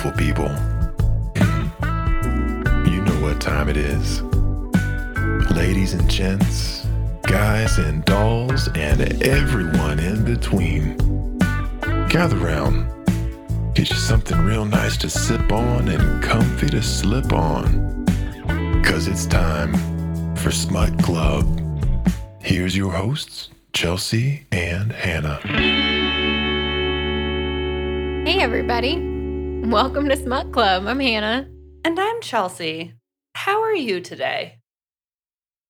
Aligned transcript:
beautiful 0.00 0.24
people. 0.24 0.48
You 2.90 3.02
know 3.02 3.20
what 3.20 3.40
time 3.40 3.68
it 3.68 3.76
is. 3.76 4.22
Ladies 5.50 5.92
and 5.94 6.08
gents, 6.08 6.86
guys 7.22 7.78
and 7.78 8.04
dolls, 8.04 8.68
and 8.68 9.00
everyone 9.22 9.98
in 9.98 10.24
between. 10.24 10.96
Gather 12.08 12.36
round. 12.36 12.86
Get 13.74 13.90
you 13.90 13.96
something 13.96 14.38
real 14.38 14.64
nice 14.64 14.96
to 14.98 15.10
sip 15.10 15.52
on 15.52 15.88
and 15.88 16.22
comfy 16.22 16.68
to 16.68 16.82
slip 16.82 17.32
on. 17.32 18.06
Cause 18.82 19.06
it's 19.06 19.26
time 19.26 19.74
for 20.36 20.50
Smut 20.50 20.98
Club. 21.02 21.44
Here's 22.40 22.76
your 22.76 22.92
hosts, 22.92 23.50
Chelsea 23.72 24.46
and 24.50 24.92
Hannah. 24.92 25.40
Hey, 28.24 28.40
everybody. 28.40 29.09
Welcome 29.62 30.08
to 30.08 30.16
Smut 30.16 30.52
Club. 30.52 30.86
I'm 30.86 30.98
Hannah. 31.00 31.48
And 31.84 31.98
I'm 31.98 32.20
Chelsea. 32.20 32.94
How 33.34 33.62
are 33.62 33.74
you 33.74 34.00
today? 34.00 34.58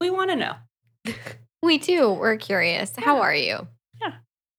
We 0.00 0.10
want 0.10 0.30
to 0.30 0.36
know. 0.36 0.54
We 1.62 1.78
too, 1.78 2.10
we're 2.14 2.38
curious. 2.38 2.90
How 2.96 3.20
are 3.20 3.34
you? 3.34 3.68
Yeah. 4.00 4.12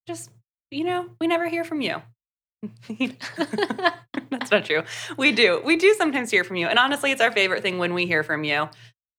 Just, 0.08 0.30
you 0.70 0.84
know, 0.84 1.08
we 1.20 1.26
never 1.26 1.48
hear 1.50 1.64
from 1.64 1.82
you. 1.82 2.00
That's 3.00 4.52
not 4.52 4.66
true. 4.66 4.84
We 5.18 5.32
do. 5.32 5.62
We 5.66 5.78
do 5.78 5.96
sometimes 5.98 6.30
hear 6.30 6.44
from 6.44 6.58
you. 6.58 6.68
And 6.68 6.78
honestly, 6.78 7.12
it's 7.12 7.20
our 7.20 7.32
favorite 7.32 7.64
thing 7.64 7.80
when 7.80 7.96
we 7.96 8.06
hear 8.06 8.22
from 8.22 8.44
you. 8.44 8.70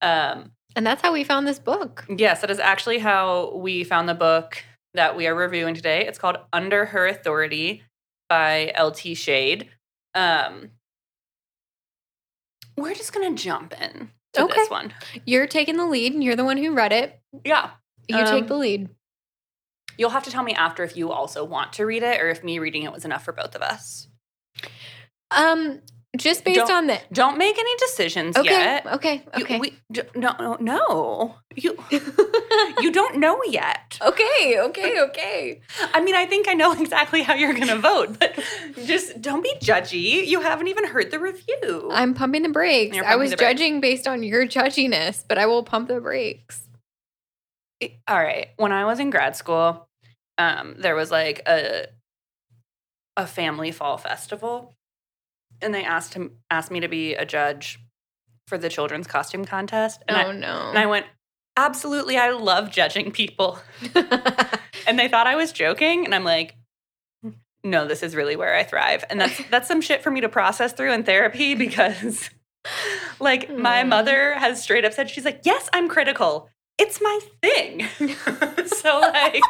Um, 0.01 0.53
and 0.77 0.87
that's 0.87 1.03
how 1.03 1.13
we 1.13 1.25
found 1.25 1.49
this 1.49 1.59
book. 1.59 2.05
yes, 2.09 2.41
that 2.43 2.51
is 2.53 2.61
actually 2.61 2.99
how 3.01 3.53
we 3.57 3.83
found 3.83 4.09
the 4.09 4.15
book 4.15 4.63
that 4.95 5.17
we 5.17 5.27
are 5.27 5.35
reviewing 5.35 5.75
today. 5.75 6.07
It's 6.07 6.19
called 6.21 6.37
Under 6.53 6.85
Her 6.87 7.09
Authority 7.09 7.83
by 8.29 8.71
L.T. 8.77 9.15
Shade. 9.15 9.69
Um, 10.15 10.71
we're 12.77 12.95
just 12.95 13.13
going 13.13 13.35
to 13.35 13.43
jump 13.43 13.75
in 13.81 14.11
to 14.35 14.45
Okay. 14.45 14.55
this 14.55 14.71
one. 14.71 14.93
You're 15.25 15.47
taking 15.47 15.77
the 15.77 15.87
lead. 15.87 16.13
and 16.15 16.23
You're 16.25 16.37
the 16.37 16.45
one 16.45 16.57
who 16.57 16.73
read 16.73 16.93
it. 16.93 17.21
Yeah. 17.45 17.71
You 18.09 18.19
Um, 18.19 18.27
take 18.27 18.47
the 18.49 18.57
lead. 18.57 18.89
You'll 19.99 20.11
have 20.11 20.25
to 20.25 20.31
tell 20.31 20.43
me 20.43 20.55
after 20.55 20.83
if 20.85 20.97
you 20.97 21.13
also 21.13 21.45
want 21.45 21.75
to 21.75 21.85
read 21.87 22.03
it 22.03 22.21
or 22.21 22.29
if 22.31 22.43
me 22.43 22.59
reading 22.59 22.83
it 22.83 22.93
was 22.93 23.05
enough 23.05 23.25
for 23.25 23.33
both 23.33 23.55
of 23.55 23.63
us. 23.63 24.09
Um, 25.31 25.81
just 26.19 26.45
based 26.45 26.59
don't- 26.59 26.71
on 26.71 26.87
that. 26.89 27.11
Don't 27.13 27.39
make 27.39 27.59
any 27.59 27.75
decisions 27.77 28.37
Okay. 28.37 28.51
yet. 28.51 28.87
Okay. 28.87 29.23
You- 29.37 29.45
Okay. 29.45 29.59
we, 29.59 29.75
no, 30.15 30.35
no, 30.39 30.57
no. 30.61 31.35
You 31.57 31.77
you 32.81 32.91
don't 32.93 33.17
know 33.17 33.43
yet. 33.45 33.99
okay. 34.03 34.59
Okay. 34.61 35.01
Okay. 35.01 35.61
I 35.95 36.01
mean, 36.03 36.15
I 36.15 36.27
think 36.27 36.49
I 36.49 36.55
know 36.55 36.73
exactly 36.81 37.23
how 37.23 37.35
you're 37.35 37.55
going 37.55 37.69
to 37.69 37.79
vote, 37.79 38.19
but 38.19 38.39
just 38.85 39.21
don't 39.23 39.43
be 39.43 39.55
judgy. 39.61 40.27
You 40.27 40.41
haven't 40.41 40.69
even 40.69 40.87
heard 40.87 41.11
the 41.11 41.19
review. 41.19 41.91
I'm 41.93 42.15
pumping 42.15 42.43
the 42.43 42.49
brakes. 42.51 42.95
You're 42.97 43.07
I 43.07 43.17
was 43.17 43.35
judging 43.35 43.81
based 43.81 44.07
on 44.07 44.23
your 44.23 44.47
judginess, 44.47 45.25
but 45.27 45.39
I 45.39 45.47
will 45.47 45.63
pump 45.63 45.89
the 45.89 46.01
brakes. 46.01 46.61
All 48.07 48.17
right. 48.19 48.49
When 48.57 48.71
I 48.73 48.85
was 48.85 49.01
in 49.01 49.11
grad 49.11 49.35
school, 49.35 49.89
um, 50.39 50.77
there 50.79 50.95
was 50.95 51.11
like 51.11 51.43
a 51.47 51.87
a 53.17 53.27
family 53.27 53.73
fall 53.73 53.99
festival, 53.99 54.75
and 55.63 55.75
they 55.75 55.85
asked 55.85 56.15
him 56.15 56.39
asked 56.51 56.71
me 56.71 56.81
to 56.81 56.89
be 56.89 57.15
a 57.15 57.25
judge 57.25 57.79
for 58.49 58.59
the 58.59 58.69
children's 58.69 59.07
costume 59.07 59.45
contest, 59.45 60.03
and 60.09 60.17
I, 60.17 60.25
oh 60.25 60.33
no. 60.33 60.69
And 60.69 60.79
I 60.79 60.87
went, 60.87 61.07
absolutely, 61.57 62.19
I 62.19 62.31
love 62.31 62.71
judging 62.71 63.13
people. 63.13 63.59
And 64.87 64.99
they 64.99 65.09
thought 65.09 65.27
I 65.27 65.37
was 65.37 65.53
joking. 65.53 66.05
And 66.05 66.15
I'm 66.15 66.25
like, 66.25 66.57
no, 67.65 67.87
this 67.87 68.03
is 68.03 68.17
really 68.17 68.37
where 68.37 68.55
I 68.55 68.65
thrive. 68.65 69.05
And 69.09 69.21
that's 69.21 69.41
that's 69.51 69.69
some 69.69 69.81
shit 69.81 70.03
for 70.03 70.11
me 70.11 70.21
to 70.21 70.29
process 70.29 70.73
through 70.73 70.93
in 70.93 71.05
therapy 71.05 71.55
because 71.67 72.31
like 73.21 73.51
my 73.51 73.85
mother 73.85 74.35
has 74.35 74.63
straight 74.63 74.85
up 74.85 74.93
said, 74.93 75.11
she's 75.11 75.25
like, 75.25 75.41
yes, 75.45 75.69
I'm 75.73 75.89
critical. 75.89 76.49
It's 76.79 77.01
my 77.01 77.21
thing. 77.43 77.87
so 78.67 79.01
like 79.01 79.43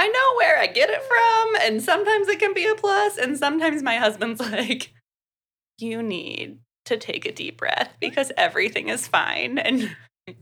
I 0.00 0.06
know 0.06 0.36
where 0.36 0.58
I 0.58 0.68
get 0.68 0.90
it 0.90 1.02
from, 1.02 1.66
and 1.66 1.82
sometimes 1.82 2.28
it 2.28 2.38
can 2.38 2.54
be 2.54 2.66
a 2.66 2.76
plus, 2.76 3.18
and 3.18 3.36
sometimes 3.36 3.82
my 3.82 3.96
husband's 3.96 4.40
like, 4.52 4.92
you 5.78 6.02
need 6.02 6.60
to 6.84 6.96
take 6.96 7.26
a 7.26 7.32
deep 7.32 7.58
breath 7.58 7.92
because 8.00 8.30
everything 8.36 8.88
is 8.90 9.08
fine, 9.08 9.58
and 9.58 9.94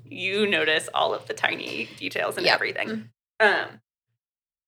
you 0.04 0.46
notice 0.46 0.90
all 0.92 1.14
of 1.14 1.26
the 1.26 1.32
tiny 1.32 1.88
details 1.96 2.36
and 2.36 2.44
Yep. 2.44 2.54
everything. 2.54 3.08
Um, 3.40 3.80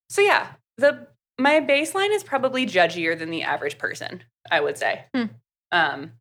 so 0.09 0.23
yeah, 0.23 0.53
the 0.79 1.07
my 1.39 1.61
baseline 1.61 2.15
is 2.15 2.25
probably 2.25 2.65
judgier 2.67 3.17
than 3.17 3.31
the 3.31 3.43
average 3.43 3.77
person, 3.79 4.23
I 4.51 4.61
would 4.61 4.79
say. 4.79 5.05
Hmm. 5.15 5.25
Um, 5.71 6.13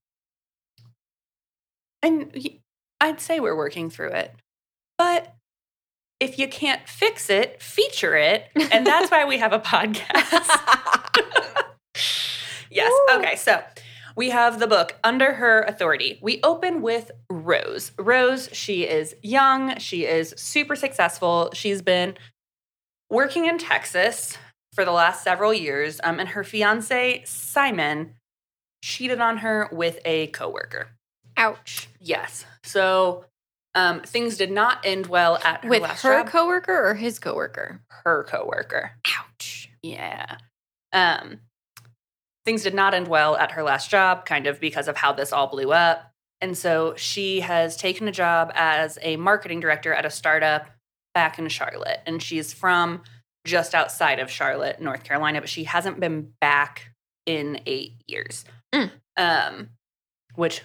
and 2.04 2.38
I'd 3.00 3.22
say 3.22 3.40
we're 3.40 3.56
working 3.56 3.90
through 3.90 4.12
it, 4.12 4.36
but 4.98 5.34
if 6.20 6.40
you 6.40 6.48
can't 6.48 6.88
fix 6.88 7.30
it, 7.30 7.62
feature 7.62 8.16
it, 8.16 8.50
and 8.72 8.86
that's 8.86 9.12
why 9.12 9.26
we 9.26 9.38
have 9.38 9.54
a 9.54 9.60
podcast. 9.60 10.10
yes. 12.72 12.92
Woo. 13.10 13.18
Okay. 13.18 13.36
So 13.36 13.62
we 14.16 14.32
have 14.32 14.60
the 14.60 14.68
book 14.68 14.96
Under 15.04 15.34
Her 15.34 15.62
Authority. 15.62 16.18
We 16.22 16.40
open 16.42 16.82
with 16.82 17.12
Rose. 17.30 17.92
Rose, 18.00 18.50
she 18.52 18.88
is 18.88 19.16
young. 19.22 19.78
She 19.78 20.06
is 20.06 20.34
super 20.38 20.76
successful. 20.76 21.52
She's 21.54 21.84
been 21.84 22.16
working 23.12 23.46
in 23.46 23.60
Texas 23.60 24.38
for 24.74 24.86
the 24.86 24.92
last 24.92 25.24
several 25.24 25.54
years. 25.54 26.00
Um, 26.04 26.20
and 26.20 26.30
her 26.30 26.44
fiance, 26.44 27.24
Simon, 27.26 28.16
cheated 28.84 29.22
on 29.22 29.38
her 29.38 29.70
with 29.72 30.00
a 30.04 30.28
coworker. 30.28 30.90
Ouch. 31.38 31.88
Yes. 32.00 32.46
So 32.64 33.26
um, 33.78 34.02
things 34.02 34.38
did 34.38 34.52
not 34.52 34.80
end 34.84 35.08
well 35.08 35.38
at 35.44 35.64
her 35.64 35.70
With 35.70 35.84
her 35.84 36.24
job. 36.24 36.28
coworker 36.28 36.90
or 36.90 36.96
his 36.96 37.20
coworker? 37.20 37.82
her 38.04 38.24
coworker. 38.24 38.92
Ouch. 39.20 39.70
Yeah. 39.84 40.38
Um, 40.92 41.42
things 42.46 42.64
did 42.64 42.74
not 42.74 42.94
end 42.94 43.08
well 43.08 43.36
at 43.38 43.52
her 43.52 43.64
last 43.64 43.90
job, 43.90 44.26
kind 44.26 44.48
of 44.48 44.60
because 44.60 44.88
of 44.88 44.98
how 44.98 45.14
this 45.14 45.32
all 45.32 45.48
blew 45.48 45.72
up. 45.72 46.12
And 46.42 46.58
so 46.58 46.94
she 46.96 47.42
has 47.42 47.78
taken 47.78 48.08
a 48.08 48.12
job 48.12 48.52
as 48.56 48.98
a 49.02 49.16
marketing 49.18 49.60
director 49.60 49.94
at 49.94 50.06
a 50.06 50.10
startup 50.10 50.68
back 51.14 51.40
in 51.40 51.48
Charlotte. 51.50 52.00
And 52.06 52.22
she's 52.22 52.54
from 52.54 53.02
just 53.46 53.74
outside 53.76 54.20
of 54.20 54.30
Charlotte, 54.30 54.82
North 54.82 55.04
Carolina, 55.04 55.40
but 55.42 55.50
she 55.50 55.64
hasn't 55.66 56.00
been 56.00 56.34
back 56.42 56.92
in 57.26 57.60
eight 57.66 57.94
years. 58.08 58.46
Mm. 58.74 58.92
Um, 59.18 59.70
which 60.36 60.62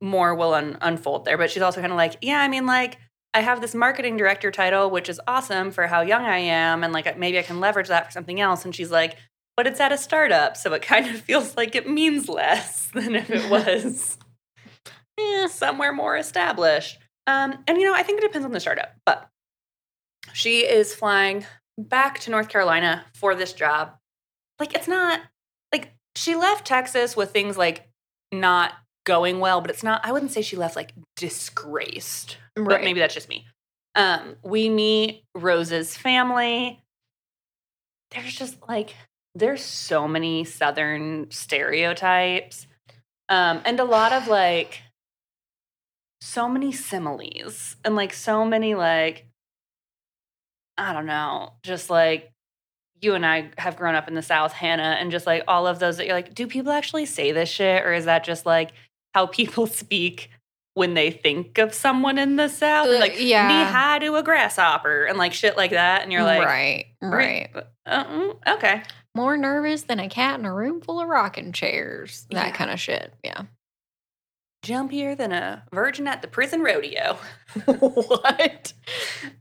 more 0.00 0.34
will 0.34 0.54
un- 0.54 0.78
unfold 0.80 1.24
there. 1.24 1.38
But 1.38 1.50
she's 1.50 1.62
also 1.62 1.80
kind 1.80 1.92
of 1.92 1.96
like, 1.96 2.16
yeah, 2.22 2.40
I 2.40 2.48
mean, 2.48 2.66
like, 2.66 2.98
I 3.32 3.40
have 3.40 3.60
this 3.60 3.74
marketing 3.74 4.16
director 4.16 4.50
title, 4.50 4.90
which 4.90 5.08
is 5.08 5.20
awesome 5.26 5.70
for 5.70 5.86
how 5.86 6.00
young 6.00 6.24
I 6.24 6.38
am. 6.38 6.82
And 6.82 6.92
like, 6.92 7.18
maybe 7.18 7.38
I 7.38 7.42
can 7.42 7.60
leverage 7.60 7.88
that 7.88 8.06
for 8.06 8.12
something 8.12 8.40
else. 8.40 8.64
And 8.64 8.74
she's 8.74 8.90
like, 8.90 9.16
but 9.56 9.66
it's 9.66 9.80
at 9.80 9.92
a 9.92 9.98
startup. 9.98 10.56
So 10.56 10.72
it 10.72 10.82
kind 10.82 11.06
of 11.06 11.20
feels 11.20 11.56
like 11.56 11.74
it 11.74 11.88
means 11.88 12.28
less 12.28 12.86
than 12.94 13.14
if 13.14 13.30
it 13.30 13.50
was 13.50 14.18
eh, 15.18 15.46
somewhere 15.48 15.92
more 15.92 16.16
established. 16.16 16.98
Um, 17.26 17.62
and, 17.68 17.78
you 17.78 17.84
know, 17.84 17.94
I 17.94 18.02
think 18.02 18.18
it 18.18 18.22
depends 18.22 18.44
on 18.44 18.52
the 18.52 18.60
startup. 18.60 18.94
But 19.06 19.28
she 20.32 20.60
is 20.60 20.94
flying 20.94 21.46
back 21.78 22.18
to 22.20 22.30
North 22.30 22.48
Carolina 22.48 23.04
for 23.14 23.34
this 23.34 23.52
job. 23.52 23.94
Like, 24.58 24.74
it's 24.74 24.88
not 24.88 25.20
like 25.72 25.92
she 26.16 26.34
left 26.34 26.66
Texas 26.66 27.16
with 27.16 27.30
things 27.30 27.56
like 27.56 27.88
not 28.32 28.72
going 29.04 29.40
well, 29.40 29.60
but 29.60 29.70
it's 29.70 29.82
not, 29.82 30.00
I 30.04 30.12
wouldn't 30.12 30.32
say 30.32 30.42
she 30.42 30.56
left 30.56 30.76
like 30.76 30.92
disgraced 31.16 32.36
but 32.56 32.82
maybe 32.82 33.00
that's 33.00 33.14
just 33.14 33.28
me. 33.28 33.46
Um, 33.94 34.36
we 34.42 34.68
meet 34.68 35.24
Rose's 35.34 35.96
family. 35.96 36.82
There's 38.10 38.34
just 38.34 38.56
like 38.68 38.94
there's 39.34 39.62
so 39.62 40.08
many 40.08 40.44
southern 40.44 41.30
stereotypes. 41.30 42.66
Um, 43.28 43.60
and 43.64 43.78
a 43.78 43.84
lot 43.84 44.12
of 44.12 44.26
like 44.26 44.82
so 46.20 46.48
many 46.48 46.72
similes 46.72 47.76
and 47.84 47.94
like 47.94 48.12
so 48.12 48.44
many 48.44 48.74
like 48.74 49.26
I 50.76 50.92
don't 50.92 51.06
know, 51.06 51.54
just 51.62 51.90
like 51.90 52.32
you 53.02 53.14
and 53.14 53.24
I 53.24 53.50
have 53.58 53.76
grown 53.76 53.94
up 53.94 54.08
in 54.08 54.14
the 54.14 54.22
South, 54.22 54.52
Hannah, 54.52 54.96
and 54.98 55.10
just 55.10 55.26
like 55.26 55.44
all 55.46 55.66
of 55.66 55.78
those 55.78 55.96
that 55.96 56.06
you're 56.06 56.14
like, 56.14 56.34
do 56.34 56.46
people 56.46 56.72
actually 56.72 57.06
say 57.06 57.32
this 57.32 57.48
shit? 57.48 57.84
Or 57.84 57.92
is 57.92 58.06
that 58.06 58.24
just 58.24 58.46
like 58.46 58.72
how 59.14 59.26
people 59.26 59.66
speak 59.68 60.30
when 60.74 60.94
they 60.94 61.10
think 61.10 61.58
of 61.58 61.74
someone 61.74 62.18
in 62.18 62.36
the 62.36 62.48
South? 62.48 62.86
Uh, 62.88 62.98
like, 62.98 63.16
yeah. 63.18 63.48
knee 63.48 63.70
high 63.70 63.98
to 63.98 64.16
a 64.16 64.22
grasshopper 64.22 65.04
and 65.04 65.18
like 65.18 65.32
shit 65.32 65.56
like 65.56 65.72
that. 65.72 66.02
And 66.02 66.12
you're 66.12 66.22
like, 66.22 66.42
right, 66.44 66.86
right. 67.02 67.50
uh, 67.86 68.04
mm, 68.04 68.36
okay. 68.56 68.82
More 69.14 69.36
nervous 69.36 69.82
than 69.82 69.98
a 69.98 70.08
cat 70.08 70.38
in 70.38 70.46
a 70.46 70.54
room 70.54 70.80
full 70.80 71.00
of 71.00 71.08
rocking 71.08 71.52
chairs. 71.52 72.26
That 72.30 72.46
Yeah. 72.46 72.52
kind 72.52 72.70
of 72.70 72.78
shit. 72.78 73.12
Yeah. 73.24 73.42
Jumpier 74.64 75.16
than 75.16 75.32
a 75.32 75.64
virgin 75.72 76.06
at 76.06 76.20
the 76.22 76.28
prison 76.28 76.62
rodeo. 76.62 77.16
what? 77.64 78.72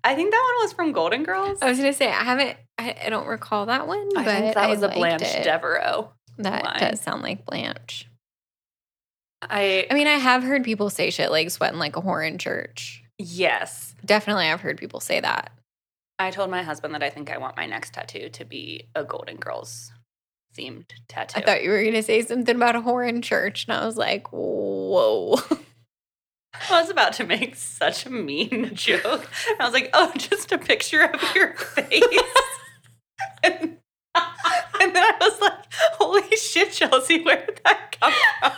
I 0.03 0.15
think 0.15 0.31
that 0.31 0.53
one 0.55 0.65
was 0.65 0.73
from 0.73 0.91
Golden 0.93 1.23
Girls. 1.23 1.59
I 1.61 1.69
was 1.69 1.77
gonna 1.77 1.93
say 1.93 2.07
I 2.07 2.23
haven't. 2.23 2.57
I, 2.77 2.95
I 3.05 3.09
don't 3.09 3.27
recall 3.27 3.65
that 3.65 3.85
one, 3.85 4.07
I 4.15 4.23
but 4.23 4.25
think 4.25 4.55
that 4.55 4.69
was 4.69 4.81
a 4.81 4.87
Blanche 4.87 5.21
it. 5.23 5.43
Devereaux. 5.43 6.11
That 6.37 6.63
line. 6.63 6.79
does 6.79 7.01
sound 7.01 7.21
like 7.21 7.45
Blanche. 7.45 8.08
I 9.41 9.87
I 9.89 9.93
mean, 9.93 10.07
I 10.07 10.15
have 10.15 10.43
heard 10.43 10.63
people 10.63 10.89
say 10.89 11.09
shit 11.09 11.31
like 11.31 11.49
sweating 11.51 11.79
like 11.79 11.95
a 11.95 12.01
whore 12.01 12.27
in 12.27 12.37
church. 12.37 13.03
yes. 13.17 13.95
Definitely, 14.05 14.45
I've 14.47 14.61
heard 14.61 14.77
people 14.77 14.99
say 15.01 15.19
that. 15.19 15.51
I 16.19 16.31
told 16.31 16.49
my 16.49 16.63
husband 16.63 16.93
that 16.95 17.03
I 17.03 17.09
think 17.09 17.29
I 17.31 17.37
want 17.37 17.57
my 17.57 17.65
next 17.65 17.93
tattoo 17.93 18.29
to 18.29 18.45
be 18.45 18.85
a 18.95 19.03
Golden 19.03 19.37
Girls 19.37 19.91
themed 20.57 20.85
tattoo. 21.07 21.39
I 21.39 21.43
thought 21.43 21.63
you 21.63 21.69
were 21.69 21.81
going 21.81 21.93
to 21.93 22.03
say 22.03 22.21
something 22.21 22.55
about 22.55 22.75
a 22.75 22.81
whore 22.81 23.07
in 23.07 23.21
church, 23.21 23.65
and 23.67 23.77
I 23.77 23.85
was 23.85 23.97
like, 23.97 24.27
whoa. 24.31 25.35
I 26.69 26.81
was 26.81 26.89
about 26.89 27.13
to 27.13 27.25
make 27.25 27.55
such 27.55 28.05
a 28.05 28.09
mean 28.09 28.71
joke. 28.73 29.29
I 29.59 29.63
was 29.65 29.73
like, 29.73 29.89
oh, 29.93 30.11
just 30.17 30.51
a 30.51 30.57
picture 30.57 31.03
of 31.03 31.21
your 31.35 31.53
face. 31.55 32.03
and, 33.43 33.77
and 34.89 34.95
then 34.95 35.03
I 35.03 35.13
was 35.21 35.39
like, 35.39 35.53
holy 35.99 36.35
shit, 36.35 36.71
Chelsea, 36.71 37.21
where 37.21 37.45
did 37.45 37.61
that 37.63 37.95
come 37.99 38.11
from? 38.39 38.51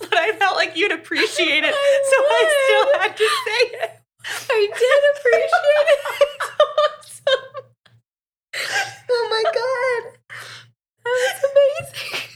But 0.00 0.18
I 0.18 0.32
felt 0.32 0.56
like 0.56 0.76
you'd 0.76 0.90
appreciate 0.90 1.62
it, 1.62 1.72
so 1.74 2.16
I 2.16 2.42
still 2.66 3.00
had 3.00 3.16
to 3.16 3.28
say 3.44 3.60
it. 3.78 3.90
I 4.50 4.68
did 4.74 5.02
appreciate 5.14 5.88
it. 5.94 5.98
It's 6.98 7.22
awesome. 7.24 7.64
Oh 9.10 9.28
my 9.30 9.42
god. 9.44 10.18
That 11.04 11.14
was 11.14 11.38
amazing. 11.52 12.28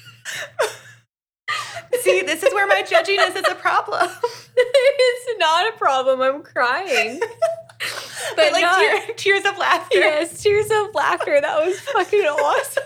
See, 2.03 2.23
this 2.23 2.43
is 2.43 2.53
where 2.55 2.67
my 2.67 2.83
judginess 2.83 3.37
is 3.37 3.49
a 3.51 3.55
problem. 3.55 4.09
it's 4.57 5.39
not 5.39 5.69
a 5.73 5.77
problem. 5.77 6.21
I'm 6.23 6.43
crying. 6.43 7.21
But 8.37 8.53
like 8.53 8.63
not- 8.63 8.79
tear, 8.79 9.15
tears 9.17 9.45
of 9.45 9.59
laughter. 9.59 9.99
Yes, 9.99 10.43
tears 10.43 10.71
of 10.71 10.95
laughter. 10.95 11.41
That 11.41 11.65
was 11.65 11.79
fucking 11.81 12.21
awesome. 12.21 12.83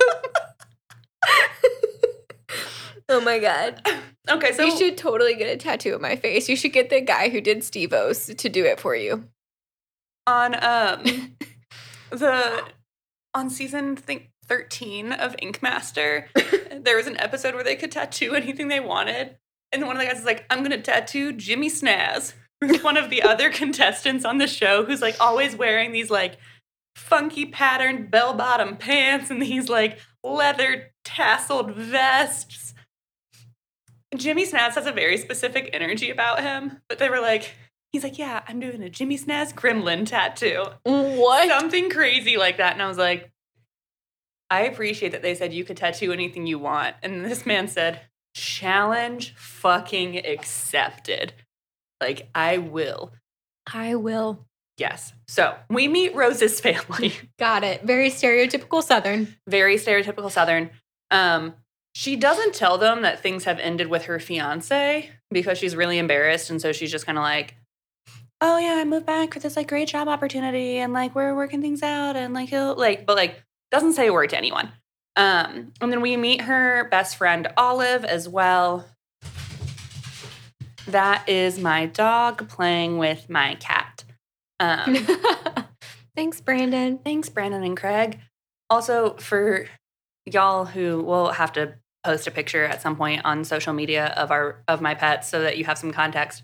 oh 3.08 3.20
my 3.20 3.38
god. 3.38 3.86
Okay, 4.28 4.52
so 4.52 4.64
you 4.64 4.76
should 4.76 4.96
totally 4.98 5.34
get 5.34 5.48
a 5.52 5.56
tattoo 5.56 5.94
of 5.94 6.00
my 6.00 6.16
face. 6.16 6.48
You 6.48 6.56
should 6.56 6.72
get 6.72 6.90
the 6.90 7.00
guy 7.00 7.28
who 7.28 7.40
did 7.40 7.62
Steve 7.62 7.92
O's 7.92 8.26
to 8.26 8.48
do 8.48 8.64
it 8.64 8.80
for 8.80 8.94
you. 8.96 9.24
on 10.26 10.54
um 10.54 11.04
the 12.10 12.64
on 13.34 13.50
season 13.50 13.96
think 13.96 14.30
13 14.46 15.12
of 15.12 15.34
Ink 15.40 15.62
Master, 15.62 16.28
there 16.72 16.96
was 16.96 17.06
an 17.06 17.18
episode 17.20 17.54
where 17.54 17.64
they 17.64 17.76
could 17.76 17.92
tattoo 17.92 18.34
anything 18.34 18.68
they 18.68 18.80
wanted. 18.80 19.36
And 19.72 19.86
one 19.86 19.96
of 19.96 20.00
the 20.00 20.06
guys 20.08 20.20
is 20.20 20.24
like, 20.24 20.44
I'm 20.50 20.62
gonna 20.62 20.80
tattoo 20.80 21.32
Jimmy 21.32 21.68
Snaz. 21.70 22.32
one 22.82 22.96
of 22.96 23.10
the 23.10 23.22
other 23.22 23.50
contestants 23.50 24.24
on 24.24 24.38
the 24.38 24.46
show 24.46 24.84
who's 24.84 25.02
like 25.02 25.16
always 25.20 25.56
wearing 25.56 25.92
these 25.92 26.10
like 26.10 26.38
funky 26.94 27.46
patterned 27.46 28.10
bell 28.10 28.34
bottom 28.34 28.76
pants 28.76 29.30
and 29.30 29.42
these 29.42 29.68
like 29.68 29.98
leather 30.24 30.92
tasseled 31.04 31.74
vests. 31.74 32.74
Jimmy 34.16 34.46
Snaz 34.46 34.74
has 34.74 34.86
a 34.86 34.92
very 34.92 35.18
specific 35.18 35.68
energy 35.72 36.10
about 36.10 36.40
him, 36.40 36.80
but 36.88 36.98
they 36.98 37.10
were 37.10 37.20
like, 37.20 37.54
he's 37.92 38.02
like, 38.02 38.18
yeah, 38.18 38.42
I'm 38.48 38.60
doing 38.60 38.82
a 38.82 38.88
Jimmy 38.88 39.18
Snaz 39.18 39.52
gremlin 39.52 40.06
tattoo. 40.06 40.64
What? 40.84 41.48
Something 41.48 41.90
crazy 41.90 42.36
like 42.36 42.56
that. 42.56 42.72
And 42.72 42.82
I 42.82 42.88
was 42.88 42.98
like, 42.98 43.30
I 44.50 44.62
appreciate 44.62 45.12
that 45.12 45.22
they 45.22 45.34
said 45.34 45.52
you 45.52 45.64
could 45.64 45.76
tattoo 45.76 46.12
anything 46.12 46.46
you 46.46 46.58
want. 46.58 46.96
And 47.02 47.24
this 47.24 47.44
man 47.44 47.68
said, 47.68 48.00
challenge 48.34 49.34
fucking 49.36 50.24
accepted. 50.24 51.34
Like, 52.00 52.28
I 52.34 52.58
will. 52.58 53.12
I 53.72 53.94
will. 53.94 54.46
Yes. 54.78 55.12
So 55.28 55.54
we 55.70 55.88
meet 55.88 56.14
Rose's 56.14 56.60
family. 56.62 57.14
Got 57.38 57.64
it. 57.64 57.82
Very 57.82 58.10
stereotypical 58.10 58.82
Southern. 58.82 59.34
Very 59.48 59.76
stereotypical 59.76 60.30
Southern. 60.30 60.70
Um, 61.10 61.54
she 61.94 62.16
doesn't 62.16 62.54
tell 62.54 62.76
them 62.76 63.02
that 63.02 63.20
things 63.22 63.44
have 63.44 63.58
ended 63.58 63.88
with 63.88 64.04
her 64.04 64.18
fiance 64.18 65.10
because 65.30 65.56
she's 65.56 65.74
really 65.74 65.98
embarrassed. 65.98 66.50
And 66.50 66.60
so 66.60 66.72
she's 66.72 66.90
just 66.90 67.06
kind 67.06 67.16
of 67.16 67.22
like, 67.22 67.54
oh 68.42 68.58
yeah, 68.58 68.74
I 68.74 68.84
moved 68.84 69.06
back 69.06 69.32
for 69.32 69.40
this 69.40 69.56
like 69.56 69.68
great 69.68 69.88
job 69.88 70.06
opportunity 70.08 70.76
and 70.76 70.92
like 70.92 71.14
we're 71.14 71.34
working 71.34 71.62
things 71.62 71.82
out 71.82 72.14
and 72.16 72.34
like 72.34 72.50
he'll 72.50 72.74
like, 72.76 73.06
but 73.06 73.16
like 73.16 73.42
doesn't 73.70 73.94
say 73.94 74.08
a 74.08 74.12
word 74.12 74.30
to 74.30 74.36
anyone. 74.36 74.72
Um, 75.16 75.72
and 75.80 75.90
then 75.90 76.02
we 76.02 76.18
meet 76.18 76.42
her 76.42 76.86
best 76.90 77.16
friend 77.16 77.48
Olive 77.56 78.04
as 78.04 78.28
well. 78.28 78.84
That 80.86 81.28
is 81.28 81.58
my 81.58 81.86
dog 81.86 82.48
playing 82.48 82.98
with 82.98 83.28
my 83.28 83.56
cat. 83.56 84.04
Um, 84.60 84.96
Thanks, 86.16 86.40
Brandon. 86.40 86.98
Thanks, 86.98 87.28
Brandon 87.28 87.62
and 87.62 87.76
Craig. 87.76 88.20
Also, 88.70 89.14
for 89.18 89.66
y'all 90.24 90.64
who 90.64 91.02
will 91.02 91.32
have 91.32 91.52
to 91.52 91.74
post 92.04 92.26
a 92.26 92.30
picture 92.30 92.64
at 92.64 92.80
some 92.80 92.96
point 92.96 93.24
on 93.24 93.44
social 93.44 93.72
media 93.72 94.06
of 94.16 94.30
our 94.30 94.62
of 94.66 94.80
my 94.80 94.94
pets 94.94 95.28
so 95.28 95.42
that 95.42 95.58
you 95.58 95.64
have 95.64 95.76
some 95.76 95.92
context. 95.92 96.42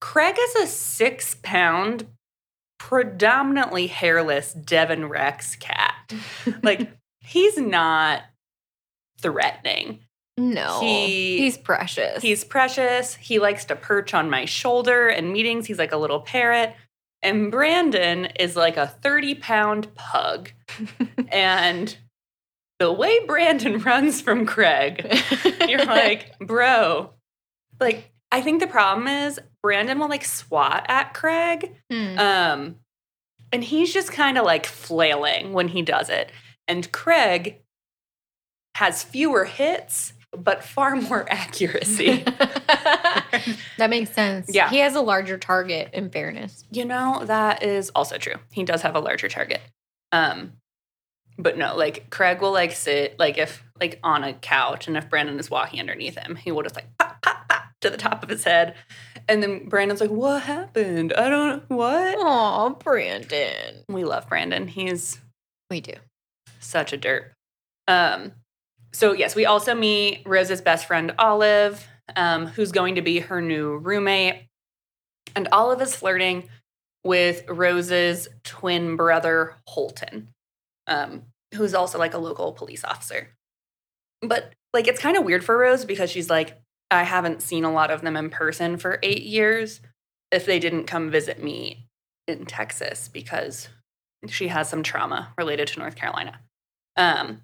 Craig 0.00 0.36
is 0.38 0.56
a 0.56 0.66
six 0.66 1.36
pound, 1.42 2.06
predominantly 2.78 3.86
hairless 3.88 4.52
Devon 4.52 5.08
Rex 5.08 5.56
cat. 5.56 5.94
like 6.62 6.90
he's 7.20 7.58
not 7.58 8.22
threatening. 9.20 10.00
No. 10.40 10.80
He- 10.80 11.38
he's 11.38 11.58
precious. 11.58 12.22
He's 12.22 12.44
precious. 12.44 13.14
He 13.16 13.38
likes 13.38 13.64
to 13.66 13.76
perch 13.76 14.14
on 14.14 14.30
my 14.30 14.44
shoulder 14.46 15.08
in 15.08 15.32
meetings. 15.32 15.66
He's 15.66 15.78
like 15.78 15.92
a 15.92 15.96
little 15.98 16.20
parrot. 16.20 16.74
And 17.22 17.50
Brandon 17.52 18.26
is 18.38 18.56
like 18.56 18.78
a 18.78 18.86
30 18.86 19.34
pound 19.34 19.94
pug. 19.94 20.50
and 21.28 21.94
the 22.78 22.90
way 22.90 23.24
Brandon 23.26 23.78
runs 23.82 24.22
from 24.22 24.46
Craig, 24.46 25.06
you're 25.68 25.84
like, 25.84 26.38
bro. 26.38 27.10
Like, 27.78 28.10
I 28.32 28.40
think 28.40 28.60
the 28.60 28.66
problem 28.66 29.06
is 29.06 29.38
Brandon 29.62 29.98
will 29.98 30.08
like 30.08 30.24
swat 30.24 30.86
at 30.88 31.12
Craig. 31.12 31.76
Hmm. 31.90 32.18
Um, 32.18 32.76
and 33.52 33.62
he's 33.62 33.92
just 33.92 34.12
kind 34.12 34.38
of 34.38 34.44
like 34.46 34.64
flailing 34.64 35.52
when 35.52 35.68
he 35.68 35.82
does 35.82 36.08
it. 36.08 36.32
And 36.68 36.90
Craig 36.92 37.60
has 38.76 39.02
fewer 39.02 39.44
hits, 39.44 40.12
but 40.36 40.62
far 40.64 40.96
more 40.96 41.26
accuracy. 41.30 42.22
that 43.78 43.88
makes 43.90 44.10
sense. 44.12 44.48
Yeah. 44.52 44.68
He 44.70 44.78
has 44.78 44.94
a 44.94 45.00
larger 45.00 45.38
target, 45.38 45.90
in 45.92 46.10
fairness. 46.10 46.64
You 46.70 46.84
know, 46.84 47.22
that 47.24 47.62
is 47.62 47.90
also 47.90 48.18
true. 48.18 48.36
He 48.52 48.64
does 48.64 48.82
have 48.82 48.94
a 48.96 49.00
larger 49.00 49.28
target. 49.28 49.60
Um, 50.12 50.52
but 51.38 51.56
no, 51.56 51.76
like 51.76 52.10
Craig 52.10 52.40
will 52.40 52.52
like 52.52 52.72
sit 52.72 53.18
like 53.18 53.38
if 53.38 53.62
like 53.80 53.98
on 54.02 54.24
a 54.24 54.34
couch 54.34 54.88
and 54.88 54.96
if 54.96 55.08
Brandon 55.08 55.38
is 55.38 55.50
walking 55.50 55.80
underneath 55.80 56.18
him, 56.18 56.36
he 56.36 56.52
will 56.52 56.62
just 56.62 56.74
like 56.76 56.86
pop, 56.98 57.22
pop, 57.22 57.48
pop 57.48 57.62
to 57.80 57.88
the 57.90 57.96
top 57.96 58.22
of 58.22 58.28
his 58.28 58.44
head. 58.44 58.74
And 59.28 59.42
then 59.42 59.68
Brandon's 59.68 60.00
like, 60.00 60.10
What 60.10 60.42
happened? 60.42 61.12
I 61.14 61.30
don't 61.30 61.62
what? 61.70 62.14
Oh, 62.18 62.76
Brandon. 62.82 63.84
We 63.88 64.04
love 64.04 64.28
Brandon. 64.28 64.68
He's 64.68 65.18
We 65.70 65.80
do. 65.80 65.94
such 66.58 66.92
a 66.92 66.98
derp. 66.98 67.26
Um, 67.88 68.32
so 68.92 69.12
yes, 69.12 69.34
we 69.34 69.46
also 69.46 69.74
meet 69.74 70.22
Rose's 70.26 70.60
best 70.60 70.86
friend 70.86 71.14
Olive, 71.18 71.86
um, 72.16 72.46
who's 72.46 72.72
going 72.72 72.96
to 72.96 73.02
be 73.02 73.20
her 73.20 73.40
new 73.40 73.76
roommate, 73.76 74.46
and 75.34 75.48
Olive 75.52 75.80
is 75.80 75.94
flirting 75.94 76.48
with 77.04 77.48
Rose's 77.48 78.28
twin 78.44 78.96
brother 78.96 79.54
Holton, 79.66 80.28
um, 80.86 81.22
who's 81.54 81.74
also 81.74 81.98
like 81.98 82.14
a 82.14 82.18
local 82.18 82.52
police 82.52 82.84
officer. 82.84 83.28
But 84.22 84.52
like, 84.72 84.86
it's 84.86 85.00
kind 85.00 85.16
of 85.16 85.24
weird 85.24 85.44
for 85.44 85.56
Rose 85.56 85.84
because 85.84 86.10
she's 86.10 86.28
like, 86.28 86.60
I 86.90 87.04
haven't 87.04 87.42
seen 87.42 87.64
a 87.64 87.72
lot 87.72 87.90
of 87.90 88.02
them 88.02 88.16
in 88.16 88.30
person 88.30 88.76
for 88.76 88.98
eight 89.02 89.22
years. 89.22 89.80
If 90.30 90.46
they 90.46 90.58
didn't 90.58 90.84
come 90.84 91.10
visit 91.10 91.42
me 91.42 91.86
in 92.28 92.46
Texas 92.46 93.08
because 93.08 93.68
she 94.28 94.48
has 94.48 94.68
some 94.68 94.82
trauma 94.82 95.32
related 95.38 95.68
to 95.68 95.78
North 95.78 95.96
Carolina. 95.96 96.40
Um, 96.96 97.42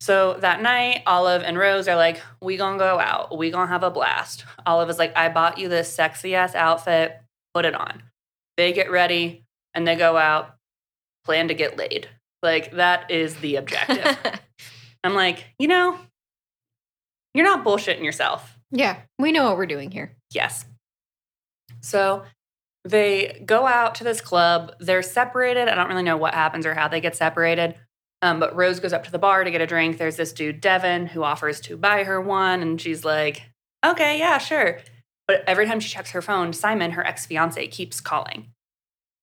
so 0.00 0.34
that 0.40 0.62
night, 0.62 1.02
Olive 1.06 1.42
and 1.42 1.58
Rose 1.58 1.88
are 1.88 1.96
like, 1.96 2.20
"We 2.42 2.56
gonna 2.56 2.78
go 2.78 2.98
out. 2.98 3.36
We 3.36 3.50
gonna 3.50 3.66
have 3.66 3.82
a 3.82 3.90
blast." 3.90 4.44
Olive 4.66 4.90
is 4.90 4.98
like, 4.98 5.16
"I 5.16 5.28
bought 5.28 5.58
you 5.58 5.68
this 5.68 5.92
sexy 5.92 6.34
ass 6.34 6.54
outfit. 6.54 7.18
Put 7.54 7.64
it 7.64 7.74
on." 7.74 8.02
They 8.56 8.72
get 8.72 8.90
ready 8.90 9.44
and 9.74 9.86
they 9.86 9.96
go 9.96 10.16
out, 10.16 10.56
plan 11.24 11.48
to 11.48 11.54
get 11.54 11.76
laid. 11.76 12.08
Like 12.42 12.72
that 12.72 13.10
is 13.10 13.36
the 13.36 13.56
objective. 13.56 14.18
I'm 15.04 15.14
like, 15.14 15.44
you 15.58 15.68
know, 15.68 15.98
you're 17.34 17.44
not 17.44 17.64
bullshitting 17.64 18.04
yourself. 18.04 18.56
yeah, 18.70 19.00
we 19.18 19.32
know 19.32 19.44
what 19.44 19.56
we're 19.56 19.66
doing 19.66 19.90
here. 19.90 20.16
Yes. 20.32 20.64
So 21.80 22.24
they 22.84 23.42
go 23.44 23.66
out 23.66 23.96
to 23.96 24.04
this 24.04 24.20
club. 24.20 24.72
They're 24.80 25.02
separated. 25.02 25.68
I 25.68 25.74
don't 25.74 25.88
really 25.88 26.02
know 26.02 26.16
what 26.16 26.34
happens 26.34 26.66
or 26.66 26.74
how 26.74 26.88
they 26.88 27.00
get 27.00 27.16
separated. 27.16 27.74
Um, 28.26 28.40
but 28.40 28.56
Rose 28.56 28.80
goes 28.80 28.92
up 28.92 29.04
to 29.04 29.12
the 29.12 29.20
bar 29.20 29.44
to 29.44 29.50
get 29.52 29.60
a 29.60 29.68
drink. 29.68 29.98
There's 29.98 30.16
this 30.16 30.32
dude, 30.32 30.60
Devin, 30.60 31.06
who 31.06 31.22
offers 31.22 31.60
to 31.60 31.76
buy 31.76 32.02
her 32.02 32.20
one. 32.20 32.60
And 32.60 32.80
she's 32.80 33.04
like, 33.04 33.42
okay, 33.84 34.18
yeah, 34.18 34.38
sure. 34.38 34.80
But 35.28 35.44
every 35.46 35.64
time 35.64 35.78
she 35.78 35.90
checks 35.90 36.10
her 36.10 36.20
phone, 36.20 36.52
Simon, 36.52 36.90
her 36.92 37.06
ex 37.06 37.24
fiance, 37.24 37.64
keeps 37.68 38.00
calling. 38.00 38.48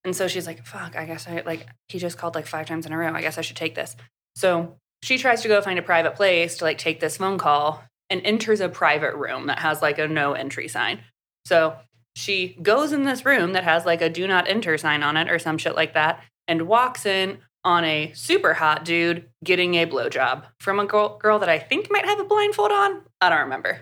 And 0.06 0.16
so 0.16 0.30
she's 0.30 0.48
like, 0.48 0.66
fuck, 0.66 0.96
I 0.96 1.04
guess 1.04 1.28
I 1.28 1.42
like, 1.46 1.68
he 1.90 2.00
just 2.00 2.18
called 2.18 2.34
like 2.34 2.48
five 2.48 2.66
times 2.66 2.86
in 2.86 2.94
a 2.94 2.98
row. 2.98 3.12
I 3.14 3.20
guess 3.20 3.38
I 3.38 3.42
should 3.42 3.58
take 3.58 3.76
this. 3.76 3.98
So 4.38 4.78
she 5.02 5.18
tries 5.18 5.42
to 5.42 5.50
go 5.50 5.62
find 5.62 5.78
a 5.78 5.84
private 5.84 6.16
place 6.16 6.58
to 6.58 6.64
like 6.64 6.78
take 6.78 7.02
this 7.02 7.18
phone 7.18 7.38
call 7.38 7.84
and 8.10 8.22
enters 8.24 8.62
a 8.62 8.70
private 8.70 9.16
room 9.16 9.48
that 9.48 9.60
has 9.60 9.82
like 9.82 10.00
a 10.00 10.08
no 10.08 10.32
entry 10.32 10.70
sign. 10.70 11.02
So 11.46 11.76
she 12.16 12.58
goes 12.62 12.94
in 12.94 13.04
this 13.04 13.26
room 13.26 13.52
that 13.52 13.66
has 13.66 13.86
like 13.86 14.02
a 14.02 14.10
do 14.10 14.28
not 14.28 14.48
enter 14.48 14.78
sign 14.78 15.04
on 15.04 15.18
it 15.18 15.30
or 15.30 15.40
some 15.40 15.58
shit 15.58 15.76
like 15.76 15.94
that 15.94 16.24
and 16.48 16.70
walks 16.70 17.06
in 17.06 17.40
on 17.66 17.86
a 17.86 18.12
super 18.14 18.54
hot 18.54 18.84
dude 18.86 19.30
getting 19.44 19.76
a 19.76 19.86
blowjob 19.86 20.44
from 20.60 20.80
a 20.80 20.86
girl, 20.86 21.18
girl 21.18 21.40
that 21.40 21.50
I 21.50 21.60
think 21.60 21.88
might 21.90 22.06
have 22.06 22.20
a 22.20 22.26
blindfold 22.26 22.72
on. 22.72 23.02
I 23.22 23.30
don't 23.30 23.40
remember. 23.42 23.82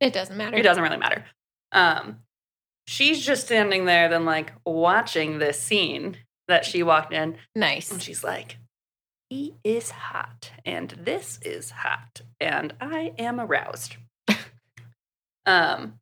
It 0.00 0.12
doesn't 0.12 0.36
matter. 0.36 0.56
It 0.56 0.62
doesn't 0.62 0.82
really 0.82 0.96
matter. 0.96 1.24
Um, 1.72 2.20
she's 2.86 3.24
just 3.24 3.44
standing 3.46 3.84
there, 3.84 4.08
then 4.08 4.24
like 4.24 4.52
watching 4.64 5.38
this 5.38 5.60
scene 5.60 6.16
that 6.48 6.64
she 6.64 6.82
walked 6.82 7.12
in, 7.12 7.36
Nice. 7.54 7.90
and 7.90 8.00
she's 8.02 8.22
like, 8.22 8.56
"He 9.30 9.54
is 9.64 9.90
hot, 9.90 10.52
and 10.64 10.90
this 10.90 11.38
is 11.42 11.70
hot, 11.70 12.20
and 12.40 12.74
I 12.80 13.12
am 13.18 13.40
aroused." 13.40 13.96
um, 15.46 15.98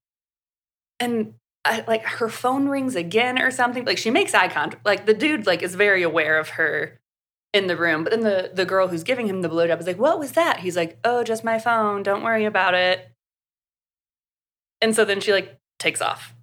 and 1.00 1.34
I, 1.64 1.84
like 1.86 2.04
her 2.04 2.28
phone 2.28 2.68
rings 2.68 2.94
again 2.96 3.40
or 3.40 3.50
something. 3.50 3.84
Like 3.84 3.98
she 3.98 4.10
makes 4.10 4.34
eye 4.34 4.48
contact. 4.48 4.84
Like 4.84 5.06
the 5.06 5.14
dude 5.14 5.46
like 5.46 5.62
is 5.62 5.74
very 5.74 6.02
aware 6.02 6.38
of 6.38 6.50
her 6.50 7.00
in 7.52 7.66
the 7.68 7.76
room, 7.76 8.04
but 8.04 8.10
then 8.10 8.20
the 8.20 8.50
the 8.52 8.64
girl 8.64 8.88
who's 8.88 9.04
giving 9.04 9.26
him 9.26 9.42
the 9.42 9.48
blowjob 9.48 9.80
is 9.80 9.86
like, 9.86 9.98
"What 9.98 10.18
was 10.18 10.32
that?" 10.32 10.60
He's 10.60 10.76
like, 10.76 10.98
"Oh, 11.04 11.22
just 11.24 11.44
my 11.44 11.58
phone. 11.58 12.02
Don't 12.02 12.22
worry 12.22 12.44
about 12.44 12.74
it." 12.74 13.10
And 14.80 14.94
so 14.94 15.04
then 15.04 15.20
she 15.20 15.32
like 15.32 15.58
takes 15.78 16.02
off. 16.02 16.34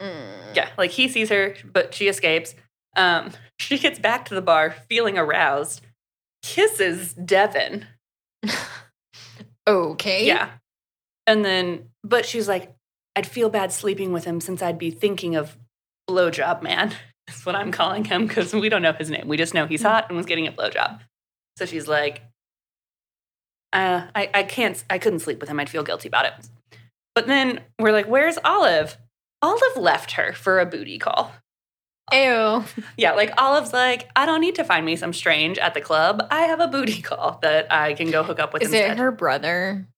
Mm. 0.00 0.54
Yeah, 0.54 0.70
like 0.76 0.90
he 0.90 1.08
sees 1.08 1.30
her, 1.30 1.54
but 1.64 1.94
she 1.94 2.08
escapes. 2.08 2.54
Um, 2.96 3.32
she 3.58 3.78
gets 3.78 3.98
back 3.98 4.24
to 4.26 4.34
the 4.34 4.42
bar 4.42 4.70
feeling 4.88 5.16
aroused, 5.16 5.80
kisses 6.42 7.14
Devin. 7.14 7.86
Okay. 9.68 10.26
Yeah. 10.26 10.48
And 11.26 11.44
then, 11.44 11.90
but 12.02 12.24
she's 12.24 12.48
like, 12.48 12.74
I'd 13.18 13.26
feel 13.26 13.50
bad 13.50 13.72
sleeping 13.72 14.12
with 14.12 14.24
him 14.24 14.40
since 14.40 14.62
I'd 14.62 14.78
be 14.78 14.92
thinking 14.92 15.34
of 15.34 15.56
blowjob 16.08 16.62
man. 16.62 16.94
That's 17.26 17.44
what 17.44 17.56
I'm 17.56 17.72
calling 17.72 18.04
him 18.04 18.28
because 18.28 18.54
we 18.54 18.68
don't 18.68 18.80
know 18.80 18.92
his 18.92 19.10
name. 19.10 19.26
We 19.26 19.36
just 19.36 19.54
know 19.54 19.66
he's 19.66 19.82
hot 19.82 20.06
and 20.08 20.16
was 20.16 20.24
getting 20.24 20.46
a 20.46 20.52
blowjob. 20.52 21.00
So 21.56 21.66
she's 21.66 21.88
like, 21.88 22.22
uh, 23.72 24.06
I, 24.14 24.30
I 24.32 24.42
can't, 24.44 24.82
I 24.88 24.98
couldn't 24.98 25.18
sleep 25.18 25.40
with 25.40 25.48
him. 25.48 25.58
I'd 25.58 25.68
feel 25.68 25.82
guilty 25.82 26.06
about 26.06 26.26
it. 26.26 26.32
But 27.16 27.26
then 27.26 27.60
we're 27.80 27.90
like, 27.90 28.06
where's 28.06 28.38
Olive? 28.44 28.96
Olive 29.42 29.76
left 29.76 30.12
her 30.12 30.32
for 30.32 30.60
a 30.60 30.64
booty 30.66 30.98
call. 30.98 31.32
Ew. 32.12 32.62
Yeah, 32.96 33.14
like 33.14 33.32
Olive's 33.36 33.72
like, 33.72 34.08
I 34.14 34.26
don't 34.26 34.40
need 34.40 34.54
to 34.54 34.64
find 34.64 34.86
me 34.86 34.94
some 34.94 35.12
strange 35.12 35.58
at 35.58 35.74
the 35.74 35.80
club. 35.80 36.24
I 36.30 36.42
have 36.42 36.60
a 36.60 36.68
booty 36.68 37.02
call 37.02 37.40
that 37.42 37.72
I 37.72 37.94
can 37.94 38.12
go 38.12 38.22
hook 38.22 38.38
up 38.38 38.52
with 38.52 38.62
Is 38.62 38.72
instead. 38.72 38.92
it 38.92 38.98
her 38.98 39.10
brother? 39.10 39.88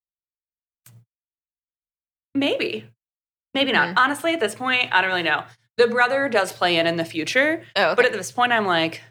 Maybe. 2.35 2.87
Maybe 3.55 3.73
not. 3.73 3.89
Mhm. 3.89 3.99
Honestly, 3.99 4.33
at 4.35 4.41
this 4.41 4.55
point, 4.55 4.89
I 4.93 5.01
don't 5.01 5.11
really 5.11 5.23
know. 5.23 5.45
The 5.77 5.87
brother 5.89 6.29
does 6.29 6.53
play 6.53 6.77
in 6.77 6.87
in 6.87 6.97
the 6.97 7.05
future, 7.05 7.65
Oh, 7.77 7.85
okay. 7.91 7.95
but 7.97 8.05
at 8.05 8.13
this 8.13 8.31
point, 8.31 8.53
I'm 8.53 8.67
like, 8.67 9.03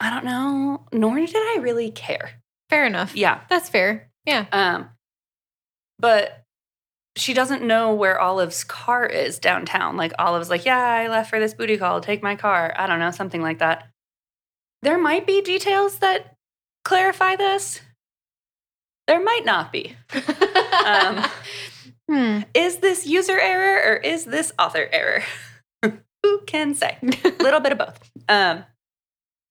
I 0.00 0.10
don't 0.10 0.24
know. 0.24 0.86
Nor 0.92 1.16
did 1.18 1.34
I 1.34 1.58
really 1.60 1.90
care. 1.90 2.40
fair 2.70 2.86
enough. 2.86 3.14
Yeah. 3.14 3.40
That's 3.48 3.68
fair. 3.68 4.10
Yeah. 4.24 4.46
Um, 4.50 4.90
but 5.98 6.42
she 7.16 7.32
doesn't 7.34 7.62
know 7.62 7.94
where 7.94 8.18
Olive's 8.20 8.64
car 8.64 9.06
is 9.06 9.38
downtown. 9.38 9.96
Like 9.96 10.12
Olive's 10.18 10.50
like, 10.50 10.64
yeah, 10.64 10.78
I 10.78 11.06
left 11.06 11.30
for 11.30 11.38
this 11.38 11.54
booty 11.54 11.76
call. 11.76 12.00
Take 12.00 12.22
my 12.22 12.34
car. 12.34 12.74
I 12.76 12.86
don't 12.88 12.98
know, 12.98 13.12
something 13.12 13.40
like 13.42 13.58
that. 13.58 13.86
There 14.82 14.98
might 14.98 15.26
be 15.26 15.40
details 15.40 15.98
that 15.98 16.34
clarify 16.84 17.36
this. 17.36 17.80
There 19.06 19.22
might 19.22 19.44
not 19.44 19.72
be. 19.72 19.94
Um, 20.84 21.24
hmm. 22.10 22.40
is 22.54 22.78
this 22.78 23.06
user 23.06 23.38
error 23.38 23.92
or 23.92 23.96
is 23.96 24.24
this 24.24 24.52
author 24.58 24.88
error? 24.92 25.22
Who 26.22 26.40
can 26.46 26.74
say? 26.74 26.96
A 27.02 27.28
little 27.42 27.60
bit 27.60 27.72
of 27.72 27.78
both. 27.78 28.10
Um, 28.28 28.64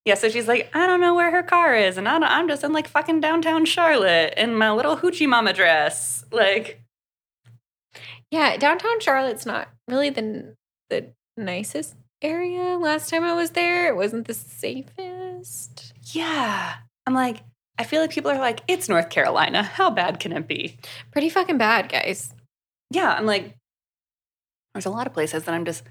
yeah, 0.06 0.16
so 0.16 0.28
she's 0.28 0.48
like, 0.48 0.70
I 0.74 0.86
don't 0.88 1.00
know 1.00 1.14
where 1.16 1.32
her 1.32 1.44
car 1.44 1.76
is, 1.76 1.98
and 1.98 2.10
I 2.10 2.14
don't, 2.20 2.24
I'm 2.30 2.48
just 2.48 2.64
in 2.64 2.74
like 2.74 2.88
fucking 2.88 3.22
downtown 3.22 3.66
Charlotte 3.66 4.34
in 4.38 4.56
my 4.56 4.72
little 4.72 4.98
hoochie 4.98 5.30
mama 5.30 5.54
dress. 5.54 6.26
Like, 6.32 6.82
Yeah, 8.32 8.58
downtown 8.58 9.00
Charlotte's 9.00 9.46
not 9.46 9.70
really 9.88 10.10
the 10.10 10.56
the 10.90 11.14
nicest 11.38 11.96
area. 12.22 12.78
Last 12.78 13.10
time 13.10 13.24
I 13.24 13.34
was 13.34 13.52
there, 13.52 13.88
it 13.88 13.96
wasn't 13.96 14.28
the 14.28 14.34
safest. 14.34 15.94
yeah. 16.14 16.76
I'm 17.06 17.14
like, 17.14 17.44
I 17.78 17.84
feel 17.84 18.02
like 18.02 18.12
people 18.12 18.32
are 18.32 18.40
like, 18.40 18.62
it's 18.68 18.88
North 18.90 19.10
Carolina. 19.10 19.62
How 19.64 19.90
bad 19.90 20.20
can 20.20 20.32
it 20.32 20.48
be? 20.48 20.78
Pretty 21.12 21.30
fucking 21.30 21.58
bad, 21.58 21.90
guys. 21.90 22.34
Yeah, 22.94 23.12
I'm 23.14 23.26
like, 23.26 23.56
there's 24.74 24.86
a 24.86 24.90
lot 24.92 25.08
of 25.08 25.14
places 25.14 25.44
that 25.44 25.54
I'm 25.54 25.66
just, 25.66 25.84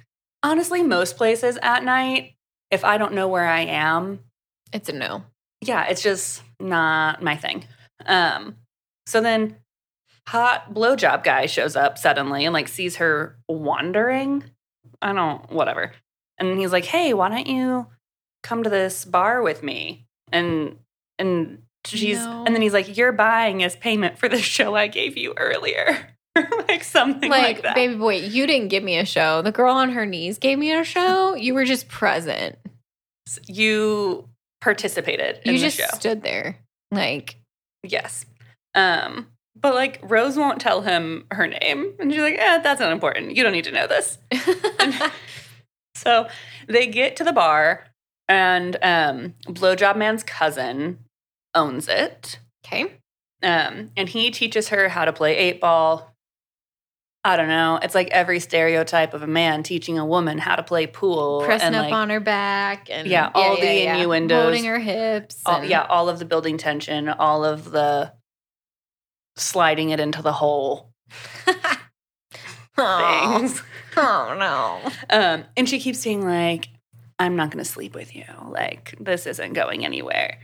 honestly, 0.42 0.82
most 0.82 1.16
places 1.16 1.58
at 1.62 1.84
night, 1.84 2.34
if 2.70 2.84
I 2.84 2.98
don't 2.98 3.14
know 3.14 3.28
where 3.28 3.46
I 3.46 3.60
am, 3.60 4.20
It's 4.72 4.88
a 4.88 4.92
no. 4.92 5.24
yeah, 5.60 5.84
it's 5.86 6.02
just 6.02 6.42
not 6.60 7.22
my 7.22 7.36
thing. 7.36 7.64
Um, 8.06 8.56
so 9.06 9.20
then 9.20 9.56
hot 10.28 10.72
blowjob 10.72 11.24
guy 11.24 11.46
shows 11.46 11.76
up 11.76 11.98
suddenly 11.98 12.44
and 12.44 12.52
like 12.52 12.68
sees 12.68 12.96
her 12.96 13.36
wandering. 13.48 14.44
I 15.00 15.12
don't, 15.12 15.50
whatever. 15.50 15.92
And 16.38 16.58
he's 16.58 16.72
like, 16.72 16.84
"Hey, 16.84 17.12
why 17.14 17.28
don't 17.28 17.46
you 17.46 17.86
come 18.42 18.62
to 18.62 18.70
this 18.70 19.04
bar 19.04 19.42
with 19.42 19.62
me?" 19.62 20.06
And 20.32 20.78
and 21.18 21.62
she's 21.84 22.18
No. 22.18 22.44
and 22.46 22.54
then 22.54 22.62
he's 22.62 22.72
like, 22.72 22.96
"You're 22.96 23.12
buying 23.12 23.62
as 23.62 23.76
payment 23.76 24.18
for 24.18 24.28
the 24.28 24.38
show 24.38 24.74
I 24.76 24.86
gave 24.88 25.16
you 25.16 25.34
earlier." 25.36 26.11
like 26.68 26.82
something 26.84 27.28
like, 27.30 27.42
Like, 27.42 27.62
that. 27.62 27.74
baby 27.74 27.94
boy, 27.96 28.16
you 28.16 28.46
didn't 28.46 28.68
give 28.68 28.82
me 28.82 28.96
a 28.98 29.04
show. 29.04 29.42
The 29.42 29.52
girl 29.52 29.74
on 29.74 29.90
her 29.90 30.06
knees 30.06 30.38
gave 30.38 30.58
me 30.58 30.72
a 30.72 30.84
show. 30.84 31.34
You 31.34 31.54
were 31.54 31.64
just 31.64 31.88
present. 31.88 32.56
You 33.46 34.28
participated 34.60 35.40
in 35.44 35.54
You 35.54 35.60
the 35.60 35.66
just 35.66 35.78
show. 35.78 35.96
stood 35.98 36.22
there. 36.22 36.58
Like, 36.90 37.36
Yes. 37.84 38.24
Um, 38.74 39.26
but 39.60 39.74
like 39.74 39.98
Rose 40.02 40.36
won't 40.36 40.60
tell 40.60 40.80
him 40.82 41.26
her 41.30 41.46
name. 41.46 41.92
And 41.98 42.10
she's 42.12 42.20
like, 42.22 42.38
eh, 42.38 42.58
that's 42.58 42.80
not 42.80 42.92
important. 42.92 43.36
You 43.36 43.42
don't 43.42 43.52
need 43.52 43.64
to 43.64 43.72
know 43.72 43.86
this. 43.86 44.18
So 45.94 46.26
they 46.68 46.86
get 46.86 47.16
to 47.16 47.24
the 47.24 47.32
bar 47.32 47.84
and 48.28 48.76
um 48.82 49.34
Blowjob 49.46 49.96
Man's 49.96 50.22
cousin 50.24 50.98
owns 51.54 51.86
it. 51.86 52.38
okay. 52.66 52.94
Um, 53.42 53.90
and 53.96 54.08
he 54.08 54.30
teaches 54.30 54.68
her 54.70 54.88
how 54.88 55.04
to 55.04 55.12
play 55.12 55.36
eight 55.36 55.60
ball. 55.60 56.11
I 57.24 57.36
don't 57.36 57.48
know. 57.48 57.78
It's 57.80 57.94
like 57.94 58.08
every 58.08 58.40
stereotype 58.40 59.14
of 59.14 59.22
a 59.22 59.28
man 59.28 59.62
teaching 59.62 59.96
a 59.96 60.04
woman 60.04 60.38
how 60.38 60.56
to 60.56 60.62
play 60.62 60.88
pool. 60.88 61.42
Pressing 61.44 61.68
and 61.68 61.76
up 61.76 61.84
like, 61.84 61.92
on 61.92 62.10
her 62.10 62.18
back 62.18 62.88
and 62.90 63.06
Yeah, 63.06 63.30
all 63.32 63.54
the 63.56 63.86
innuendos. 63.86 64.42
Holding 64.42 64.64
her 64.64 64.78
hips. 64.80 65.40
all, 65.46 65.60
and- 65.60 65.70
yeah, 65.70 65.84
all 65.84 66.08
of 66.08 66.18
the 66.18 66.24
building 66.24 66.58
tension, 66.58 67.08
all 67.08 67.44
of 67.44 67.70
the 67.70 68.12
sliding 69.36 69.90
it 69.90 70.00
into 70.00 70.20
the 70.20 70.32
hole 70.32 70.90
things. 72.76 73.62
Oh 73.94 74.34
no. 74.38 74.90
Um, 75.14 75.44
and 75.54 75.68
she 75.68 75.78
keeps 75.78 75.98
saying 75.98 76.24
like, 76.24 76.70
"I'm 77.18 77.36
not 77.36 77.50
going 77.50 77.62
to 77.62 77.70
sleep 77.70 77.94
with 77.94 78.16
you. 78.16 78.24
Like 78.48 78.94
this 78.98 79.26
isn't 79.26 79.52
going 79.52 79.84
anywhere." 79.84 80.38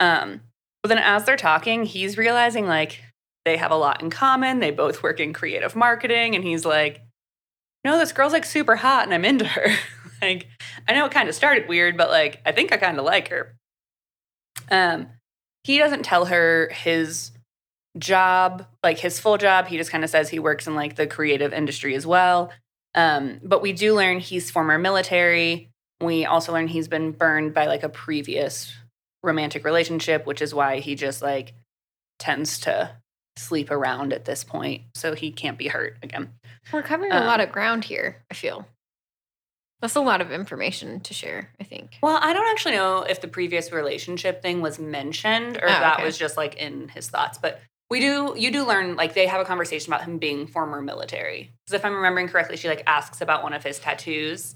Um, 0.00 0.40
but 0.82 0.88
then 0.88 0.96
as 0.96 1.26
they're 1.26 1.36
talking, 1.36 1.84
he's 1.84 2.16
realizing 2.16 2.66
like 2.66 3.02
they 3.44 3.56
have 3.56 3.70
a 3.70 3.76
lot 3.76 4.02
in 4.02 4.10
common. 4.10 4.60
They 4.60 4.70
both 4.70 5.02
work 5.02 5.20
in 5.20 5.32
creative 5.32 5.76
marketing, 5.76 6.34
and 6.34 6.44
he's 6.44 6.64
like, 6.64 7.02
"No, 7.84 7.98
this 7.98 8.12
girl's 8.12 8.32
like 8.32 8.44
super 8.44 8.76
hot, 8.76 9.04
and 9.04 9.14
I'm 9.14 9.24
into 9.24 9.44
her." 9.44 9.66
like, 10.22 10.48
I 10.88 10.94
know 10.94 11.06
it 11.06 11.12
kind 11.12 11.28
of 11.28 11.34
started 11.34 11.68
weird, 11.68 11.96
but 11.96 12.10
like 12.10 12.40
I 12.46 12.52
think 12.52 12.72
I 12.72 12.76
kind 12.76 12.98
of 12.98 13.04
like 13.04 13.28
her. 13.28 13.54
Um, 14.70 15.08
he 15.62 15.78
doesn't 15.78 16.04
tell 16.04 16.26
her 16.26 16.70
his 16.72 17.32
job, 17.98 18.66
like 18.82 18.98
his 18.98 19.20
full 19.20 19.38
job. 19.38 19.66
He 19.66 19.76
just 19.76 19.90
kind 19.90 20.04
of 20.04 20.10
says 20.10 20.28
he 20.28 20.38
works 20.38 20.66
in 20.66 20.74
like 20.74 20.96
the 20.96 21.06
creative 21.06 21.52
industry 21.52 21.94
as 21.94 22.06
well. 22.06 22.50
Um, 22.94 23.40
but 23.42 23.62
we 23.62 23.72
do 23.72 23.94
learn 23.94 24.20
he's 24.20 24.50
former 24.50 24.78
military. 24.78 25.70
We 26.00 26.26
also 26.26 26.52
learn 26.52 26.68
he's 26.68 26.88
been 26.88 27.12
burned 27.12 27.54
by 27.54 27.66
like 27.66 27.82
a 27.82 27.88
previous 27.88 28.72
romantic 29.22 29.64
relationship, 29.64 30.26
which 30.26 30.42
is 30.42 30.54
why 30.54 30.80
he 30.80 30.94
just 30.94 31.22
like 31.22 31.54
tends 32.18 32.60
to 32.60 32.96
sleep 33.36 33.70
around 33.70 34.12
at 34.12 34.24
this 34.24 34.44
point. 34.44 34.82
So 34.94 35.14
he 35.14 35.30
can't 35.30 35.58
be 35.58 35.68
hurt 35.68 35.96
again. 36.02 36.30
We're 36.72 36.82
covering 36.82 37.12
Um, 37.12 37.22
a 37.22 37.26
lot 37.26 37.40
of 37.40 37.50
ground 37.52 37.84
here, 37.84 38.22
I 38.30 38.34
feel. 38.34 38.66
That's 39.80 39.96
a 39.96 40.00
lot 40.00 40.20
of 40.22 40.30
information 40.32 41.00
to 41.00 41.12
share, 41.14 41.50
I 41.60 41.64
think. 41.64 41.98
Well, 42.02 42.18
I 42.22 42.32
don't 42.32 42.48
actually 42.50 42.76
know 42.76 43.02
if 43.02 43.20
the 43.20 43.28
previous 43.28 43.70
relationship 43.72 44.40
thing 44.40 44.62
was 44.62 44.78
mentioned 44.78 45.56
or 45.58 45.64
Oh, 45.68 45.72
if 45.72 45.78
that 45.80 45.94
okay. 45.96 46.04
was 46.04 46.16
just 46.16 46.36
like 46.36 46.54
in 46.54 46.88
his 46.88 47.10
thoughts. 47.10 47.36
But 47.38 47.60
we 47.90 48.00
do, 48.00 48.34
you 48.36 48.50
do 48.50 48.64
learn 48.66 48.96
like 48.96 49.12
they 49.14 49.26
have 49.26 49.40
a 49.42 49.44
conversation 49.44 49.92
about 49.92 50.04
him 50.06 50.16
being 50.18 50.46
former 50.46 50.80
military. 50.80 51.52
Because 51.66 51.78
if 51.78 51.84
I'm 51.84 51.94
remembering 51.94 52.28
correctly, 52.28 52.56
she 52.56 52.68
like 52.68 52.82
asks 52.86 53.20
about 53.20 53.42
one 53.42 53.52
of 53.52 53.62
his 53.64 53.78
tattoos. 53.78 54.54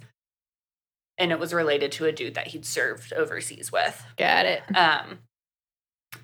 and 1.18 1.32
it 1.32 1.38
was 1.40 1.52
related 1.52 1.90
to 1.92 2.04
a 2.06 2.12
dude 2.12 2.34
that 2.34 2.46
he'd 2.46 2.64
served 2.64 3.12
overseas 3.12 3.70
with. 3.72 4.02
Got 4.16 4.46
it. 4.46 4.62
Um, 4.74 5.18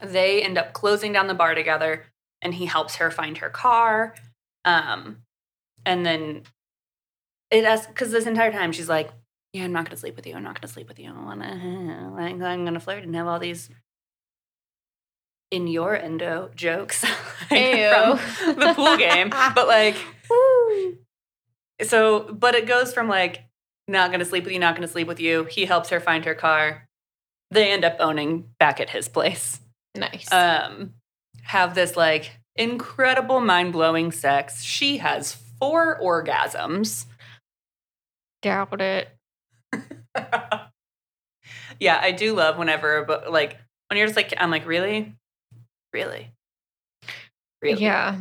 they 0.00 0.40
end 0.40 0.56
up 0.56 0.73
closing 0.73 1.12
down 1.12 1.26
the 1.26 1.34
bar 1.34 1.54
together, 1.56 2.06
and 2.44 2.54
he 2.54 2.66
helps 2.66 2.96
her 2.96 3.10
find 3.10 3.38
her 3.38 3.48
car. 3.48 4.14
Um, 4.64 5.18
and 5.84 6.04
then 6.06 6.42
it 7.50 7.64
has 7.64 7.86
because 7.86 8.12
this 8.12 8.26
entire 8.26 8.52
time 8.52 8.72
she's 8.72 8.88
like, 8.88 9.10
"Yeah, 9.52 9.64
I'm 9.64 9.72
not 9.72 9.86
gonna 9.86 9.96
sleep 9.96 10.16
with 10.16 10.26
you. 10.26 10.34
I'm 10.34 10.42
not 10.44 10.60
gonna 10.60 10.72
sleep 10.72 10.88
with 10.88 10.98
you. 10.98 11.10
I 11.10 11.24
wanna, 11.24 12.12
like, 12.16 12.40
I'm 12.40 12.64
gonna 12.64 12.80
flirt 12.80 13.02
and 13.02 13.14
have 13.16 13.26
all 13.26 13.38
these." 13.38 13.70
In 15.50 15.68
your 15.68 15.96
endo 15.96 16.50
jokes 16.56 17.04
like, 17.50 18.18
from 18.32 18.58
the 18.58 18.72
pool 18.74 18.96
game, 18.96 19.30
but 19.54 19.68
like 19.68 19.94
Woo. 20.28 20.98
so, 21.82 22.32
but 22.32 22.56
it 22.56 22.66
goes 22.66 22.92
from 22.92 23.08
like, 23.08 23.44
not 23.86 24.10
gonna 24.10 24.24
sleep 24.24 24.44
with 24.44 24.52
you, 24.52 24.58
not 24.58 24.74
gonna 24.74 24.88
sleep 24.88 25.06
with 25.06 25.20
you. 25.20 25.44
He 25.44 25.64
helps 25.64 25.90
her 25.90 26.00
find 26.00 26.24
her 26.24 26.34
car. 26.34 26.88
They 27.52 27.70
end 27.70 27.84
up 27.84 27.96
owning 28.00 28.48
back 28.58 28.80
at 28.80 28.90
his 28.90 29.08
place. 29.08 29.60
Nice. 29.94 30.32
Um, 30.32 30.94
have 31.44 31.74
this 31.74 31.96
like 31.96 32.38
incredible, 32.56 33.40
mind 33.40 33.72
blowing 33.72 34.12
sex. 34.12 34.62
She 34.62 34.98
has 34.98 35.32
four 35.58 35.98
orgasms. 36.00 37.06
Doubt 38.42 38.80
it. 38.80 39.08
yeah, 41.80 41.98
I 42.00 42.12
do 42.12 42.34
love 42.34 42.58
whenever, 42.58 43.04
but 43.04 43.32
like 43.32 43.58
when 43.88 43.98
you're 43.98 44.06
just 44.06 44.16
like, 44.16 44.34
I'm 44.36 44.50
like, 44.50 44.66
really, 44.66 45.14
really, 45.92 46.30
really. 47.62 47.82
Yeah. 47.82 48.18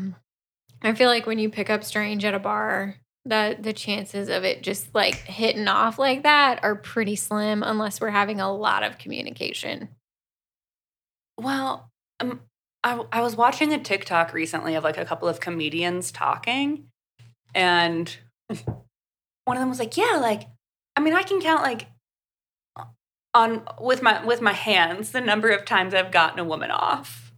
I 0.82 0.94
feel 0.94 1.10
like 1.10 1.26
when 1.26 1.40
you 1.40 1.50
pick 1.50 1.70
up 1.70 1.84
strange 1.84 2.26
at 2.26 2.34
a 2.34 2.40
bar, 2.40 2.96
that 3.26 3.64
the 3.64 3.72
chances 3.72 4.28
of 4.28 4.44
it 4.44 4.64
just 4.64 4.94
like 4.94 5.16
hitting 5.16 5.68
off 5.68 5.98
like 5.98 6.24
that 6.24 6.62
are 6.64 6.76
pretty 6.76 7.16
slim 7.16 7.64
unless 7.64 8.02
we're 8.02 8.10
having 8.10 8.42
a 8.42 8.54
lot 8.54 8.84
of 8.84 8.98
communication. 8.98 9.90
Well, 11.38 11.90
um, 12.20 12.42
I, 12.84 13.02
I 13.12 13.22
was 13.22 13.36
watching 13.36 13.74
a 13.74 13.80
TikTok 13.80 14.34
recently 14.34 14.76
of 14.76 14.84
like 14.84 14.98
a 14.98 15.06
couple 15.06 15.28
of 15.28 15.40
comedians 15.40 16.12
talking, 16.12 16.88
and 17.56 18.16
one 18.50 19.58
of 19.58 19.60
them 19.62 19.70
was 19.70 19.80
like, 19.80 19.96
"Yeah, 19.96 20.18
like, 20.22 20.48
I 20.96 21.02
mean, 21.02 21.14
I 21.14 21.24
can 21.24 21.42
count 21.42 21.64
like 21.64 21.88
on 23.34 23.64
with 23.80 24.02
my 24.02 24.24
with 24.26 24.42
my 24.42 24.54
hands 24.54 25.12
the 25.12 25.22
number 25.22 25.50
of 25.50 25.66
times 25.66 25.94
I've 25.94 26.12
gotten 26.12 26.40
a 26.40 26.44
woman 26.44 26.72
off." 26.72 27.32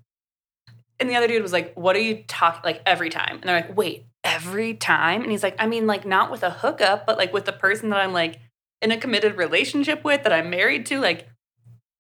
And 0.99 1.09
the 1.09 1.15
other 1.15 1.27
dude 1.27 1.43
was 1.43 1.53
like, 1.53 1.73
"What 1.75 1.95
are 1.95 2.01
you 2.01 2.23
talking 2.27 2.61
like 2.63 2.81
every 2.85 3.09
time?" 3.09 3.35
And 3.35 3.43
they're 3.43 3.61
like, 3.61 3.77
"Wait, 3.77 4.05
every 4.23 4.73
time?" 4.73 5.21
And 5.21 5.31
he's 5.31 5.43
like, 5.43 5.55
"I 5.59 5.67
mean, 5.67 5.85
like 5.85 6.05
not 6.05 6.31
with 6.31 6.41
a 6.41 6.49
hookup, 6.49 7.05
but 7.05 7.17
like 7.17 7.33
with 7.33 7.45
the 7.45 7.53
person 7.53 7.89
that 7.89 7.99
I'm 7.99 8.13
like 8.13 8.39
in 8.81 8.91
a 8.91 8.97
committed 8.97 9.37
relationship 9.37 10.03
with 10.03 10.23
that 10.23 10.33
I'm 10.33 10.49
married 10.49 10.87
to, 10.87 10.99
like." 10.99 11.27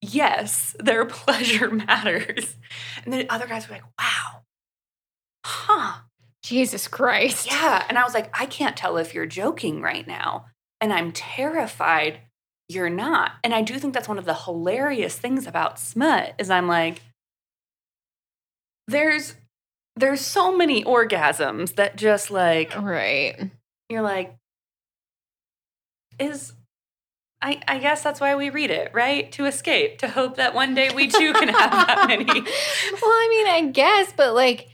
Yes, 0.01 0.75
their 0.79 1.05
pleasure 1.05 1.69
matters. 1.69 2.55
And 3.03 3.13
then 3.13 3.25
other 3.29 3.47
guys 3.47 3.67
were 3.67 3.75
like, 3.75 3.83
wow, 3.99 4.41
huh, 5.45 6.01
Jesus 6.43 6.87
Christ. 6.87 7.47
yeah. 7.47 7.85
And 7.89 7.97
I 7.97 8.03
was 8.03 8.13
like, 8.13 8.29
I 8.39 8.45
can't 8.45 8.77
tell 8.77 8.97
if 8.97 9.13
you're 9.13 9.25
joking 9.25 9.81
right 9.81 10.05
now. 10.07 10.45
And 10.81 10.91
I'm 10.93 11.11
terrified 11.11 12.19
you're 12.67 12.89
not. 12.89 13.33
And 13.43 13.53
I 13.53 13.61
do 13.61 13.77
think 13.77 13.93
that's 13.93 14.07
one 14.07 14.17
of 14.17 14.25
the 14.25 14.33
hilarious 14.33 15.17
things 15.17 15.45
about 15.45 15.79
smut 15.79 16.33
is 16.39 16.49
I'm 16.49 16.67
like, 16.67 17.01
there's 18.87 19.35
there's 19.95 20.21
so 20.21 20.55
many 20.55 20.83
orgasms 20.83 21.75
that 21.75 21.95
just 21.95 22.29
like 22.31 22.75
Right. 22.75 23.51
you're 23.89 24.01
like 24.01 24.35
is 26.19 26.53
I, 27.45 27.61
I 27.67 27.77
guess 27.77 28.01
that's 28.01 28.19
why 28.19 28.35
we 28.35 28.49
read 28.49 28.71
it, 28.71 28.89
right? 28.91 29.31
To 29.33 29.45
escape, 29.45 29.99
to 29.99 30.07
hope 30.07 30.37
that 30.37 30.55
one 30.55 30.73
day 30.73 30.89
we 30.95 31.07
too 31.07 31.31
can 31.33 31.47
have 31.49 31.71
that 31.71 32.05
many. 32.07 32.25
well, 32.25 32.41
I 32.41 33.27
mean, 33.29 33.47
I 33.67 33.69
guess, 33.71 34.11
but 34.17 34.33
like, 34.33 34.67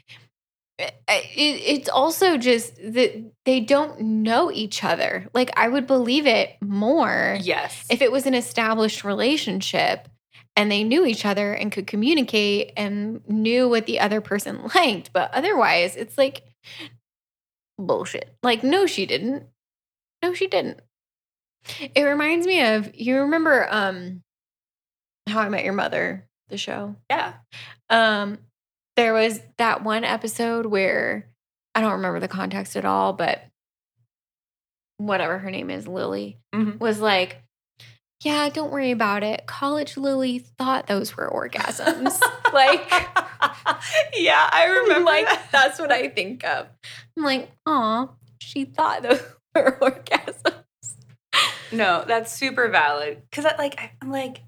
eh, 0.80 0.90
it, 1.10 1.62
it's 1.66 1.90
also 1.90 2.38
just 2.38 2.78
that 2.78 3.30
they 3.44 3.60
don't 3.60 4.00
know 4.00 4.50
each 4.54 4.86
other. 4.86 5.28
Like, 5.34 5.52
I 5.58 5.68
would 5.68 5.86
believe 5.86 6.26
it 6.26 6.56
more 6.62 7.38
Yes. 7.42 7.86
if 7.90 8.02
it 8.02 8.10
was 8.10 8.26
an 8.26 8.36
established 8.36 9.04
relationship 9.04 10.08
and 10.56 10.72
they 10.72 10.86
knew 10.86 11.06
each 11.06 11.26
other 11.26 11.52
and 11.52 11.74
could 11.74 11.88
communicate 11.88 12.72
and 12.78 13.20
knew 13.28 13.68
what 13.68 13.86
the 13.86 14.00
other 14.00 14.22
person 14.22 14.62
liked. 14.76 15.12
But 15.12 15.30
otherwise, 15.34 15.98
it's 15.98 16.18
like 16.18 16.44
bullshit. 17.78 18.34
Like, 18.44 18.64
no, 18.64 18.86
she 18.86 19.06
didn't. 19.06 19.44
No, 20.24 20.34
she 20.34 20.48
didn't. 20.48 20.80
It 21.96 22.04
reminds 22.04 22.46
me 22.48 22.62
of 22.64 22.96
you 22.96 23.20
remember 23.22 23.68
um 23.70 24.22
How 25.28 25.40
I 25.42 25.50
Met 25.50 25.64
Your 25.64 25.74
Mother, 25.74 26.28
the 26.50 26.58
show. 26.58 26.96
yeah. 27.10 27.34
Um 27.90 28.38
there 28.98 29.14
was 29.14 29.40
that 29.58 29.84
one 29.84 30.04
episode 30.04 30.66
where 30.66 31.30
I 31.76 31.82
don't 31.82 31.94
remember 31.94 32.20
the 32.20 32.28
context 32.28 32.76
at 32.76 32.84
all, 32.86 33.14
but 33.14 33.42
whatever 34.98 35.40
her 35.40 35.50
name 35.50 35.70
is, 35.70 35.88
Lily, 35.88 36.38
Mhm. 36.54 36.80
was 36.80 37.00
like, 37.00 37.42
Yeah, 38.24 38.50
don't 38.50 38.72
worry 38.72 38.92
about 38.92 39.24
it. 39.24 39.48
College 39.48 39.98
Lily 39.98 40.38
thought 40.38 40.86
those 40.86 41.18
were 41.18 41.28
orgasms. 41.28 42.22
like, 42.54 42.88
yeah, 44.14 44.48
I 44.52 44.66
remember. 44.84 45.06
like 45.10 45.26
that. 45.26 45.48
that's 45.52 45.80
what 45.80 45.92
I 45.92 46.08
think 46.10 46.44
of. 46.46 46.68
I'm 47.18 47.24
like, 47.24 47.50
aw, 47.66 48.10
she 48.40 48.66
thought 48.66 49.02
those 49.02 49.24
were 49.56 49.76
orgasms. 49.82 50.61
No, 51.72 52.04
that's 52.08 52.32
super 52.34 52.68
valid. 52.70 53.22
Cause 53.32 53.46
I, 53.46 53.56
like 53.58 53.80
I- 53.80 53.92
I'm 54.02 54.12
like, 54.12 54.42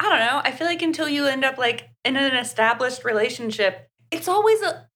I 0.00 0.08
don't 0.08 0.20
know. 0.20 0.40
I 0.44 0.50
feel 0.50 0.66
like 0.66 0.82
until 0.82 1.08
you 1.08 1.26
end 1.26 1.44
up 1.44 1.58
like 1.58 1.88
in 2.04 2.16
an 2.16 2.36
established 2.36 3.04
relationship, 3.04 3.88
it's 4.10 4.28
always 4.28 4.60
a 4.62 4.88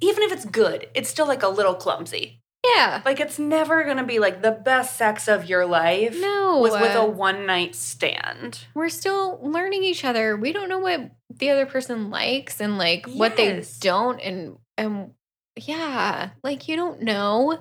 even 0.00 0.22
if 0.24 0.32
it's 0.32 0.44
good, 0.44 0.88
it's 0.94 1.08
still 1.08 1.26
like 1.26 1.42
a 1.42 1.48
little 1.48 1.74
clumsy. 1.74 2.40
Yeah. 2.74 3.02
Like 3.04 3.20
it's 3.20 3.38
never 3.38 3.84
gonna 3.84 4.04
be 4.04 4.18
like 4.18 4.42
the 4.42 4.50
best 4.50 4.96
sex 4.96 5.28
of 5.28 5.48
your 5.48 5.66
life. 5.66 6.16
No. 6.18 6.58
was 6.58 6.72
with 6.72 6.94
a 6.94 7.02
uh, 7.02 7.06
one 7.06 7.46
night 7.46 7.74
stand. 7.74 8.66
we're 8.74 8.88
still 8.88 9.38
learning 9.42 9.84
each 9.84 10.04
other. 10.04 10.36
We 10.36 10.52
don't 10.52 10.68
know 10.68 10.78
what 10.78 11.10
the 11.30 11.50
other 11.50 11.66
person 11.66 12.10
likes 12.10 12.60
and 12.60 12.78
like 12.78 13.06
what 13.06 13.36
they 13.36 13.62
don't 13.80 14.20
and 14.20 14.56
and 14.78 15.12
yeah, 15.56 16.30
like 16.42 16.68
you 16.68 16.76
don't 16.76 17.02
know. 17.02 17.60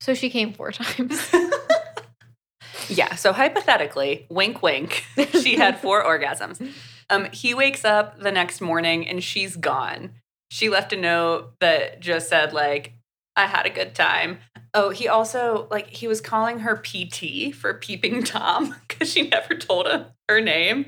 So 0.00 0.14
she 0.14 0.30
came 0.30 0.52
four 0.52 0.72
times. 0.72 1.30
Yeah. 2.90 3.14
So 3.14 3.32
hypothetically, 3.32 4.26
wink, 4.28 4.62
wink, 4.62 5.04
she 5.40 5.56
had 5.56 5.80
four 5.80 6.04
orgasms. 6.04 6.72
Um, 7.08 7.28
he 7.32 7.54
wakes 7.54 7.84
up 7.84 8.20
the 8.20 8.32
next 8.32 8.60
morning 8.60 9.06
and 9.06 9.22
she's 9.22 9.56
gone. 9.56 10.12
She 10.50 10.68
left 10.68 10.92
a 10.92 10.96
note 10.96 11.52
that 11.60 12.00
just 12.00 12.28
said 12.28 12.52
like, 12.52 12.94
"I 13.36 13.46
had 13.46 13.66
a 13.66 13.70
good 13.70 13.94
time." 13.94 14.38
Oh, 14.74 14.90
he 14.90 15.08
also 15.08 15.68
like 15.70 15.88
he 15.88 16.08
was 16.08 16.20
calling 16.20 16.60
her 16.60 16.76
PT 16.76 17.54
for 17.54 17.74
peeping 17.74 18.22
tom 18.24 18.74
because 18.88 19.12
she 19.12 19.28
never 19.28 19.54
told 19.54 19.86
him 19.86 20.06
her 20.28 20.40
name. 20.40 20.86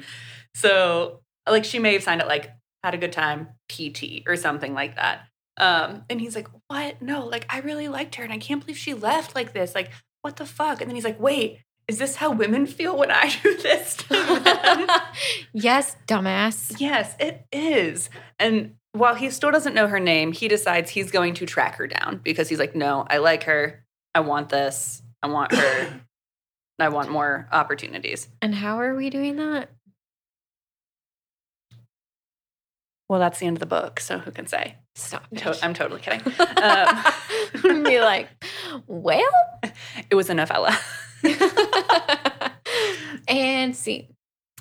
So 0.55 1.21
like 1.49 1.65
she 1.65 1.79
may 1.79 1.93
have 1.93 2.03
signed 2.03 2.21
it 2.21 2.27
like 2.27 2.51
"had 2.83 2.95
a 2.95 2.99
good 2.99 3.13
time 3.13 3.49
PT" 3.69 4.23
or 4.27 4.37
something 4.37 4.75
like 4.75 4.97
that. 4.97 5.27
Um, 5.59 6.05
and 6.09 6.21
he's 6.21 6.35
like, 6.35 6.49
"What? 6.69 7.03
No, 7.03 7.27
like 7.27 7.47
I 7.49 7.61
really 7.61 7.89
liked 7.89 8.15
her, 8.17 8.25
and 8.25 8.33
I 8.33 8.39
can't 8.39 8.61
believe 8.61 8.79
she 8.79 8.95
left 8.95 9.35
like 9.35 9.53
this. 9.53 9.75
Like, 9.75 9.91
what 10.23 10.37
the 10.37 10.47
fuck?" 10.47 10.81
And 10.81 10.89
then 10.89 10.95
he's 10.95 11.05
like, 11.05 11.21
"Wait." 11.21 11.61
Is 11.89 11.99
this 11.99 12.15
how 12.15 12.31
women 12.31 12.67
feel 12.67 12.97
when 12.97 13.11
I 13.11 13.29
do 13.43 13.57
this 13.57 13.97
to 13.97 14.09
them? 14.09 14.87
yes, 15.53 15.97
dumbass. 16.07 16.77
Yes, 16.79 17.17
it 17.19 17.45
is. 17.51 18.09
And 18.39 18.77
while 18.93 19.15
he 19.15 19.31
still 19.31 19.51
doesn't 19.51 19.75
know 19.75 19.89
her 19.89 20.01
name, 20.01 20.33
he 20.33 20.49
decides 20.49 20.91
he's 20.91 21.11
going 21.11 21.35
to 21.35 21.47
track 21.47 21.77
her 21.77 21.87
down 21.87 22.21
because 22.23 22.49
he's 22.49 22.59
like, 22.59 22.77
no, 22.77 23.05
I 23.09 23.19
like 23.19 23.45
her. 23.45 23.85
I 24.15 24.21
want 24.21 24.49
this. 24.49 25.03
I 25.23 25.29
want 25.29 25.53
her. 25.53 26.01
I 26.79 26.89
want 26.89 27.11
more 27.11 27.49
opportunities. 27.53 28.29
And 28.41 28.55
how 28.55 28.81
are 28.81 28.95
we 28.95 29.09
doing 29.09 29.37
that? 29.37 29.71
Well, 33.13 33.21
that's 33.21 33.39
the 33.41 33.47
end 33.47 33.57
of 33.59 33.61
the 33.61 33.67
book. 33.67 34.01
So 34.01 34.17
who 34.17 34.31
can 34.31 34.47
say? 34.47 34.77
Stop. 34.95 35.25
To- 35.37 35.59
I'm 35.63 35.75
totally 35.75 36.01
kidding. 36.01 36.23
Um, 36.63 37.83
Be 37.85 38.01
like, 38.01 38.29
well, 38.87 39.21
It 40.11 40.15
was 40.15 40.31
a 40.31 40.35
novella. 40.35 40.75
and 43.29 43.77
see. 43.77 44.09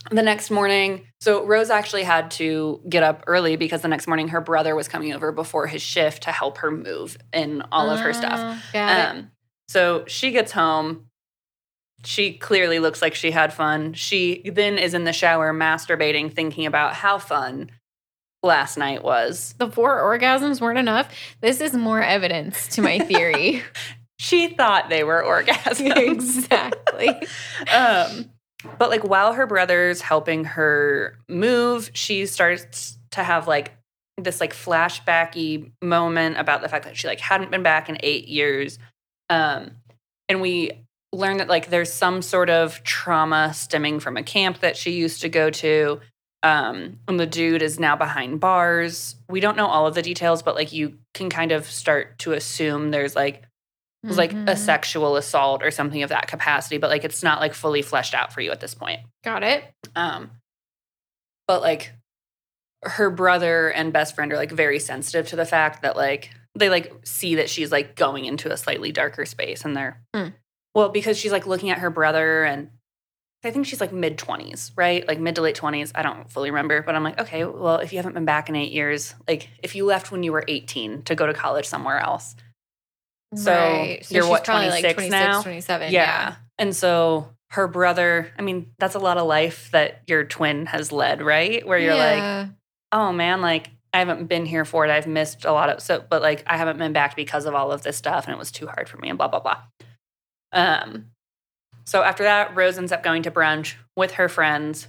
the 0.09 0.21
next 0.21 0.51
morning, 0.51 1.05
so 1.21 1.45
Rose 1.45 1.69
actually 1.69 2.03
had 2.03 2.29
to 2.31 2.81
get 2.89 3.03
up 3.03 3.23
early 3.25 3.55
because 3.55 3.81
the 3.83 3.87
next 3.87 4.05
morning 4.07 4.27
her 4.29 4.41
brother 4.41 4.75
was 4.75 4.89
coming 4.89 5.13
over 5.13 5.31
before 5.31 5.67
his 5.67 5.81
shift 5.81 6.23
to 6.23 6.31
help 6.33 6.57
her 6.57 6.71
move 6.71 7.17
in 7.31 7.63
all 7.71 7.89
of 7.89 8.01
her 8.01 8.11
stuff. 8.11 8.37
Uh, 8.39 8.77
it. 8.77 8.81
Um, 8.81 9.31
so 9.69 10.03
she 10.07 10.31
gets 10.31 10.51
home. 10.51 11.05
She 12.03 12.33
clearly 12.33 12.79
looks 12.79 13.01
like 13.01 13.15
she 13.15 13.31
had 13.31 13.53
fun. 13.53 13.93
She 13.93 14.41
then 14.53 14.77
is 14.77 14.93
in 14.93 15.05
the 15.05 15.13
shower 15.13 15.53
masturbating, 15.53 16.33
thinking 16.33 16.65
about 16.65 16.95
how 16.95 17.17
fun 17.17 17.69
last 18.43 18.77
night 18.77 19.03
was. 19.03 19.55
The 19.57 19.69
four 19.69 19.99
orgasms 19.99 20.61
weren't 20.61 20.79
enough. 20.79 21.13
This 21.41 21.61
is 21.61 21.73
more 21.73 22.01
evidence 22.01 22.67
to 22.69 22.81
my 22.81 22.99
theory. 22.99 23.63
she 24.19 24.47
thought 24.55 24.89
they 24.89 25.03
were 25.03 25.23
orgasms. 25.23 25.97
exactly. 25.97 27.09
um, 27.73 28.29
but 28.77 28.89
like 28.89 29.03
while 29.03 29.33
her 29.33 29.47
brother's 29.47 30.01
helping 30.01 30.45
her 30.45 31.17
move, 31.27 31.91
she 31.93 32.25
starts 32.25 32.97
to 33.11 33.23
have 33.23 33.47
like 33.47 33.73
this 34.17 34.39
like 34.39 34.53
flashbacky 34.53 35.71
moment 35.81 36.37
about 36.37 36.61
the 36.61 36.69
fact 36.69 36.85
that 36.85 36.95
she 36.97 37.07
like 37.07 37.19
hadn't 37.19 37.51
been 37.51 37.63
back 37.63 37.89
in 37.89 37.97
eight 38.01 38.27
years. 38.27 38.77
Um, 39.29 39.71
and 40.29 40.41
we 40.41 40.71
learn 41.13 41.37
that 41.37 41.47
like 41.47 41.69
there's 41.69 41.91
some 41.91 42.21
sort 42.21 42.49
of 42.49 42.83
trauma 42.83 43.53
stemming 43.53 43.99
from 43.99 44.17
a 44.17 44.23
camp 44.23 44.59
that 44.59 44.77
she 44.77 44.91
used 44.91 45.21
to 45.21 45.29
go 45.29 45.49
to. 45.49 45.99
Um, 46.43 46.99
and 47.07 47.19
the 47.19 47.27
dude 47.27 47.61
is 47.61 47.79
now 47.79 47.95
behind 47.95 48.39
bars. 48.39 49.15
We 49.29 49.39
don't 49.41 49.55
know 49.57 49.67
all 49.67 49.85
of 49.85 49.93
the 49.95 50.01
details, 50.01 50.41
but 50.41 50.55
like 50.55 50.73
you 50.73 50.97
can 51.13 51.29
kind 51.29 51.51
of 51.51 51.65
start 51.69 52.17
to 52.19 52.33
assume 52.33 52.89
there's 52.91 53.15
like 53.15 53.43
was 54.03 54.17
like 54.17 54.31
a 54.31 54.35
Mhm. 54.35 54.57
sexual 54.57 55.15
assault 55.15 55.61
or 55.63 55.69
something 55.69 56.01
of 56.01 56.09
that 56.09 56.27
capacity, 56.27 56.79
but 56.79 56.89
like 56.89 57.03
it's 57.03 57.21
not 57.21 57.39
like 57.39 57.53
fully 57.53 57.83
fleshed 57.83 58.15
out 58.15 58.33
for 58.33 58.41
you 58.41 58.49
at 58.49 58.59
this 58.59 58.73
point. 58.73 59.01
Got 59.23 59.43
it. 59.43 59.63
Um, 59.95 60.31
but 61.47 61.61
like 61.61 61.91
her 62.83 63.11
brother 63.11 63.69
and 63.69 63.93
best 63.93 64.15
friend 64.15 64.33
are 64.33 64.37
like 64.37 64.51
very 64.51 64.79
sensitive 64.79 65.27
to 65.27 65.35
the 65.35 65.45
fact 65.45 65.83
that 65.83 65.95
like 65.95 66.31
they 66.55 66.69
like 66.69 66.91
see 67.05 67.35
that 67.35 67.47
she's 67.49 67.71
like 67.71 67.95
going 67.95 68.25
into 68.25 68.51
a 68.51 68.57
slightly 68.57 68.91
darker 68.91 69.25
space 69.25 69.63
and 69.63 69.77
they're 69.77 70.01
Hmm. 70.15 70.29
well 70.73 70.89
because 70.89 71.15
she's 71.17 71.31
like 71.31 71.45
looking 71.45 71.69
at 71.69 71.77
her 71.77 71.91
brother 71.91 72.43
and 72.43 72.71
I 73.43 73.49
think 73.51 73.65
she's 73.65 73.81
like 73.81 73.91
mid 73.91 74.17
20s, 74.17 74.71
right? 74.75 75.07
Like 75.07 75.19
mid 75.19 75.35
to 75.35 75.41
late 75.41 75.55
20s. 75.55 75.91
I 75.95 76.03
don't 76.03 76.31
fully 76.31 76.51
remember, 76.51 76.81
but 76.83 76.93
I'm 76.95 77.03
like, 77.03 77.19
okay, 77.19 77.43
well, 77.43 77.77
if 77.77 77.91
you 77.91 77.97
haven't 77.97 78.13
been 78.13 78.25
back 78.25 78.49
in 78.49 78.55
eight 78.55 78.71
years, 78.71 79.15
like 79.27 79.49
if 79.63 79.75
you 79.75 79.85
left 79.85 80.11
when 80.11 80.21
you 80.23 80.31
were 80.31 80.43
18 80.47 81.03
to 81.03 81.15
go 81.15 81.25
to 81.25 81.33
college 81.33 81.65
somewhere 81.65 81.99
else, 81.99 82.35
So, 83.35 83.51
right. 83.53 84.05
So 84.05 84.13
you're 84.15 84.27
what, 84.27 84.43
probably 84.43 84.69
like 84.69 84.81
26 84.81 84.93
26, 84.93 85.11
now? 85.11 85.41
27. 85.41 85.91
yeah. 85.91 86.35
And 86.59 86.75
so 86.75 87.29
her 87.51 87.67
brother, 87.67 88.31
I 88.37 88.43
mean, 88.43 88.71
that's 88.77 88.95
a 88.95 88.99
lot 88.99 89.17
of 89.17 89.25
life 89.25 89.69
that 89.71 90.03
your 90.05 90.23
twin 90.23 90.67
has 90.67 90.91
led, 90.91 91.21
right? 91.23 91.65
Where 91.65 91.79
you're 91.79 91.95
like, 91.95 92.49
oh 92.91 93.11
man, 93.11 93.41
like 93.41 93.69
I 93.93 93.99
haven't 93.99 94.27
been 94.27 94.45
here 94.45 94.65
for 94.65 94.85
it. 94.85 94.91
I've 94.91 95.07
missed 95.07 95.45
a 95.45 95.51
lot 95.51 95.69
of 95.69 95.81
so, 95.81 96.03
but 96.07 96.21
like 96.21 96.43
I 96.45 96.57
haven't 96.57 96.77
been 96.77 96.93
back 96.93 97.15
because 97.15 97.45
of 97.45 97.55
all 97.55 97.71
of 97.71 97.81
this 97.81 97.97
stuff, 97.97 98.25
and 98.25 98.33
it 98.33 98.37
was 98.37 98.51
too 98.51 98.67
hard 98.67 98.87
for 98.87 98.97
me, 98.97 99.09
and 99.09 99.17
blah 99.17 99.27
blah 99.27 99.39
blah. 99.39 99.57
Um, 100.53 101.07
so 101.85 102.03
after 102.03 102.23
that, 102.23 102.55
Rose 102.55 102.77
ends 102.77 102.91
up 102.91 103.03
going 103.03 103.23
to 103.23 103.31
brunch 103.31 103.75
with 103.95 104.11
her 104.13 104.29
friends. 104.29 104.87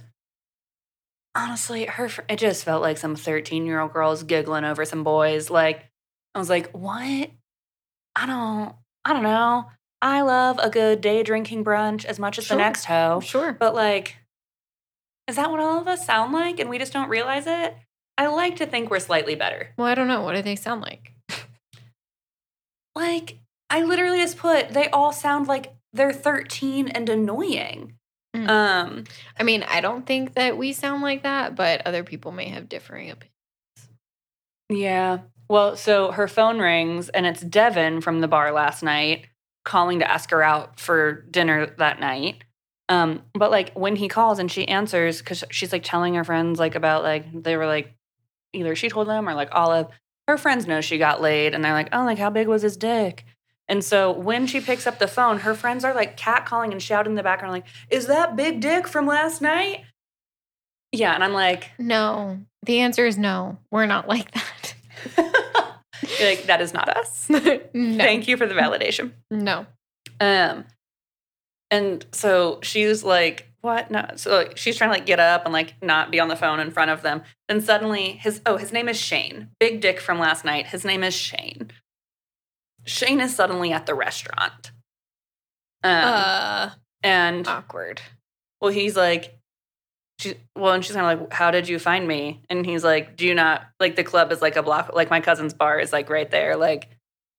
Honestly, 1.35 1.85
her 1.85 2.09
fr- 2.09 2.21
it 2.29 2.37
just 2.37 2.63
felt 2.63 2.81
like 2.81 2.97
some 2.97 3.15
thirteen 3.15 3.65
year 3.65 3.79
old 3.79 3.93
girls 3.93 4.23
giggling 4.23 4.65
over 4.65 4.85
some 4.85 5.03
boys. 5.03 5.49
Like 5.49 5.85
I 6.35 6.39
was 6.39 6.49
like, 6.49 6.71
what? 6.71 7.31
I 8.15 8.25
don't, 8.27 8.75
I 9.05 9.13
don't 9.13 9.23
know. 9.23 9.69
I 10.01 10.21
love 10.21 10.59
a 10.61 10.69
good 10.69 11.01
day 11.01 11.23
drinking 11.23 11.63
brunch 11.63 12.05
as 12.05 12.19
much 12.19 12.37
as 12.37 12.45
Sure. 12.45 12.57
the 12.57 12.63
next 12.63 12.85
hoe. 12.85 13.19
Sure. 13.21 13.53
But 13.53 13.73
like, 13.73 14.17
is 15.27 15.37
that 15.37 15.49
what 15.49 15.59
all 15.59 15.79
of 15.79 15.87
us 15.87 16.05
sound 16.05 16.33
like 16.33 16.59
and 16.59 16.69
we 16.69 16.77
just 16.77 16.93
don't 16.93 17.09
realize 17.09 17.47
it? 17.47 17.75
I 18.17 18.27
like 18.27 18.57
to 18.57 18.67
think 18.67 18.91
we're 18.91 18.99
slightly 18.99 19.33
better. 19.33 19.69
Well, 19.77 19.87
I 19.87 19.95
don't 19.95 20.07
know. 20.07 20.21
What 20.21 20.35
do 20.35 20.41
they 20.43 20.55
sound 20.55 20.81
like? 20.81 21.13
Like, 22.95 23.39
I 23.69 23.81
literally 23.83 24.19
just 24.19 24.37
put 24.37 24.69
they 24.69 24.87
all 24.89 25.11
sound 25.11 25.47
like 25.47 25.73
they're 25.93 26.13
13 26.13 26.89
and 26.89 27.07
annoying. 27.09 27.93
Mm. 28.35 28.49
Um, 28.49 29.03
I 29.39 29.43
mean, 29.43 29.63
I 29.63 29.79
don't 29.81 30.05
think 30.05 30.33
that 30.33 30.57
we 30.57 30.73
sound 30.73 31.03
like 31.03 31.23
that, 31.23 31.55
but 31.55 31.85
other 31.85 32.03
people 32.03 32.31
may 32.31 32.49
have 32.49 32.67
differing 32.67 33.11
opinions. 33.11 33.31
yeah. 34.69 35.19
Well, 35.49 35.75
so 35.75 36.11
her 36.11 36.27
phone 36.27 36.59
rings 36.59 37.09
and 37.09 37.25
it's 37.25 37.41
Devin 37.41 38.01
from 38.01 38.21
the 38.21 38.27
bar 38.27 38.51
last 38.51 38.81
night 38.81 39.27
calling 39.65 39.99
to 39.99 40.09
ask 40.09 40.31
her 40.31 40.41
out 40.41 40.79
for 40.79 41.25
dinner 41.29 41.67
that 41.77 41.99
night. 41.99 42.43
Um, 42.89 43.23
but 43.33 43.51
like 43.51 43.73
when 43.73 43.95
he 43.95 44.07
calls 44.07 44.39
and 44.39 44.51
she 44.51 44.67
answers 44.67 45.19
because 45.19 45.43
she's 45.51 45.71
like 45.71 45.83
telling 45.83 46.15
her 46.15 46.23
friends 46.23 46.59
like 46.59 46.75
about 46.75 47.03
like 47.03 47.43
they 47.43 47.55
were 47.55 47.65
like 47.65 47.93
either 48.53 48.75
she 48.75 48.89
told 48.89 49.07
them 49.07 49.27
or 49.27 49.33
like 49.33 49.49
Olive, 49.51 49.87
her 50.27 50.37
friends 50.37 50.65
know 50.65 50.81
she 50.81 50.97
got 50.97 51.21
laid 51.21 51.53
and 51.53 51.63
they're 51.63 51.73
like, 51.73 51.89
oh, 51.91 52.03
like 52.03 52.17
how 52.17 52.29
big 52.29 52.47
was 52.47 52.61
his 52.61 52.77
dick? 52.77 53.25
And 53.67 53.83
so 53.83 54.11
when 54.11 54.45
she 54.45 54.59
picks 54.59 54.85
up 54.85 54.99
the 54.99 55.07
phone, 55.07 55.39
her 55.39 55.55
friends 55.55 55.83
are 55.85 55.93
like 55.93 56.17
catcalling 56.17 56.71
and 56.71 56.81
shouting 56.81 57.13
in 57.13 57.15
the 57.15 57.23
background, 57.23 57.53
like, 57.53 57.65
is 57.89 58.07
that 58.07 58.35
big 58.35 58.59
dick 58.59 58.87
from 58.87 59.07
last 59.07 59.41
night? 59.41 59.85
Yeah, 60.91 61.13
and 61.13 61.23
I'm 61.23 61.33
like, 61.33 61.71
No. 61.79 62.39
The 62.65 62.79
answer 62.79 63.05
is 63.05 63.17
no. 63.17 63.57
We're 63.71 63.85
not 63.85 64.07
like 64.07 64.31
that. 64.31 64.75
like, 66.21 66.43
that 66.43 66.61
is 66.61 66.73
not 66.73 66.89
us. 66.89 67.29
no. 67.29 67.39
Thank 67.97 68.27
you 68.27 68.37
for 68.37 68.45
the 68.45 68.53
validation. 68.53 69.11
No. 69.31 69.65
Um, 70.19 70.65
and 71.71 72.05
so 72.11 72.59
she's 72.61 73.03
like, 73.03 73.49
"What? 73.61 73.89
No." 73.89 74.05
So 74.15 74.35
like, 74.37 74.57
she's 74.57 74.77
trying 74.77 74.91
to 74.91 74.93
like 74.97 75.07
get 75.07 75.19
up 75.19 75.43
and 75.45 75.51
like 75.51 75.73
not 75.81 76.11
be 76.11 76.19
on 76.19 76.27
the 76.27 76.35
phone 76.35 76.59
in 76.59 76.69
front 76.69 76.91
of 76.91 77.01
them. 77.01 77.23
Then 77.49 77.61
suddenly, 77.61 78.11
his 78.11 78.41
oh, 78.45 78.57
his 78.57 78.71
name 78.71 78.87
is 78.87 78.97
Shane. 78.97 79.49
Big 79.59 79.81
Dick 79.81 79.99
from 79.99 80.19
last 80.19 80.45
night. 80.45 80.67
His 80.67 80.85
name 80.85 81.03
is 81.03 81.15
Shane. 81.15 81.71
Shane 82.85 83.19
is 83.21 83.35
suddenly 83.35 83.71
at 83.71 83.85
the 83.85 83.93
restaurant. 83.95 84.71
Um, 85.83 85.91
Uh, 85.91 86.69
and 87.03 87.47
awkward. 87.47 88.01
well, 88.61 88.71
he's 88.71 88.95
like, 88.95 89.37
she, 90.19 90.35
well, 90.57 90.73
and 90.73 90.85
she's 90.85 90.95
kind 90.95 91.11
of 91.11 91.21
like, 91.21 91.33
how 91.33 91.51
did 91.51 91.67
you 91.67 91.79
find 91.79 92.07
me? 92.07 92.41
And 92.49 92.65
he's 92.65 92.83
like, 92.83 93.17
do 93.17 93.25
you 93.25 93.35
not 93.35 93.63
like 93.79 93.95
the 93.95 94.03
club 94.03 94.31
is 94.31 94.41
like 94.41 94.55
a 94.55 94.63
block, 94.63 94.91
like 94.93 95.09
my 95.09 95.19
cousin's 95.19 95.53
bar 95.53 95.79
is 95.79 95.91
like 95.91 96.09
right 96.09 96.29
there. 96.29 96.55
Like, 96.55 96.87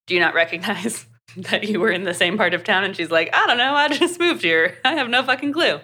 do 0.07 0.15
you 0.15 0.21
not 0.21 0.35
recognize 0.35 1.07
that 1.37 1.65
you 1.65 1.81
were 1.81 1.91
in 1.91 2.05
the 2.05 2.13
same 2.15 2.37
part 2.37 2.53
of 2.53 2.65
town? 2.65 2.85
And 2.85 2.95
she's 2.95 3.11
like, 3.11 3.31
I 3.33 3.47
don't 3.47 3.57
know. 3.59 3.75
I 3.75 3.89
just 3.89 4.21
moved 4.21 4.43
here. 4.43 4.77
I 4.85 4.95
have 4.95 5.09
no 5.09 5.23
fucking 5.23 5.53
clue. 5.53 5.79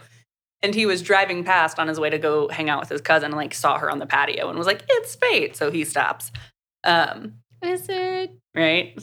And 0.63 0.75
he 0.75 0.85
was 0.85 1.01
driving 1.01 1.43
past 1.45 1.79
on 1.79 1.89
his 1.89 1.99
way 1.99 2.11
to 2.11 2.19
go 2.19 2.49
hang 2.49 2.69
out 2.69 2.81
with 2.81 2.91
his 2.91 3.01
cousin 3.01 3.27
and 3.31 3.37
like 3.37 3.55
saw 3.55 3.79
her 3.79 3.91
on 3.91 3.99
the 3.99 4.05
patio 4.07 4.51
and 4.51 4.59
was 4.59 4.67
like, 4.67 4.83
it's 4.91 5.15
fate. 5.15 5.57
So 5.57 5.71
he 5.71 5.85
stops. 5.85 6.31
Um, 6.85 7.37
Is 7.63 7.87
it? 7.89 8.33
right. 8.55 8.99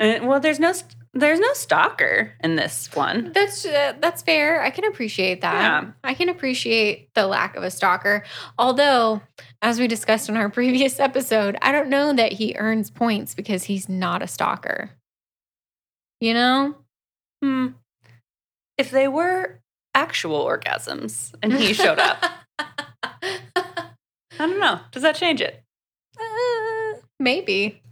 And, 0.00 0.28
well, 0.28 0.38
there's 0.38 0.60
no, 0.60 0.72
there's 1.12 1.40
no 1.40 1.52
stalker 1.54 2.32
in 2.40 2.56
this 2.56 2.94
one. 2.94 3.32
That's 3.32 3.64
uh, 3.66 3.94
that's 4.00 4.22
fair. 4.22 4.62
I 4.62 4.70
can 4.70 4.84
appreciate 4.84 5.40
that. 5.40 5.54
Yeah. 5.54 5.90
I 6.04 6.14
can 6.14 6.28
appreciate 6.28 7.12
the 7.14 7.26
lack 7.26 7.56
of 7.56 7.64
a 7.64 7.70
stalker. 7.70 8.24
Although, 8.58 9.22
as 9.60 9.80
we 9.80 9.88
discussed 9.88 10.28
in 10.28 10.36
our 10.36 10.48
previous 10.50 11.00
episode, 11.00 11.56
I 11.62 11.72
don't 11.72 11.88
know 11.88 12.12
that 12.12 12.32
he 12.32 12.54
earns 12.56 12.90
points 12.90 13.34
because 13.34 13.64
he's 13.64 13.88
not 13.88 14.22
a 14.22 14.28
stalker. 14.28 14.90
You 16.20 16.34
know? 16.34 16.74
Hmm. 17.42 17.68
If 18.76 18.90
they 18.90 19.08
were 19.08 19.60
actual 19.94 20.44
orgasms 20.44 21.34
and 21.42 21.52
he 21.52 21.72
showed 21.72 21.98
up, 21.98 22.24
I 24.38 24.46
don't 24.46 24.60
know. 24.60 24.80
Does 24.92 25.02
that 25.02 25.16
change 25.16 25.40
it? 25.40 25.62
Uh, 26.20 26.98
maybe. 27.18 27.82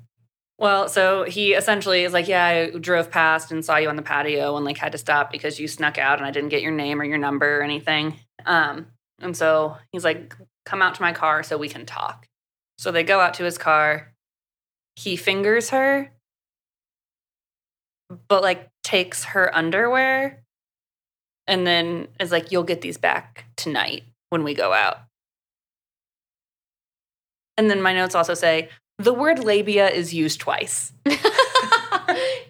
Well, 0.58 0.88
so 0.88 1.24
he 1.24 1.52
essentially 1.52 2.04
is 2.04 2.12
like, 2.12 2.28
Yeah, 2.28 2.44
I 2.44 2.78
drove 2.78 3.10
past 3.10 3.52
and 3.52 3.64
saw 3.64 3.76
you 3.76 3.88
on 3.88 3.96
the 3.96 4.02
patio 4.02 4.56
and 4.56 4.64
like 4.64 4.78
had 4.78 4.92
to 4.92 4.98
stop 4.98 5.30
because 5.30 5.60
you 5.60 5.68
snuck 5.68 5.98
out 5.98 6.18
and 6.18 6.26
I 6.26 6.30
didn't 6.30 6.48
get 6.48 6.62
your 6.62 6.72
name 6.72 7.00
or 7.00 7.04
your 7.04 7.18
number 7.18 7.60
or 7.60 7.62
anything. 7.62 8.14
Um, 8.46 8.86
and 9.20 9.36
so 9.36 9.76
he's 9.92 10.04
like, 10.04 10.34
Come 10.64 10.82
out 10.82 10.94
to 10.96 11.02
my 11.02 11.12
car 11.12 11.42
so 11.42 11.58
we 11.58 11.68
can 11.68 11.86
talk. 11.86 12.26
So 12.78 12.90
they 12.90 13.04
go 13.04 13.20
out 13.20 13.34
to 13.34 13.44
his 13.44 13.58
car. 13.58 14.12
He 14.96 15.16
fingers 15.16 15.70
her, 15.70 16.10
but 18.28 18.42
like 18.42 18.68
takes 18.82 19.24
her 19.24 19.54
underwear 19.54 20.42
and 21.46 21.66
then 21.66 22.08
is 22.18 22.32
like, 22.32 22.50
You'll 22.50 22.62
get 22.62 22.80
these 22.80 22.96
back 22.96 23.44
tonight 23.56 24.04
when 24.30 24.42
we 24.42 24.54
go 24.54 24.72
out. 24.72 25.00
And 27.58 27.70
then 27.70 27.82
my 27.82 27.92
notes 27.92 28.14
also 28.14 28.34
say, 28.34 28.70
the 28.98 29.12
word 29.12 29.40
labia 29.40 29.88
is 29.88 30.14
used 30.14 30.40
twice. 30.40 30.92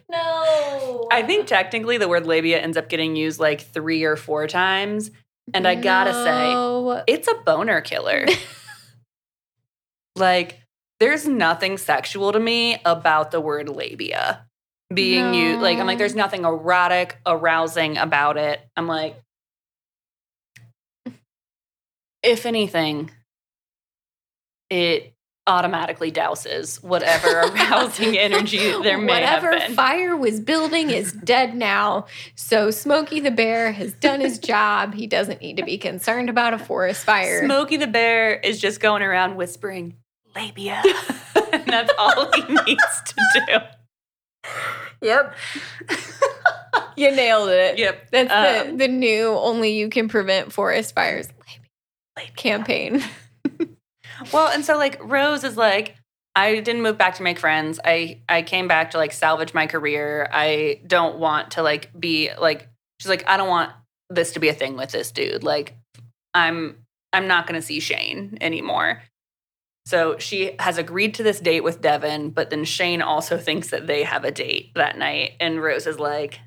no. 0.09 1.07
I 1.11 1.23
think 1.25 1.47
technically 1.47 1.97
the 1.97 2.07
word 2.07 2.25
labia 2.25 2.59
ends 2.59 2.77
up 2.77 2.89
getting 2.89 3.15
used 3.15 3.39
like 3.39 3.61
three 3.61 4.03
or 4.03 4.15
four 4.15 4.47
times. 4.47 5.11
And 5.53 5.67
I 5.67 5.75
gotta 5.75 6.13
say, 6.13 7.03
it's 7.07 7.27
a 7.27 7.35
boner 7.45 7.81
killer. 7.81 8.25
like, 10.15 10.61
there's 10.99 11.27
nothing 11.27 11.77
sexual 11.77 12.31
to 12.31 12.39
me 12.39 12.81
about 12.83 13.31
the 13.31 13.39
word 13.39 13.69
labia 13.69 14.45
being 14.93 15.33
used. 15.33 15.61
Like, 15.61 15.77
I'm 15.77 15.85
like, 15.85 15.97
there's 15.97 16.15
nothing 16.15 16.43
erotic, 16.43 17.17
arousing 17.25 17.97
about 17.97 18.37
it. 18.37 18.59
I'm 18.75 18.87
like, 18.87 19.21
if 22.23 22.45
anything, 22.45 23.11
it 24.69 25.13
automatically 25.47 26.11
douses 26.11 26.83
whatever 26.83 27.27
arousing 27.41 28.17
energy 28.17 28.57
there 28.57 28.97
may 28.97 29.13
Whatever 29.13 29.23
have 29.23 29.41
been. 29.41 29.51
Whatever 29.59 29.73
fire 29.75 30.15
was 30.17 30.39
building 30.39 30.89
is 30.89 31.13
dead 31.13 31.55
now. 31.55 32.05
So 32.35 32.69
Smokey 32.69 33.19
the 33.21 33.31
Bear 33.31 33.71
has 33.71 33.93
done 33.93 34.19
his 34.21 34.37
job. 34.39 34.93
He 34.93 35.07
doesn't 35.07 35.41
need 35.41 35.57
to 35.57 35.63
be 35.63 35.77
concerned 35.77 36.29
about 36.29 36.53
a 36.53 36.59
forest 36.59 37.05
fire. 37.05 37.43
Smokey 37.45 37.77
the 37.77 37.87
Bear 37.87 38.35
is 38.35 38.59
just 38.59 38.79
going 38.79 39.01
around 39.01 39.35
whispering 39.37 39.95
labia. 40.35 40.83
and 41.51 41.65
that's 41.65 41.91
all 41.97 42.31
he 42.33 42.41
needs 42.65 43.01
to 43.05 43.41
do. 43.47 43.57
Yep. 45.01 45.35
You 46.95 47.11
nailed 47.15 47.49
it. 47.49 47.77
Yep. 47.77 48.09
That's 48.11 48.67
Um, 48.69 48.77
the 48.77 48.87
new 48.87 49.27
only 49.29 49.77
you 49.77 49.89
can 49.89 50.07
prevent 50.09 50.51
forest 50.51 50.95
fires 50.95 51.29
campaign. 52.35 53.03
Well, 54.31 54.47
and 54.47 54.63
so 54.65 54.77
like 54.77 54.99
Rose 55.03 55.43
is 55.43 55.57
like, 55.57 55.95
I 56.37 56.59
didn't 56.59 56.83
move 56.83 56.99
back 56.99 57.15
to 57.15 57.23
make 57.23 57.39
friends. 57.39 57.79
I 57.83 58.21
I 58.29 58.43
came 58.43 58.67
back 58.67 58.91
to 58.91 58.97
like 58.97 59.11
salvage 59.11 59.55
my 59.55 59.65
career. 59.65 60.29
I 60.31 60.81
don't 60.85 61.17
want 61.17 61.51
to 61.51 61.63
like 61.63 61.89
be 61.99 62.29
like 62.39 62.69
she's 62.99 63.09
like 63.09 63.27
I 63.27 63.37
don't 63.37 63.47
want 63.47 63.71
this 64.09 64.33
to 64.33 64.39
be 64.39 64.49
a 64.49 64.53
thing 64.53 64.77
with 64.77 64.91
this 64.91 65.11
dude. 65.11 65.43
Like 65.43 65.75
I'm 66.35 66.85
I'm 67.11 67.27
not 67.27 67.47
going 67.47 67.59
to 67.59 67.65
see 67.65 67.79
Shane 67.79 68.37
anymore. 68.39 69.01
So 69.87 70.17
she 70.19 70.51
has 70.59 70.77
agreed 70.77 71.15
to 71.15 71.23
this 71.23 71.39
date 71.39 71.63
with 71.63 71.81
Devin, 71.81 72.31
but 72.31 72.49
then 72.49 72.65
Shane 72.65 73.01
also 73.01 73.37
thinks 73.37 73.69
that 73.69 73.87
they 73.87 74.03
have 74.03 74.23
a 74.23 74.31
date 74.31 74.73
that 74.75 74.97
night 74.97 75.31
and 75.39 75.61
Rose 75.61 75.87
is 75.87 75.97
like 75.97 76.39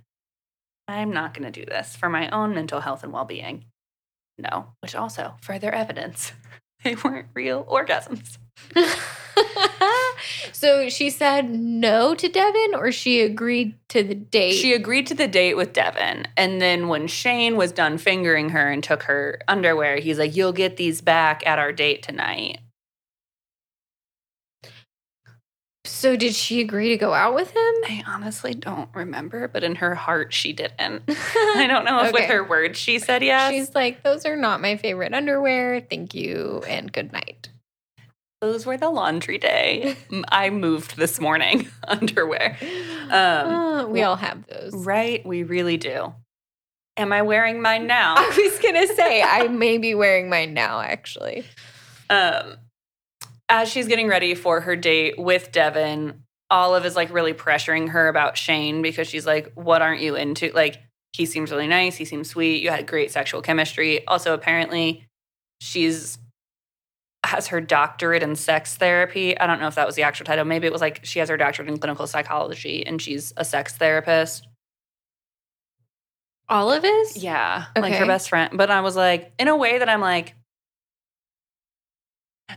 I'm 0.87 1.13
not 1.13 1.35
going 1.35 1.51
to 1.51 1.61
do 1.61 1.67
this 1.67 1.97
for 1.97 2.09
my 2.09 2.29
own 2.31 2.55
mental 2.55 2.81
health 2.81 3.03
and 3.03 3.13
well-being. 3.13 3.65
No, 4.39 4.69
which 4.83 4.95
also 4.95 5.35
further 5.43 5.73
evidence 5.73 6.33
they 6.85 6.95
weren't 6.97 7.29
real 7.35 7.65
orgasms. 7.65 8.39
so 10.53 10.89
she 10.89 11.11
said 11.11 11.51
no 11.51 12.15
to 12.15 12.29
Devin 12.29 12.75
or 12.75 12.93
she 12.93 13.21
agreed 13.21 13.75
to 13.89 14.03
the 14.03 14.15
date? 14.15 14.53
She 14.53 14.73
agreed 14.73 15.07
to 15.09 15.15
the 15.15 15.29
date 15.29 15.55
with 15.55 15.73
Devin. 15.73 16.27
And 16.37 16.61
then 16.61 16.89
when 16.89 17.07
Shane 17.07 17.57
was 17.57 17.73
done 17.73 17.99
fingering 17.99 18.51
her 18.51 18.71
and 18.71 18.83
took 18.83 19.05
her 19.05 19.41
underwear, 19.49 19.97
he's 19.97 20.19
like, 20.19 20.37
You'll 20.37 20.53
get 20.53 20.77
these 20.77 21.01
back 21.01 21.47
at 21.47 21.59
our 21.59 21.73
date 21.73 22.03
tonight. 22.03 22.59
So 26.01 26.17
did 26.17 26.35
she 26.35 26.61
agree 26.63 26.89
to 26.89 26.97
go 26.97 27.13
out 27.13 27.35
with 27.35 27.51
him? 27.51 27.75
I 27.85 28.03
honestly 28.07 28.55
don't 28.55 28.89
remember, 28.95 29.49
but 29.49 29.63
in 29.63 29.75
her 29.77 29.95
heart, 29.95 30.33
she 30.33 30.53
didn't. 30.55 31.03
I 31.09 31.67
don't 31.69 31.85
know 31.85 32.03
if 32.05 32.13
with 32.15 32.25
her 32.31 32.43
words 32.43 32.79
she 32.79 32.99
said 32.99 33.23
yes. 33.23 33.53
She's 33.53 33.75
like, 33.75 34.03
those 34.03 34.25
are 34.25 34.37
not 34.37 34.61
my 34.63 34.77
favorite 34.77 35.13
underwear. 35.13 35.81
Thank 35.81 36.15
you 36.15 36.63
and 36.67 36.91
good 36.91 37.13
night. 37.13 37.51
Those 38.41 38.65
were 38.65 38.79
the 38.79 38.89
laundry 38.89 39.37
day. 39.37 39.97
I 40.29 40.49
moved 40.49 40.97
this 40.97 41.21
morning 41.21 41.69
underwear. 41.87 42.57
Um, 43.11 43.11
Uh, 43.13 43.87
we 43.87 44.03
all 44.03 44.17
have 44.17 44.47
those. 44.47 44.73
right? 44.75 45.25
We 45.27 45.43
really 45.43 45.77
do. 45.77 46.15
Am 46.97 47.13
I 47.13 47.21
wearing 47.23 47.61
mine 47.61 47.87
now? 47.87 48.15
I 48.17 48.29
was 48.29 48.59
gonna 48.59 48.87
say 48.89 49.23
I 49.23 49.49
may 49.49 49.77
be 49.79 49.95
wearing 49.95 50.29
mine 50.31 50.55
now, 50.55 50.81
actually. 50.81 51.45
um, 52.09 52.57
as 53.51 53.69
she's 53.69 53.89
getting 53.89 54.09
ready 54.09 54.35
for 54.35 54.63
her 54.63 54.77
date 54.77 55.19
with 55.19 55.53
Devin, 55.53 56.23
Olive 56.51 56.87
is 56.87 56.97
like 56.97 57.13
really 57.13 57.35
pressuring 57.35 57.91
her 57.91 58.09
about 58.09 58.39
Shane 58.39 58.81
because 58.81 59.09
she's 59.09 59.27
like, 59.27 59.53
What 59.55 59.83
aren't 59.83 60.01
you 60.01 60.15
into? 60.15 60.51
Like, 60.53 60.79
he 61.13 61.27
seems 61.27 61.51
really 61.51 61.67
nice. 61.67 61.97
He 61.97 62.05
seems 62.05 62.31
sweet. 62.31 62.63
You 62.63 62.71
had 62.71 62.87
great 62.87 63.11
sexual 63.11 63.43
chemistry. 63.43 64.07
Also, 64.07 64.33
apparently, 64.33 65.05
she's 65.61 66.19
has 67.25 67.49
her 67.49 67.61
doctorate 67.61 68.23
in 68.23 68.35
sex 68.35 68.77
therapy. 68.77 69.39
I 69.39 69.47
don't 69.47 69.61
know 69.61 69.67
if 69.67 69.75
that 69.75 69.87
was 69.87 69.95
the 69.95 70.05
actual 70.05 70.25
title. 70.25 70.45
Maybe 70.45 70.67
it 70.67 70.73
was 70.73 70.81
like 70.81 71.05
she 71.05 71.19
has 71.19 71.29
her 71.29 71.37
doctorate 71.37 71.69
in 71.69 71.77
clinical 71.79 72.07
psychology 72.07 72.87
and 72.87 73.03
she's 73.03 73.35
a 73.37 73.45
sex 73.45 73.77
therapist. 73.77 74.47
Olive 76.49 76.85
is? 76.85 77.23
Yeah, 77.23 77.67
like 77.77 77.95
her 77.95 78.07
best 78.07 78.29
friend. 78.29 78.57
But 78.57 78.71
I 78.71 78.81
was 78.81 78.97
like, 78.97 79.33
in 79.39 79.49
a 79.49 79.57
way 79.57 79.79
that 79.79 79.89
I'm 79.89 80.01
like, 80.01 80.35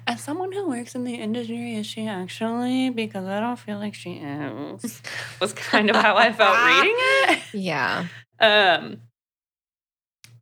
as 0.08 0.21
someone 0.21 0.51
who 0.51 0.67
works 0.67 0.95
in 0.95 1.03
the 1.03 1.15
industry, 1.15 1.75
is 1.75 1.86
she 1.86 2.08
actually? 2.08 2.89
Because 2.89 3.25
I 3.25 3.39
don't 3.39 3.58
feel 3.58 3.77
like 3.77 3.93
she 3.93 4.13
is. 4.13 5.01
Was 5.39 5.53
kind 5.53 5.89
of 5.89 5.95
how 5.95 6.15
I 6.15 6.32
felt 6.32 6.58
reading 6.65 6.95
it. 6.97 7.39
Yeah. 7.53 8.08
Um, 8.39 8.99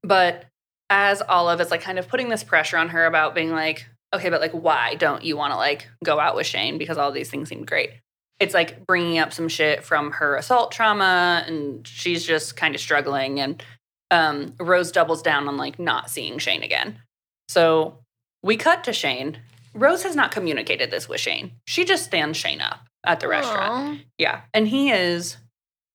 but 0.01 0.45
as 0.89 1.21
Olive 1.21 1.61
is 1.61 1.69
like 1.69 1.81
kind 1.81 1.99
of 1.99 2.07
putting 2.07 2.29
this 2.29 2.43
pressure 2.43 2.77
on 2.77 2.89
her 2.89 3.05
about 3.05 3.35
being 3.35 3.51
like, 3.51 3.85
okay, 4.13 4.29
but 4.29 4.41
like, 4.41 4.53
why 4.53 4.95
don't 4.95 5.23
you 5.23 5.37
want 5.37 5.53
to 5.53 5.57
like 5.57 5.87
go 6.03 6.19
out 6.19 6.35
with 6.35 6.47
Shane? 6.47 6.77
Because 6.77 6.97
all 6.97 7.11
these 7.11 7.29
things 7.29 7.49
seem 7.49 7.63
great. 7.63 7.91
It's 8.39 8.53
like 8.53 8.87
bringing 8.87 9.19
up 9.19 9.33
some 9.33 9.47
shit 9.47 9.83
from 9.83 10.11
her 10.11 10.35
assault 10.35 10.71
trauma, 10.71 11.43
and 11.45 11.87
she's 11.87 12.25
just 12.25 12.55
kind 12.55 12.73
of 12.73 12.81
struggling. 12.81 13.39
And 13.39 13.63
um, 14.09 14.55
Rose 14.59 14.91
doubles 14.91 15.21
down 15.21 15.47
on 15.47 15.57
like 15.57 15.77
not 15.77 16.09
seeing 16.09 16.39
Shane 16.39 16.63
again. 16.63 16.99
So 17.47 18.00
we 18.43 18.57
cut 18.57 18.83
to 18.85 18.93
Shane. 18.93 19.39
Rose 19.73 20.03
has 20.03 20.15
not 20.15 20.31
communicated 20.31 20.91
this 20.91 21.07
with 21.07 21.21
Shane. 21.21 21.51
She 21.65 21.85
just 21.85 22.03
stands 22.03 22.37
Shane 22.37 22.61
up 22.61 22.79
at 23.05 23.19
the 23.19 23.27
restaurant. 23.27 24.01
Yeah. 24.17 24.41
And 24.53 24.67
he 24.67 24.91
is, 24.91 25.37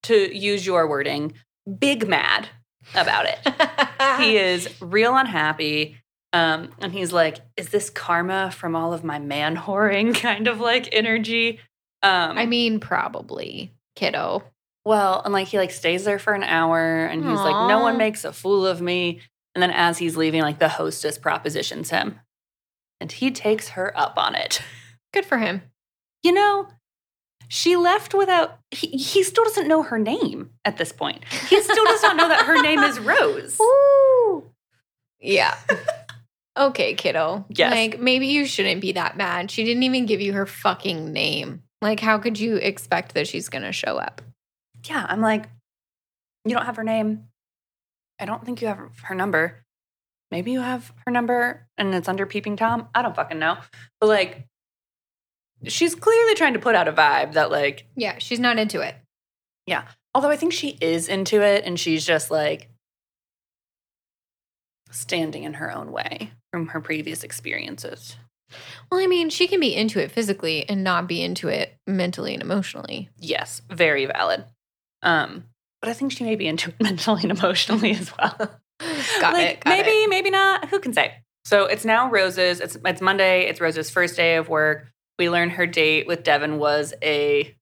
to 0.05 0.37
use 0.37 0.65
your 0.65 0.89
wording, 0.89 1.35
big 1.79 2.09
mad 2.09 2.49
about 2.95 3.27
it. 3.27 3.39
He 4.19 4.39
is 4.39 4.69
real 4.81 5.15
unhappy. 5.17 5.97
Um, 6.33 6.71
and 6.79 6.93
he's 6.93 7.13
like, 7.13 7.39
is 7.57 7.69
this 7.69 7.91
karma 7.91 8.51
from 8.51 8.75
all 8.75 8.93
of 8.95 9.05
my 9.05 9.19
man 9.19 9.57
whoring 9.57 10.15
kind 10.21 10.49
of 10.49 10.59
like 10.61 10.89
energy? 10.93 11.61
Um, 12.03 12.39
I 12.39 12.47
mean, 12.47 12.79
probably, 12.81 13.75
kiddo. 13.95 14.43
well, 14.85 15.21
and 15.25 15.33
like 15.35 15.49
he 15.49 15.59
like 15.59 15.71
stays 15.71 16.05
there 16.05 16.19
for 16.19 16.35
an 16.35 16.45
hour 16.45 17.05
and 17.07 17.25
he's 17.25 17.41
like, 17.41 17.69
no 17.69 17.81
one 17.81 17.99
makes 17.99 18.25
a 18.25 18.33
fool 18.33 18.67
of 18.67 18.81
me. 18.81 19.21
And 19.55 19.63
then 19.63 19.71
as 19.71 19.99
he's 19.99 20.17
leaving, 20.17 20.43
like 20.43 20.59
the 20.59 20.69
hostess 20.69 21.19
propositions 21.19 21.91
him. 21.91 22.21
And 23.01 23.13
he 23.13 23.31
takes 23.31 23.71
her 23.71 23.97
up 23.97 24.17
on 24.17 24.35
it. 24.35 24.63
Good 25.13 25.27
for 25.27 25.39
him. 25.39 25.63
You 26.23 26.33
know, 26.33 26.69
she 27.49 27.77
left 27.77 28.15
without 28.15 28.59
he, 28.71 28.89
he 28.89 29.23
still 29.23 29.45
doesn't 29.45 29.69
know 29.69 29.83
her 29.83 29.99
name 29.99 30.51
at 30.65 30.77
this 30.77 30.93
point. 30.93 31.25
He 31.49 31.61
still 31.63 31.85
does 31.85 32.03
not 32.03 32.17
know 32.17 32.29
that 32.29 32.47
her 32.47 32.61
name 32.61 32.81
is 32.81 32.99
Rose. 32.99 33.57
Woo! 33.61 34.51
Yeah. 35.21 35.57
okay, 36.57 36.95
kiddo. 36.95 37.47
Yes. 37.49 37.73
Like, 37.73 38.01
maybe 38.01 38.27
you 38.27 38.47
shouldn't 38.47 38.81
be 38.81 38.93
that 38.93 39.17
mad. 39.17 39.51
She 39.51 39.65
didn't 39.65 39.85
even 39.85 40.07
give 40.07 40.21
you 40.21 40.33
her 40.33 40.47
fucking 40.47 41.13
name. 41.13 41.63
Like, 41.81 42.01
how 42.01 42.19
could 42.19 42.39
you 42.39 42.57
expect 42.57 43.15
that 43.15 43.29
she's 43.29 43.49
going 43.49 43.63
to 43.63 43.73
show 43.73 43.97
up? 43.97 44.23
Yeah, 44.89 45.05
I'm 45.09 45.21
like, 45.21 45.49
you 46.45 46.55
don't 46.55 46.65
have 46.65 46.77
her 46.77 46.85
name. 46.85 47.29
I 48.19 48.25
don't 48.25 48.45
think 48.45 48.63
you 48.63 48.69
have 48.69 48.79
her 49.03 49.15
number. 49.15 49.65
Maybe 50.31 50.53
you 50.53 50.61
have 50.61 50.93
her 51.05 51.12
number 51.12 51.67
and 51.79 51.95
it's 51.95 52.09
under 52.09 52.27
Peeping 52.27 52.57
Tom. 52.57 52.89
I 52.95 53.03
don't 53.03 53.15
fucking 53.15 53.39
know. 53.39 53.59
But 54.01 54.09
like, 54.09 54.47
she's 55.67 55.95
clearly 55.95 56.35
trying 56.35 56.55
to 56.55 56.59
put 56.59 56.75
out 56.75 56.89
a 56.89 56.93
vibe 56.93 57.35
that 57.35 57.51
like, 57.51 57.87
Yeah, 57.97 58.19
she's 58.19 58.41
not 58.41 58.59
into 58.59 58.81
it. 58.81 58.97
Yeah. 59.67 59.85
Although 60.15 60.31
I 60.31 60.37
think 60.37 60.53
she 60.53 60.79
is 60.81 61.09
into 61.09 61.43
it 61.43 61.65
and 61.65 61.79
she's 61.79 62.05
just 62.05 62.31
like 62.31 62.71
standing 64.91 65.45
in 65.45 65.55
her 65.55 65.71
own 65.71 65.93
way 65.93 66.33
from 66.53 66.69
her 66.69 66.81
previous 66.81 67.23
experiences. 67.23 68.17
Well, 68.91 69.01
I 69.01 69.07
mean, 69.07 69.31
she 69.31 69.49
can 69.49 69.61
be 69.61 69.75
into 69.75 70.01
it 70.01 70.11
physically 70.12 70.69
and 70.69 70.85
not 70.85 71.09
be 71.09 71.23
into 71.23 71.49
it 71.49 71.77
mentally 71.87 72.33
and 72.33 72.43
emotionally. 72.43 73.11
Yes, 73.19 73.61
very 73.69 74.07
valid. 74.07 74.45
Um, 75.03 75.45
but 75.81 75.91
I 75.91 75.93
think 75.93 76.12
she 76.12 76.25
may 76.25 76.37
be 76.37 76.47
into 76.47 76.71
it 76.71 76.77
mentally 76.81 77.23
and 77.23 77.33
emotionally 77.33 77.93
as 77.93 78.12
well. 78.17 78.61
Got 79.21 79.33
like, 79.33 79.49
it. 79.49 79.61
got 79.61 79.71
maybe, 79.71 79.91
it. 79.91 80.11
maybe 80.11 80.31
not. 80.31 80.69
Who 80.69 80.79
can 80.81 80.93
say? 80.93 81.15
So 81.45 81.67
it's 81.67 81.85
now 81.85 82.11
Rose's. 82.11 82.61
It's 82.61 82.77
it's 82.85 83.01
Monday. 83.01 83.47
It's 83.47 83.61
Rose's 83.61 83.89
first 83.89 84.17
day 84.17 84.37
of 84.37 84.49
work. 84.49 84.89
We 85.19 85.31
learn 85.31 85.51
her 85.51 85.67
date 85.67 86.07
with 86.07 86.25
Devin 86.25 86.59
was 86.59 86.93
a 87.03 87.55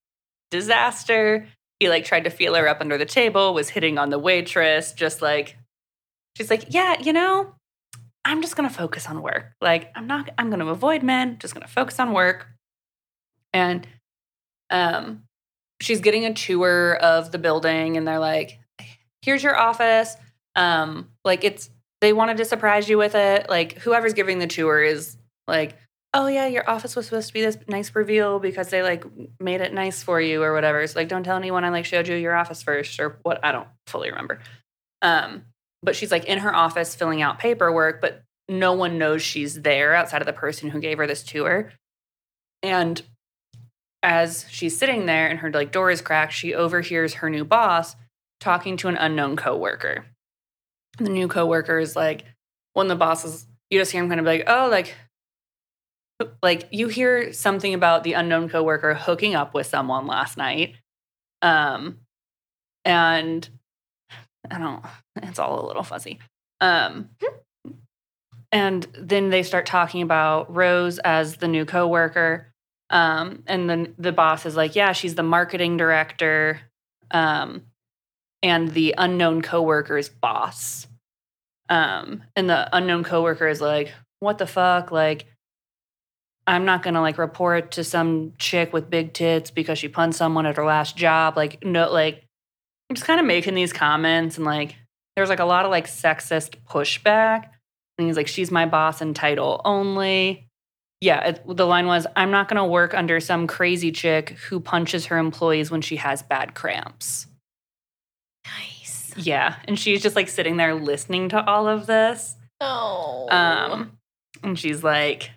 disaster. 0.51 1.47
He 1.79 1.89
like 1.89 2.05
tried 2.05 2.25
to 2.25 2.31
feel 2.31 2.55
her 2.55 2.67
up 2.67 2.81
under 2.81 2.97
the 2.97 3.05
table, 3.05 3.55
was 3.55 3.69
hitting 3.69 3.99
on 3.99 4.11
the 4.11 4.19
waitress, 4.19 4.93
just 4.93 5.21
like 5.23 5.57
she's 6.37 6.51
like, 6.51 6.67
yeah, 6.71 6.99
you 6.99 7.13
know, 7.13 7.55
I'm 8.25 8.41
just 8.41 8.57
gonna 8.57 8.71
focus 8.71 9.07
on 9.07 9.23
work. 9.23 9.53
Like 9.61 9.93
I'm 9.95 10.07
not. 10.07 10.31
I'm 10.39 10.51
gonna 10.51 10.67
avoid 10.67 11.03
men. 11.03 11.37
Just 11.39 11.55
gonna 11.55 11.69
focus 11.69 12.01
on 12.01 12.13
work. 12.13 12.49
And 13.53 13.87
um, 14.71 15.25
she's 15.81 16.01
getting 16.01 16.25
a 16.25 16.33
tour 16.33 16.97
of 16.97 17.31
the 17.31 17.39
building, 17.39 17.97
and 17.97 18.09
they're 18.09 18.19
like, 18.19 18.59
here's 19.23 19.43
your 19.43 19.57
office 19.57 20.17
um 20.57 21.09
like 21.25 21.45
it's 21.45 21.71
they 22.01 22.13
wanted 22.13 22.37
to 22.37 22.45
surprise 22.45 22.89
you 22.89 22.99
with 22.99 23.15
it. 23.15 23.49
Like 23.49 23.79
whoever's 23.79 24.13
giving 24.13 24.39
the 24.39 24.47
tour 24.47 24.83
is 24.83 25.17
like 25.49 25.77
oh 26.13 26.27
yeah 26.27 26.47
your 26.47 26.69
office 26.69 26.95
was 26.95 27.07
supposed 27.07 27.29
to 27.29 27.35
be 27.35 27.41
this 27.41 27.59
nice 27.67 27.95
reveal 27.95 28.39
because 28.39 28.69
they 28.69 28.83
like 28.83 29.05
made 29.41 29.61
it 29.61 29.73
nice 29.73 30.03
for 30.03 30.21
you 30.21 30.43
or 30.43 30.53
whatever. 30.53 30.81
It's 30.81 30.97
like 30.97 31.09
don't 31.09 31.25
tell 31.25 31.37
anyone 31.37 31.65
i 31.65 31.71
like 31.71 31.85
showed 31.85 32.09
you 32.09 32.17
your 32.17 32.35
office 32.35 32.63
first 32.63 33.01
or 33.01 33.19
what 33.23 33.41
i 33.45 33.53
don't 33.53 33.69
fully 33.87 34.11
remember. 34.11 34.41
Um 35.03 35.45
but 35.83 35.97
she's 35.97 36.11
like 36.11 36.25
in 36.25 36.39
her 36.39 36.55
office 36.55 36.95
filling 36.95 37.23
out 37.23 37.39
paperwork 37.39 38.01
but 38.01 38.23
no 38.49 38.75
one 38.75 38.99
knows 38.99 39.23
she's 39.23 39.63
there 39.63 39.95
outside 39.95 40.21
of 40.21 40.27
the 40.27 40.33
person 40.33 40.69
who 40.71 40.81
gave 40.81 40.99
her 40.99 41.07
this 41.07 41.23
tour. 41.23 41.73
And 42.63 43.01
as 44.03 44.45
she's 44.51 44.77
sitting 44.77 45.07
there 45.07 45.27
and 45.27 45.39
her 45.39 45.51
like 45.51 45.73
door 45.73 45.91
is 45.91 46.03
cracked 46.03 46.35
she 46.35 46.55
overhears 46.55 47.15
her 47.15 47.31
new 47.31 47.45
boss 47.45 47.97
talking 48.39 48.77
to 48.77 48.89
an 48.89 48.97
unknown 48.97 49.35
coworker 49.37 50.05
the 50.99 51.11
new 51.11 51.29
coworker 51.29 51.79
is 51.79 51.97
like 51.97 52.25
when 52.75 52.89
the 52.89 52.97
boss 52.97 53.25
is 53.25 53.47
you 53.71 53.79
just 53.81 53.93
hear 53.93 54.03
him 54.03 54.09
kind 54.09 54.21
of 54.21 54.27
like 54.27 54.45
oh 54.47 54.69
like 54.71 54.95
like 56.43 56.69
you 56.71 56.89
hear 56.89 57.33
something 57.33 57.75
about 57.75 58.05
the 58.05 58.13
unknown 58.13 58.49
coworker 58.49 58.95
hooking 58.95 59.35
up 59.35 59.55
with 59.55 59.67
someone 59.67 60.07
last 60.07 60.37
night 60.37 60.77
Um, 61.43 61.99
and 62.85 63.49
I 64.51 64.59
don't, 64.59 64.85
it's 65.17 65.39
all 65.39 65.65
a 65.65 65.67
little 65.67 65.83
fuzzy. 65.83 66.21
Um, 66.61 67.11
and 68.53 68.87
then 68.99 69.31
they 69.31 69.43
start 69.43 69.67
talking 69.67 70.03
about 70.03 70.55
Rose 70.55 70.99
as 70.99 71.37
the 71.37 71.49
new 71.49 71.65
coworker. 71.65 72.53
Um, 72.91 73.43
and 73.47 73.69
then 73.69 73.95
the 73.99 74.13
boss 74.13 74.47
is 74.47 74.57
like, 74.57 74.77
yeah, 74.77 74.93
she's 74.93 75.17
the 75.17 75.23
marketing 75.23 75.77
director. 75.77 76.61
Um, 77.11 77.63
and 78.45 78.73
the 78.73 78.95
unknown 78.99 79.41
coworker's 79.41 80.11
boss. 80.11 80.87
Um, 81.71 82.23
and 82.37 82.49
the 82.49 82.69
unknown 82.77 83.03
coworker 83.03 83.49
is 83.49 83.63
like, 83.63 83.91
what 84.21 84.37
the 84.37 84.47
fuck? 84.47 84.93
Like, 84.93 85.25
I'm 86.47 86.67
not 86.67 86.83
gonna 86.83 87.01
like 87.01 87.17
report 87.17 87.73
to 87.73 87.85
some 87.85 88.35
chick 88.39 88.75
with 88.75 88.91
big 88.91 89.15
tits 89.15 89.51
because 89.51 89.79
she 89.79 89.89
punched 89.89 90.19
someone 90.19 90.45
at 90.45 90.59
her 90.59 90.65
last 90.65 90.95
job. 90.95 91.39
Like, 91.39 91.65
no, 91.65 91.91
like, 91.91 92.23
I'm 92.91 92.97
just 92.97 93.07
kind 93.07 93.19
of 93.19 93.25
making 93.25 93.55
these 93.55 93.73
comments 93.73 94.37
and 94.37 94.45
like, 94.45 94.77
there's 95.17 95.31
like 95.31 95.41
a 95.41 95.47
lot 95.47 95.65
of 95.65 95.71
like 95.71 95.87
sexist 95.87 96.57
pushback. 96.69 97.49
And 97.97 98.07
he's 98.07 98.17
like, 98.17 98.29
she's 98.29 98.51
my 98.51 98.67
boss 98.67 99.01
and 99.01 99.17
title 99.17 99.63
only. 99.65 100.51
Yeah, 101.01 101.29
it, 101.29 101.43
the 101.47 101.67
line 101.67 101.87
was, 101.87 102.07
I'm 102.15 102.31
not 102.31 102.49
gonna 102.49 102.67
work 102.67 102.93
under 102.93 103.21
some 103.21 103.47
crazy 103.47 103.91
chick 103.91 104.31
who 104.51 104.61
punches 104.61 105.07
her 105.07 105.17
employees 105.17 105.71
when 105.71 105.81
she 105.81 105.97
has 105.97 106.23
bad 106.23 106.55
cramps. 106.55 107.27
Yeah, 109.17 109.57
and 109.67 109.79
she's 109.79 110.03
just 110.03 110.17
like 110.17 110.29
sitting 110.29 110.57
there 110.57 110.75
listening 110.75 111.29
to 111.31 111.45
all 111.45 111.69
of 111.69 111.87
this. 111.87 112.37
Oh. 112.61 113.29
Um, 113.31 113.99
and 114.43 114.59
she's 114.59 114.83
like, 114.83 115.31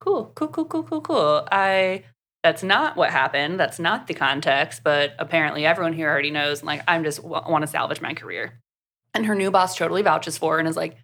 "Cool, 0.00 0.32
cool, 0.34 0.48
cool, 0.48 0.64
cool, 0.66 0.82
cool, 0.82 1.00
cool." 1.00 1.48
I 1.50 2.04
that's 2.42 2.62
not 2.62 2.96
what 2.96 3.10
happened. 3.10 3.58
That's 3.58 3.78
not 3.78 4.06
the 4.06 4.14
context, 4.14 4.82
but 4.84 5.14
apparently 5.18 5.64
everyone 5.64 5.94
here 5.94 6.10
already 6.10 6.30
knows. 6.30 6.60
And 6.60 6.66
like, 6.66 6.82
I'm 6.86 7.02
just 7.02 7.22
w- 7.22 7.42
want 7.50 7.62
to 7.62 7.66
salvage 7.66 8.02
my 8.02 8.12
career. 8.12 8.60
And 9.14 9.24
her 9.26 9.34
new 9.34 9.50
boss 9.50 9.76
totally 9.76 10.02
vouches 10.02 10.36
for 10.36 10.54
her 10.54 10.58
and 10.58 10.68
is 10.68 10.76
like, 10.76 10.96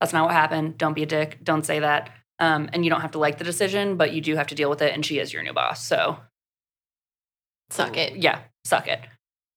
"That's 0.00 0.12
not 0.12 0.24
what 0.26 0.34
happened. 0.34 0.78
Don't 0.78 0.94
be 0.94 1.02
a 1.04 1.06
dick. 1.06 1.38
Don't 1.42 1.64
say 1.64 1.80
that." 1.80 2.10
Um, 2.38 2.70
and 2.72 2.84
you 2.84 2.90
don't 2.90 3.02
have 3.02 3.12
to 3.12 3.18
like 3.18 3.38
the 3.38 3.44
decision, 3.44 3.96
but 3.96 4.12
you 4.12 4.20
do 4.20 4.34
have 4.36 4.46
to 4.48 4.54
deal 4.54 4.70
with 4.70 4.80
it. 4.82 4.94
And 4.94 5.04
she 5.04 5.18
is 5.18 5.32
your 5.32 5.42
new 5.42 5.52
boss, 5.52 5.84
so 5.84 6.18
Suck 7.70 7.96
it. 7.96 8.16
yeah, 8.16 8.40
suck 8.64 8.88
it. 8.88 9.00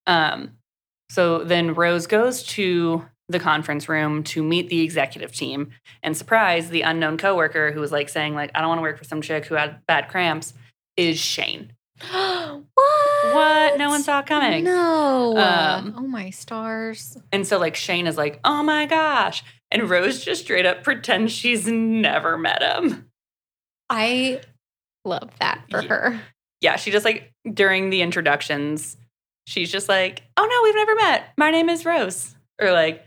Um, 0.06 0.52
so 1.14 1.44
then 1.44 1.76
Rose 1.76 2.08
goes 2.08 2.42
to 2.44 3.06
the 3.30 3.40
conference 3.40 3.88
room 3.88 4.24
to 4.24 4.44
meet 4.44 4.70
the 4.70 4.82
executive 4.82 5.32
team 5.32 5.70
and 6.02 6.18
surprise 6.18 6.70
the 6.70 6.82
unknown 6.82 7.18
coworker 7.18 7.72
who 7.72 7.80
was 7.80 7.92
like 7.92 8.10
saying 8.10 8.34
like 8.34 8.50
I 8.56 8.60
don't 8.60 8.70
want 8.70 8.80
to 8.80 8.84
work 8.84 8.98
for 8.98 9.04
some 9.04 9.22
chick 9.22 9.46
who 9.46 9.56
had 9.56 9.80
bad 9.88 10.08
cramps 10.10 10.54
is 10.98 11.20
Shane. 11.20 11.72
what? 12.12 12.64
What? 12.76 13.78
No 13.78 13.90
one 13.90 14.02
saw 14.04 14.20
it 14.20 14.26
coming. 14.26 14.64
No. 14.64 15.38
Um, 15.38 15.94
oh 15.98 16.08
my 16.08 16.32
stars. 16.32 17.16
And 17.32 17.46
so 17.48 17.60
like 17.60 17.76
Shane 17.76 18.08
is 18.08 18.18
like, 18.18 18.40
"Oh 18.44 18.64
my 18.64 18.86
gosh." 18.88 19.44
And 19.72 19.90
Rose 19.90 20.24
just 20.24 20.42
straight 20.44 20.66
up 20.66 20.84
pretends 20.84 21.32
she's 21.32 21.68
never 21.68 22.38
met 22.38 22.62
him. 22.62 23.10
I 23.90 24.42
love 25.06 25.30
that 25.40 25.62
for 25.70 25.82
Yeah. 25.82 25.88
her. 25.90 26.22
Yeah, 26.62 26.76
she 26.78 26.92
just 26.92 27.06
like 27.06 27.32
during 27.54 27.90
the 27.90 28.02
introductions, 28.02 28.98
she's 29.46 29.72
just 29.72 29.90
like, 29.90 30.24
"Oh 30.38 30.46
no, 30.46 30.64
we've 30.64 30.76
never 30.76 30.96
met. 30.96 31.34
My 31.38 31.52
name 31.52 31.70
is 31.70 31.86
Rose." 31.86 32.36
Or 32.62 32.72
like 32.72 33.06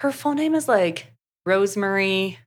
her 0.00 0.12
full 0.12 0.34
name 0.34 0.54
is 0.54 0.68
like 0.68 1.12
Rosemary 1.46 2.38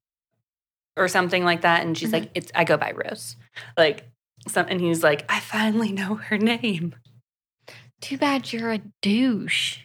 or 0.97 1.07
something 1.07 1.43
like 1.43 1.61
that 1.61 1.81
and 1.85 1.97
she's 1.97 2.09
Mhm. 2.09 2.13
like, 2.13 2.31
"It's 2.35 2.51
I 2.55 2.63
go 2.63 2.77
by 2.77 2.91
Rose." 2.91 3.35
Like 3.77 4.09
some 4.47 4.67
and 4.69 4.79
he's 4.81 5.03
like, 5.03 5.25
"I 5.29 5.39
finally 5.39 5.91
know 5.91 6.15
her 6.15 6.37
name." 6.37 6.95
Too 8.01 8.17
bad 8.17 8.51
you're 8.53 8.71
a 8.71 8.81
douche. 9.01 9.79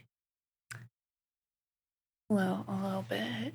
Well, 2.29 2.65
a 2.69 2.75
little 2.75 3.03
bit. 3.09 3.55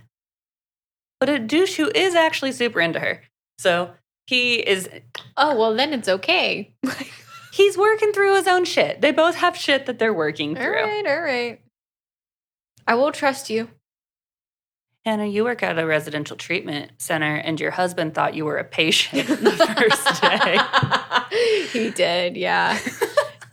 But 1.19 1.29
a 1.29 1.39
douche 1.39 1.75
who 1.75 1.91
is 1.93 2.15
actually 2.15 2.51
super 2.53 2.79
into 2.79 2.99
her. 2.99 3.21
So 3.57 3.93
he 4.27 4.55
is 4.55 4.89
Oh, 5.37 5.55
well, 5.57 5.75
then 5.75 5.93
it's 5.93 6.07
okay. 6.09 6.73
he's 7.51 7.77
working 7.77 8.11
through 8.11 8.35
his 8.35 8.47
own 8.47 8.65
shit. 8.65 9.01
They 9.01 9.11
both 9.11 9.35
have 9.35 9.55
shit 9.55 9.85
that 9.85 9.99
they're 9.99 10.13
working 10.13 10.57
all 10.57 10.63
through. 10.63 10.77
All 10.77 10.83
right, 10.83 11.07
all 11.07 11.21
right. 11.21 11.61
I 12.87 12.95
will 12.95 13.11
trust 13.11 13.49
you. 13.49 13.69
Hannah, 15.05 15.25
you 15.25 15.43
work 15.43 15.63
at 15.63 15.79
a 15.79 15.85
residential 15.85 16.35
treatment 16.35 16.91
center 16.97 17.35
and 17.35 17.59
your 17.59 17.71
husband 17.71 18.13
thought 18.13 18.33
you 18.35 18.45
were 18.45 18.57
a 18.57 18.63
patient 18.63 19.27
the 19.27 19.51
first 19.51 20.21
day. 20.21 20.59
he 21.79 21.89
did, 21.91 22.35
yeah. 22.35 22.77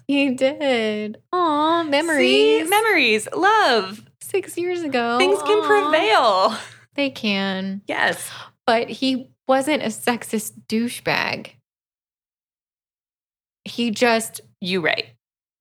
he 0.07 0.31
did. 0.31 1.19
Aw, 1.33 1.85
See? 1.85 1.91
memories. 1.91 2.69
memories, 2.69 3.29
love. 3.35 4.03
Six 4.21 4.59
years 4.59 4.83
ago. 4.83 5.19
Things 5.19 5.41
can 5.43 5.59
Aw. 5.59 5.67
prevail. 5.91 6.59
They 6.95 7.11
can. 7.11 7.83
Yes. 7.87 8.29
But 8.67 8.89
he 8.89 9.31
wasn't 9.47 9.83
a 9.83 9.87
sexist 9.87 10.53
douchebag. 10.69 11.53
He 13.67 13.91
just 13.91 14.41
You 14.61 14.81
right. 14.81 15.07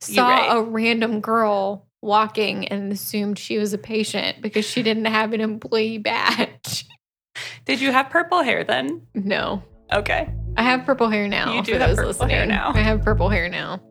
You 0.07 0.15
saw 0.15 0.29
right. 0.29 0.57
a 0.57 0.61
random 0.61 1.19
girl 1.21 1.87
walking 2.01 2.67
and 2.67 2.91
assumed 2.91 3.39
she 3.39 3.57
was 3.57 3.73
a 3.73 3.77
patient 3.77 4.41
because 4.41 4.63
she 4.65 4.83
didn't 4.83 5.05
have 5.05 5.33
an 5.33 5.41
employee 5.41 5.97
badge. 5.97 6.85
Did 7.65 7.81
you 7.81 7.91
have 7.91 8.09
purple 8.09 8.43
hair 8.43 8.63
then? 8.63 9.01
No. 9.15 9.63
Okay. 9.91 10.29
I 10.55 10.63
have 10.63 10.85
purple 10.85 11.09
hair 11.09 11.27
now. 11.27 11.53
You 11.53 11.63
do 11.63 11.73
for 11.73 11.79
have 11.79 11.89
those 11.89 11.97
purple 11.97 12.11
listening. 12.11 12.29
hair 12.29 12.45
now. 12.45 12.71
I 12.73 12.79
have 12.79 13.01
purple 13.03 13.27
hair 13.29 13.49
now. 13.49 13.81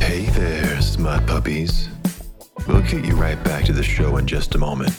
Hey 0.00 0.22
there, 0.26 0.80
smut 0.80 1.26
puppies. 1.26 1.88
We'll 2.66 2.80
get 2.82 3.04
you 3.04 3.14
right 3.14 3.42
back 3.44 3.64
to 3.66 3.72
the 3.72 3.82
show 3.82 4.16
in 4.16 4.26
just 4.26 4.54
a 4.54 4.58
moment. 4.58 4.98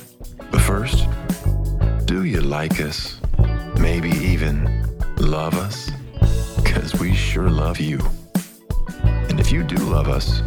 But 0.52 0.62
first, 0.62 1.08
do 2.06 2.24
you 2.24 2.42
like 2.42 2.80
us? 2.80 3.20
Maybe 3.80 4.10
even 4.10 4.88
love 5.18 5.56
us? 5.56 5.92
Because 6.58 7.00
we 7.00 7.14
sure 7.14 7.50
love 7.50 7.80
you. 7.80 8.00
And 9.04 9.40
if 9.40 9.52
you 9.52 9.64
do 9.64 9.78
love 9.78 10.08
us, 10.08 10.42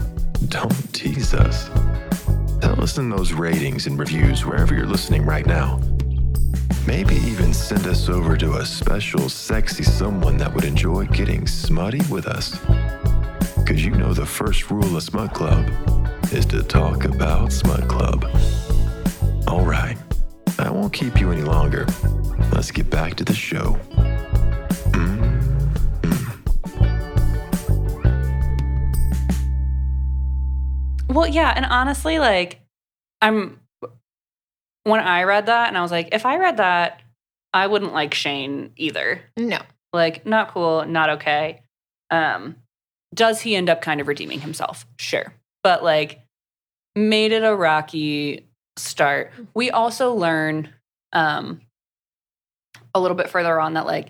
don't 0.48 0.92
tease 0.92 1.35
us. 1.35 1.68
Tell 2.61 2.81
us 2.81 2.98
in 2.98 3.11
those 3.11 3.33
ratings 3.33 3.87
and 3.87 3.98
reviews 3.98 4.44
wherever 4.44 4.74
you're 4.74 4.87
listening 4.87 5.24
right 5.24 5.46
now. 5.46 5.81
Maybe 6.87 7.14
even 7.16 7.55
send 7.55 7.87
us 7.87 8.09
over 8.09 8.37
to 8.37 8.55
a 8.55 8.66
special, 8.66 9.28
sexy 9.28 9.85
someone 9.85 10.37
that 10.38 10.52
would 10.52 10.64
enjoy 10.64 11.07
getting 11.07 11.46
smutty 11.46 12.02
with 12.11 12.26
us. 12.26 12.59
Because 13.57 13.85
you 13.85 13.92
know 13.92 14.12
the 14.12 14.26
first 14.26 14.70
rule 14.70 14.96
of 14.96 15.02
Smut 15.02 15.33
Club 15.33 15.70
is 16.33 16.44
to 16.46 16.62
talk 16.62 17.05
about 17.05 17.52
Smut 17.52 17.88
Club. 17.88 18.24
All 19.46 19.64
right, 19.64 19.96
I 20.59 20.70
won't 20.70 20.92
keep 20.92 21.20
you 21.20 21.31
any 21.31 21.42
longer. 21.42 21.87
Let's 22.52 22.70
get 22.70 22.90
back 22.90 23.14
to 23.16 23.24
the 23.24 23.35
show. 23.35 23.78
Well, 31.12 31.27
yeah, 31.27 31.53
and 31.55 31.66
honestly, 31.66 32.18
like, 32.18 32.61
I'm 33.20 33.61
when 34.85 35.01
I 35.01 35.25
read 35.25 35.46
that, 35.46 35.68
and 35.68 35.79
I 35.79 35.83
was 35.83 35.90
like, 35.90 36.09
if 36.12 36.27
I 36.27 36.38
read 36.38 36.57
that, 36.57 37.03
I 37.53 37.66
wouldn't 37.66 37.92
like 37.92 38.14
Shane 38.14 38.72
either. 38.77 39.22
No. 39.37 39.59
Like, 39.92 40.25
not 40.27 40.53
cool, 40.53 40.85
not 40.87 41.11
okay. 41.11 41.62
Um, 42.11 42.57
does 43.14 43.42
he 43.42 43.55
end 43.55 43.68
up 43.68 43.83
kind 43.83 44.01
of 44.01 44.09
redeeming 44.09 44.40
himself? 44.40 44.87
Sure, 44.98 45.33
but 45.62 45.85
like, 45.85 46.20
made 46.96 47.33
it 47.33 47.44
a 47.44 47.55
rocky 47.55 48.46
start. 48.77 49.33
We 49.55 49.70
also 49.70 50.14
learn 50.14 50.70
um, 51.12 51.61
a 52.94 53.01
little 53.01 53.16
bit 53.16 53.29
further 53.29 53.61
on 53.61 53.75
that 53.75 53.87
like, 53.87 54.09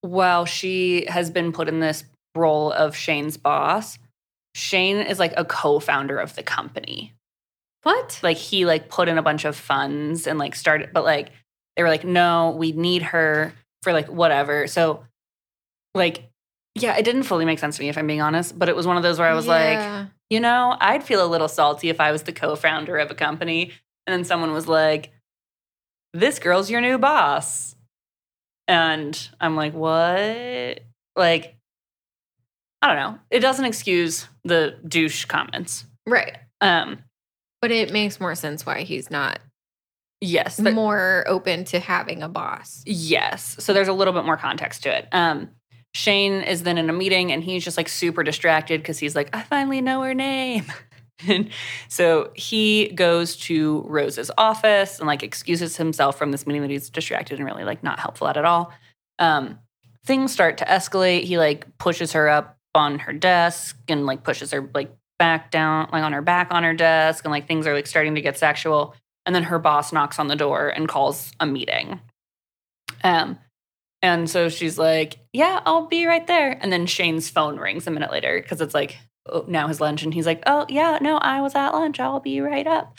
while 0.00 0.46
she 0.46 1.04
has 1.08 1.30
been 1.30 1.52
put 1.52 1.68
in 1.68 1.80
this 1.80 2.04
role 2.34 2.72
of 2.72 2.96
Shane's 2.96 3.36
boss, 3.36 3.98
Shane 4.60 4.98
is 4.98 5.18
like 5.18 5.32
a 5.36 5.44
co-founder 5.44 6.18
of 6.18 6.34
the 6.34 6.42
company. 6.42 7.14
What? 7.82 8.20
Like 8.22 8.36
he 8.36 8.66
like 8.66 8.88
put 8.88 9.08
in 9.08 9.16
a 9.16 9.22
bunch 9.22 9.44
of 9.44 9.56
funds 9.56 10.26
and 10.26 10.38
like 10.38 10.54
started, 10.54 10.90
but 10.92 11.04
like 11.04 11.30
they 11.74 11.82
were 11.82 11.88
like, 11.88 12.04
no, 12.04 12.54
we 12.58 12.72
need 12.72 13.02
her 13.02 13.54
for 13.82 13.92
like 13.92 14.08
whatever. 14.08 14.66
So 14.66 15.04
like, 15.94 16.30
yeah, 16.74 16.96
it 16.96 17.04
didn't 17.04 17.22
fully 17.22 17.46
make 17.46 17.58
sense 17.58 17.76
to 17.76 17.82
me 17.82 17.88
if 17.88 17.96
I'm 17.96 18.06
being 18.06 18.20
honest, 18.20 18.58
but 18.58 18.68
it 18.68 18.76
was 18.76 18.86
one 18.86 18.96
of 18.96 19.02
those 19.02 19.18
where 19.18 19.28
I 19.28 19.34
was 19.34 19.46
like, 19.46 20.08
you 20.28 20.40
know, 20.40 20.76
I'd 20.78 21.02
feel 21.02 21.24
a 21.24 21.26
little 21.26 21.48
salty 21.48 21.88
if 21.88 21.98
I 21.98 22.12
was 22.12 22.24
the 22.24 22.32
co-founder 22.32 22.98
of 22.98 23.10
a 23.10 23.14
company 23.14 23.72
and 24.06 24.12
then 24.12 24.24
someone 24.24 24.52
was 24.52 24.68
like, 24.68 25.10
this 26.12 26.38
girl's 26.38 26.70
your 26.70 26.80
new 26.80 26.98
boss. 26.98 27.74
And 28.68 29.28
I'm 29.40 29.56
like, 29.56 29.72
what? 29.72 30.80
Like, 31.16 31.56
I 32.82 32.86
don't 32.86 32.96
know. 32.96 33.18
It 33.30 33.40
doesn't 33.40 33.64
excuse 33.64 34.28
the 34.44 34.76
douche 34.86 35.24
comments. 35.26 35.84
right. 36.06 36.36
Um, 36.60 36.98
But 37.62 37.70
it 37.70 37.92
makes 37.92 38.20
more 38.20 38.34
sense 38.34 38.64
why 38.66 38.82
he's 38.82 39.10
not 39.10 39.38
yes. 40.20 40.56
there- 40.56 40.72
more 40.72 41.24
open 41.26 41.64
to 41.66 41.78
having 41.80 42.22
a 42.22 42.28
boss. 42.28 42.82
Yes. 42.86 43.56
So 43.60 43.72
there's 43.72 43.88
a 43.88 43.92
little 43.92 44.12
bit 44.14 44.24
more 44.24 44.36
context 44.36 44.82
to 44.84 44.96
it. 44.96 45.08
Um, 45.12 45.50
Shane 45.94 46.42
is 46.42 46.62
then 46.62 46.78
in 46.78 46.88
a 46.88 46.92
meeting 46.92 47.32
and 47.32 47.42
he's 47.42 47.64
just 47.64 47.76
like 47.76 47.88
super 47.88 48.22
distracted 48.22 48.80
because 48.80 48.98
he's 48.98 49.16
like, 49.16 49.34
I 49.34 49.42
finally 49.42 49.80
know 49.80 50.02
her 50.02 50.14
name. 50.14 50.64
and 51.28 51.50
so 51.88 52.30
he 52.34 52.88
goes 52.94 53.36
to 53.36 53.82
Rose's 53.88 54.30
office 54.38 54.98
and 54.98 55.06
like 55.08 55.22
excuses 55.22 55.76
himself 55.76 56.16
from 56.16 56.30
this 56.30 56.46
meeting 56.46 56.62
that 56.62 56.70
he's 56.70 56.90
distracted 56.90 57.38
and 57.38 57.46
really 57.46 57.64
like 57.64 57.82
not 57.82 57.98
helpful 57.98 58.28
at, 58.28 58.36
at 58.36 58.44
all. 58.44 58.72
Um, 59.18 59.58
things 60.06 60.32
start 60.32 60.58
to 60.58 60.64
escalate. 60.64 61.24
He 61.24 61.38
like 61.38 61.76
pushes 61.78 62.12
her 62.12 62.28
up 62.28 62.56
on 62.74 63.00
her 63.00 63.12
desk 63.12 63.76
and 63.88 64.06
like 64.06 64.22
pushes 64.22 64.50
her 64.52 64.68
like 64.74 64.92
back 65.18 65.50
down, 65.50 65.88
like 65.92 66.02
on 66.02 66.12
her 66.12 66.22
back 66.22 66.48
on 66.50 66.62
her 66.64 66.74
desk, 66.74 67.24
and 67.24 67.32
like 67.32 67.46
things 67.46 67.66
are 67.66 67.74
like 67.74 67.86
starting 67.86 68.14
to 68.14 68.20
get 68.20 68.38
sexual. 68.38 68.94
And 69.26 69.34
then 69.34 69.44
her 69.44 69.58
boss 69.58 69.92
knocks 69.92 70.18
on 70.18 70.28
the 70.28 70.36
door 70.36 70.68
and 70.68 70.88
calls 70.88 71.30
a 71.38 71.46
meeting. 71.46 72.00
Um, 73.04 73.38
and 74.02 74.28
so 74.28 74.48
she's 74.48 74.78
like, 74.78 75.18
"Yeah, 75.32 75.60
I'll 75.66 75.86
be 75.86 76.06
right 76.06 76.26
there." 76.26 76.58
And 76.60 76.72
then 76.72 76.86
Shane's 76.86 77.28
phone 77.28 77.58
rings 77.58 77.86
a 77.86 77.90
minute 77.90 78.10
later 78.10 78.40
because 78.40 78.60
it's 78.60 78.74
like 78.74 78.96
oh, 79.26 79.44
now 79.46 79.68
his 79.68 79.80
lunch, 79.80 80.02
and 80.02 80.14
he's 80.14 80.26
like, 80.26 80.42
"Oh 80.46 80.66
yeah, 80.68 80.98
no, 81.00 81.18
I 81.18 81.42
was 81.42 81.54
at 81.54 81.70
lunch. 81.70 82.00
I'll 82.00 82.20
be 82.20 82.40
right 82.40 82.66
up." 82.66 82.96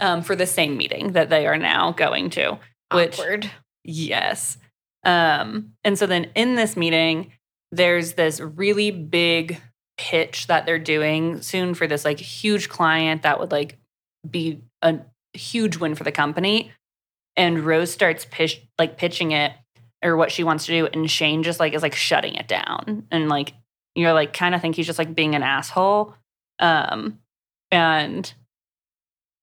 Um, 0.00 0.22
for 0.22 0.34
the 0.34 0.46
same 0.46 0.76
meeting 0.76 1.12
that 1.12 1.30
they 1.30 1.46
are 1.46 1.56
now 1.56 1.92
going 1.92 2.28
to. 2.30 2.58
Which 2.92 3.18
Awkward. 3.18 3.50
Yes. 3.84 4.58
Um, 5.04 5.72
and 5.84 5.98
so 5.98 6.06
then 6.06 6.30
in 6.34 6.56
this 6.56 6.76
meeting, 6.76 7.32
there's 7.76 8.14
this 8.14 8.40
really 8.40 8.90
big 8.90 9.60
pitch 9.96 10.46
that 10.48 10.66
they're 10.66 10.78
doing 10.78 11.40
soon 11.42 11.74
for 11.74 11.86
this 11.86 12.04
like 12.04 12.18
huge 12.18 12.68
client 12.68 13.22
that 13.22 13.38
would 13.38 13.52
like 13.52 13.78
be 14.28 14.60
a 14.82 14.98
huge 15.32 15.76
win 15.76 15.94
for 15.94 16.04
the 16.04 16.12
company. 16.12 16.72
And 17.36 17.60
Rose 17.60 17.92
starts 17.92 18.26
pitch 18.30 18.62
like 18.78 18.96
pitching 18.96 19.32
it 19.32 19.52
or 20.02 20.16
what 20.16 20.30
she 20.30 20.44
wants 20.44 20.66
to 20.66 20.72
do, 20.72 20.86
and 20.86 21.10
Shane 21.10 21.42
just 21.42 21.60
like 21.60 21.72
is 21.72 21.82
like 21.82 21.94
shutting 21.94 22.34
it 22.34 22.48
down. 22.48 23.06
And 23.10 23.28
like 23.28 23.54
you're 23.94 24.12
like 24.12 24.32
kind 24.32 24.54
of 24.54 24.60
think 24.60 24.76
he's 24.76 24.86
just 24.86 24.98
like 24.98 25.14
being 25.14 25.34
an 25.34 25.42
asshole. 25.42 26.14
Um 26.60 27.18
and 27.70 28.32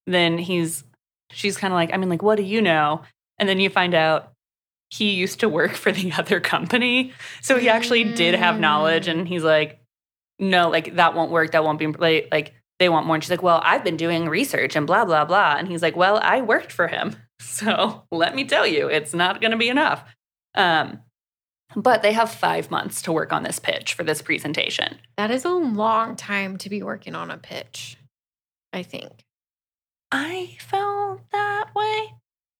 then 0.07 0.37
he's 0.37 0.83
she's 1.31 1.57
kind 1.57 1.73
of 1.73 1.75
like, 1.75 1.93
I 1.93 1.97
mean, 1.97 2.09
like, 2.09 2.21
what 2.21 2.35
do 2.35 2.43
you 2.43 2.61
know? 2.61 3.01
And 3.37 3.47
then 3.47 3.59
you 3.59 3.69
find 3.69 3.93
out 3.93 4.31
he 4.91 5.11
used 5.11 5.39
to 5.39 5.49
work 5.49 5.71
for 5.75 5.91
the 5.91 6.11
other 6.13 6.39
company. 6.39 7.13
So 7.41 7.57
he 7.57 7.69
actually 7.69 8.03
did 8.03 8.35
have 8.35 8.59
knowledge 8.59 9.07
and 9.07 9.27
he's 9.27 9.43
like, 9.43 9.79
no, 10.37 10.69
like 10.69 10.95
that 10.95 11.15
won't 11.15 11.31
work. 11.31 11.51
That 11.51 11.63
won't 11.63 11.79
be 11.79 11.87
like, 11.87 12.27
like 12.31 12.53
they 12.79 12.89
want 12.89 13.05
more. 13.05 13.15
And 13.15 13.23
she's 13.23 13.29
like, 13.29 13.43
well, 13.43 13.61
I've 13.63 13.83
been 13.83 13.97
doing 13.97 14.27
research 14.27 14.75
and 14.75 14.87
blah, 14.87 15.05
blah, 15.05 15.25
blah. 15.25 15.55
And 15.57 15.67
he's 15.67 15.81
like, 15.81 15.95
well, 15.95 16.19
I 16.21 16.41
worked 16.41 16.71
for 16.71 16.87
him. 16.87 17.15
So 17.43 18.03
let 18.11 18.35
me 18.35 18.45
tell 18.45 18.67
you, 18.67 18.87
it's 18.87 19.15
not 19.15 19.41
going 19.41 19.49
to 19.49 19.57
be 19.57 19.67
enough. 19.67 20.05
Um, 20.53 20.99
but 21.75 22.03
they 22.03 22.13
have 22.13 22.29
five 22.29 22.69
months 22.69 23.01
to 23.01 23.11
work 23.11 23.33
on 23.33 23.41
this 23.41 23.57
pitch 23.57 23.95
for 23.95 24.03
this 24.03 24.21
presentation. 24.21 24.99
That 25.17 25.31
is 25.31 25.43
a 25.43 25.49
long 25.49 26.15
time 26.15 26.57
to 26.57 26.69
be 26.69 26.83
working 26.83 27.15
on 27.15 27.31
a 27.31 27.37
pitch, 27.37 27.97
I 28.71 28.83
think. 28.83 29.23
I 30.11 30.55
felt 30.59 31.21
that 31.31 31.73
way. 31.73 32.13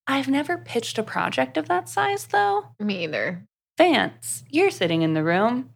I've 0.06 0.28
never 0.28 0.58
pitched 0.58 0.98
a 0.98 1.02
project 1.02 1.56
of 1.56 1.68
that 1.68 1.88
size 1.88 2.26
though. 2.26 2.66
Me 2.78 3.04
either. 3.04 3.44
Vance, 3.78 4.44
you're 4.50 4.70
sitting 4.70 5.02
in 5.02 5.14
the 5.14 5.24
room. 5.24 5.70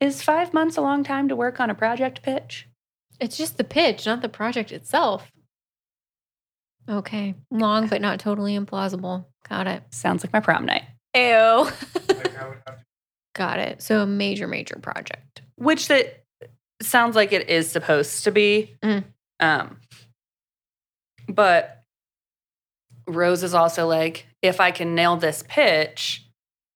Is 0.00 0.22
five 0.22 0.52
months 0.52 0.76
a 0.76 0.80
long 0.80 1.04
time 1.04 1.28
to 1.28 1.36
work 1.36 1.60
on 1.60 1.70
a 1.70 1.74
project 1.74 2.22
pitch? 2.22 2.68
It's 3.20 3.36
just 3.36 3.56
the 3.56 3.64
pitch, 3.64 4.06
not 4.06 4.22
the 4.22 4.28
project 4.28 4.72
itself. 4.72 5.30
Okay. 6.88 7.34
Long, 7.50 7.86
but 7.86 8.00
not 8.00 8.18
totally 8.18 8.58
implausible. 8.58 9.26
Got 9.48 9.66
it. 9.66 9.82
Sounds 9.90 10.24
like 10.24 10.32
my 10.32 10.40
prom 10.40 10.66
night. 10.66 10.84
Ew. 11.14 11.68
Got 13.34 13.58
it. 13.58 13.82
So 13.82 14.02
a 14.02 14.06
major, 14.06 14.48
major 14.48 14.76
project. 14.76 15.42
Which 15.56 15.88
that 15.88 16.24
sounds 16.82 17.14
like 17.14 17.32
it 17.32 17.48
is 17.48 17.70
supposed 17.70 18.24
to 18.24 18.32
be. 18.32 18.76
Mm. 18.82 19.04
Um, 19.38 19.76
but 21.28 21.79
Rose 23.14 23.42
is 23.42 23.54
also 23.54 23.86
like, 23.86 24.26
if 24.42 24.60
I 24.60 24.70
can 24.70 24.94
nail 24.94 25.16
this 25.16 25.44
pitch, 25.48 26.26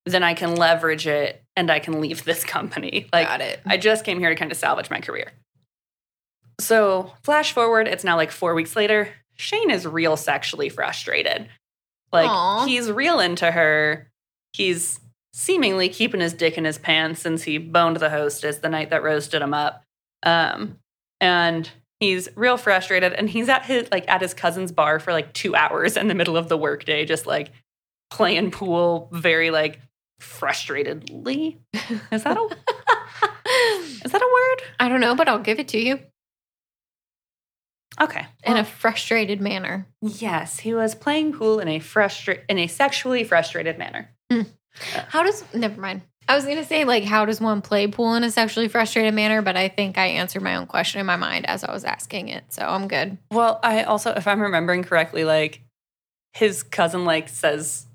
then 0.07 0.23
I 0.23 0.35
can 0.35 0.55
leverage 0.57 1.07
it 1.07 1.43
and 1.57 1.71
I 1.71 1.79
can 1.79 2.01
leave 2.01 2.25
this 2.25 2.45
company. 2.45 3.07
Like 3.13 3.29
Got 3.29 3.41
it. 3.41 3.61
I 3.67 3.77
just 3.77 4.05
came 4.05 4.19
here 4.19 4.31
to 4.31 4.37
kind 4.37 4.53
of 4.53 4.59
salvage 4.59 4.91
my 4.91 5.01
career. 5.01 5.33
So, 6.61 7.13
flash 7.25 7.53
forward, 7.53 7.89
it's 7.89 8.05
now 8.05 8.17
like 8.17 8.31
four 8.31 8.55
weeks 8.55 8.77
later. 8.77 9.09
Shane 9.35 9.71
is 9.71 9.87
real 9.87 10.17
sexually 10.17 10.69
frustrated. 10.69 11.49
Like, 12.13 12.31
Aw. 12.31 12.65
he's 12.67 12.93
real 12.93 13.19
into 13.19 13.51
her. 13.51 14.09
He's 14.53 15.01
seemingly 15.33 15.89
keeping 15.89 16.21
his 16.21 16.33
dick 16.33 16.57
in 16.57 16.65
his 16.65 16.79
pants 16.79 17.21
since 17.21 17.43
he 17.43 17.59
boned 17.59 17.97
the 17.97 18.09
hostess 18.09 18.59
the 18.59 18.69
night 18.69 18.91
that 18.91 19.03
Rose 19.03 19.25
stood 19.25 19.43
him 19.43 19.53
up. 19.53 19.83
Um, 20.23 20.77
and 21.21 21.69
he's 22.01 22.29
real 22.37 22.57
frustrated. 22.57 23.13
And 23.13 23.29
he's 23.29 23.49
at 23.49 23.65
his 23.65 23.89
like 23.91 24.09
at 24.09 24.21
his 24.23 24.35
cousin's 24.35 24.73
bar 24.73 24.99
for 25.01 25.13
like 25.13 25.33
two 25.33 25.55
hours 25.55 25.97
in 25.97 26.09
the 26.09 26.15
middle 26.15 26.37
of 26.37 26.49
the 26.49 26.57
workday, 26.59 27.05
just 27.05 27.27
like 27.27 27.51
playing 28.11 28.51
pool, 28.51 29.09
very 29.13 29.51
like 29.51 29.81
frustratedly. 30.21 31.59
Is 32.13 32.23
that 32.25 32.37
a 32.37 32.49
is 34.05 34.13
that 34.13 34.23
a 34.23 34.31
word? 34.33 34.69
I 34.81 34.89
don't 34.89 35.01
know, 35.01 35.15
but 35.15 35.29
I'll 35.29 35.39
give 35.39 35.59
it 35.59 35.69
to 35.69 35.79
you 35.79 36.01
Okay. 38.01 38.27
in 38.45 38.57
a 38.57 38.65
frustrated 38.65 39.41
manner. 39.41 39.87
yes, 40.01 40.59
he 40.61 40.75
was 40.75 40.95
playing 40.95 41.33
pool 41.33 41.61
in 41.61 41.69
a 41.69 41.79
frustra- 41.79 42.41
in 42.49 42.59
a 42.59 42.67
sexually 42.67 43.23
frustrated 43.25 43.79
manner. 43.79 44.11
Hmm. 44.33 44.41
Uh, 44.97 45.05
How 45.09 45.23
does, 45.23 45.45
never 45.55 45.81
mind. 45.81 46.03
I 46.29 46.37
was 46.37 46.45
going 46.45 46.57
to 46.57 46.65
say, 46.65 46.85
like, 46.85 47.05
how 47.05 47.25
does 47.25 47.41
one 47.41 47.61
play 47.61 47.87
pool 47.87 48.15
in 48.15 48.25
a 48.25 48.31
sexually 48.31 48.69
frustrated 48.69 49.15
manner? 49.15 49.43
But 49.43 49.57
I 49.57 49.69
think 49.69 49.99
I 49.99 50.07
answered 50.07 50.43
my 50.43 50.57
own 50.57 50.67
question 50.67 51.01
in 51.01 51.07
my 51.07 51.17
mind 51.17 51.47
as 51.47 51.65
I 51.65 51.73
was 51.73 51.85
asking 51.85 52.29
it. 52.29 52.45
So 52.49 52.63
I'm 52.63 52.89
good. 52.89 53.19
Well, 53.31 53.61
I 53.63 53.83
also, 53.83 54.13
if 54.13 54.27
I'm 54.27 54.41
remembering 54.41 54.85
correctly, 54.85 55.25
like 55.25 55.61
his 56.35 56.63
cousin 56.63 57.05
like 57.05 57.29
says 57.29 57.87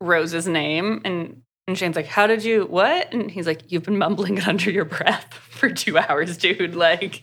Rose's 0.00 0.46
name, 0.46 1.00
and 1.04 1.42
and 1.66 1.76
Shane's 1.76 1.96
like, 1.96 2.06
"How 2.06 2.26
did 2.26 2.44
you 2.44 2.64
what?" 2.66 3.12
And 3.12 3.30
he's 3.30 3.46
like, 3.46 3.72
"You've 3.72 3.84
been 3.84 3.98
mumbling 3.98 4.38
it 4.38 4.46
under 4.46 4.70
your 4.70 4.84
breath 4.84 5.32
for 5.50 5.70
two 5.70 5.98
hours, 5.98 6.36
dude. 6.36 6.74
Like, 6.74 7.22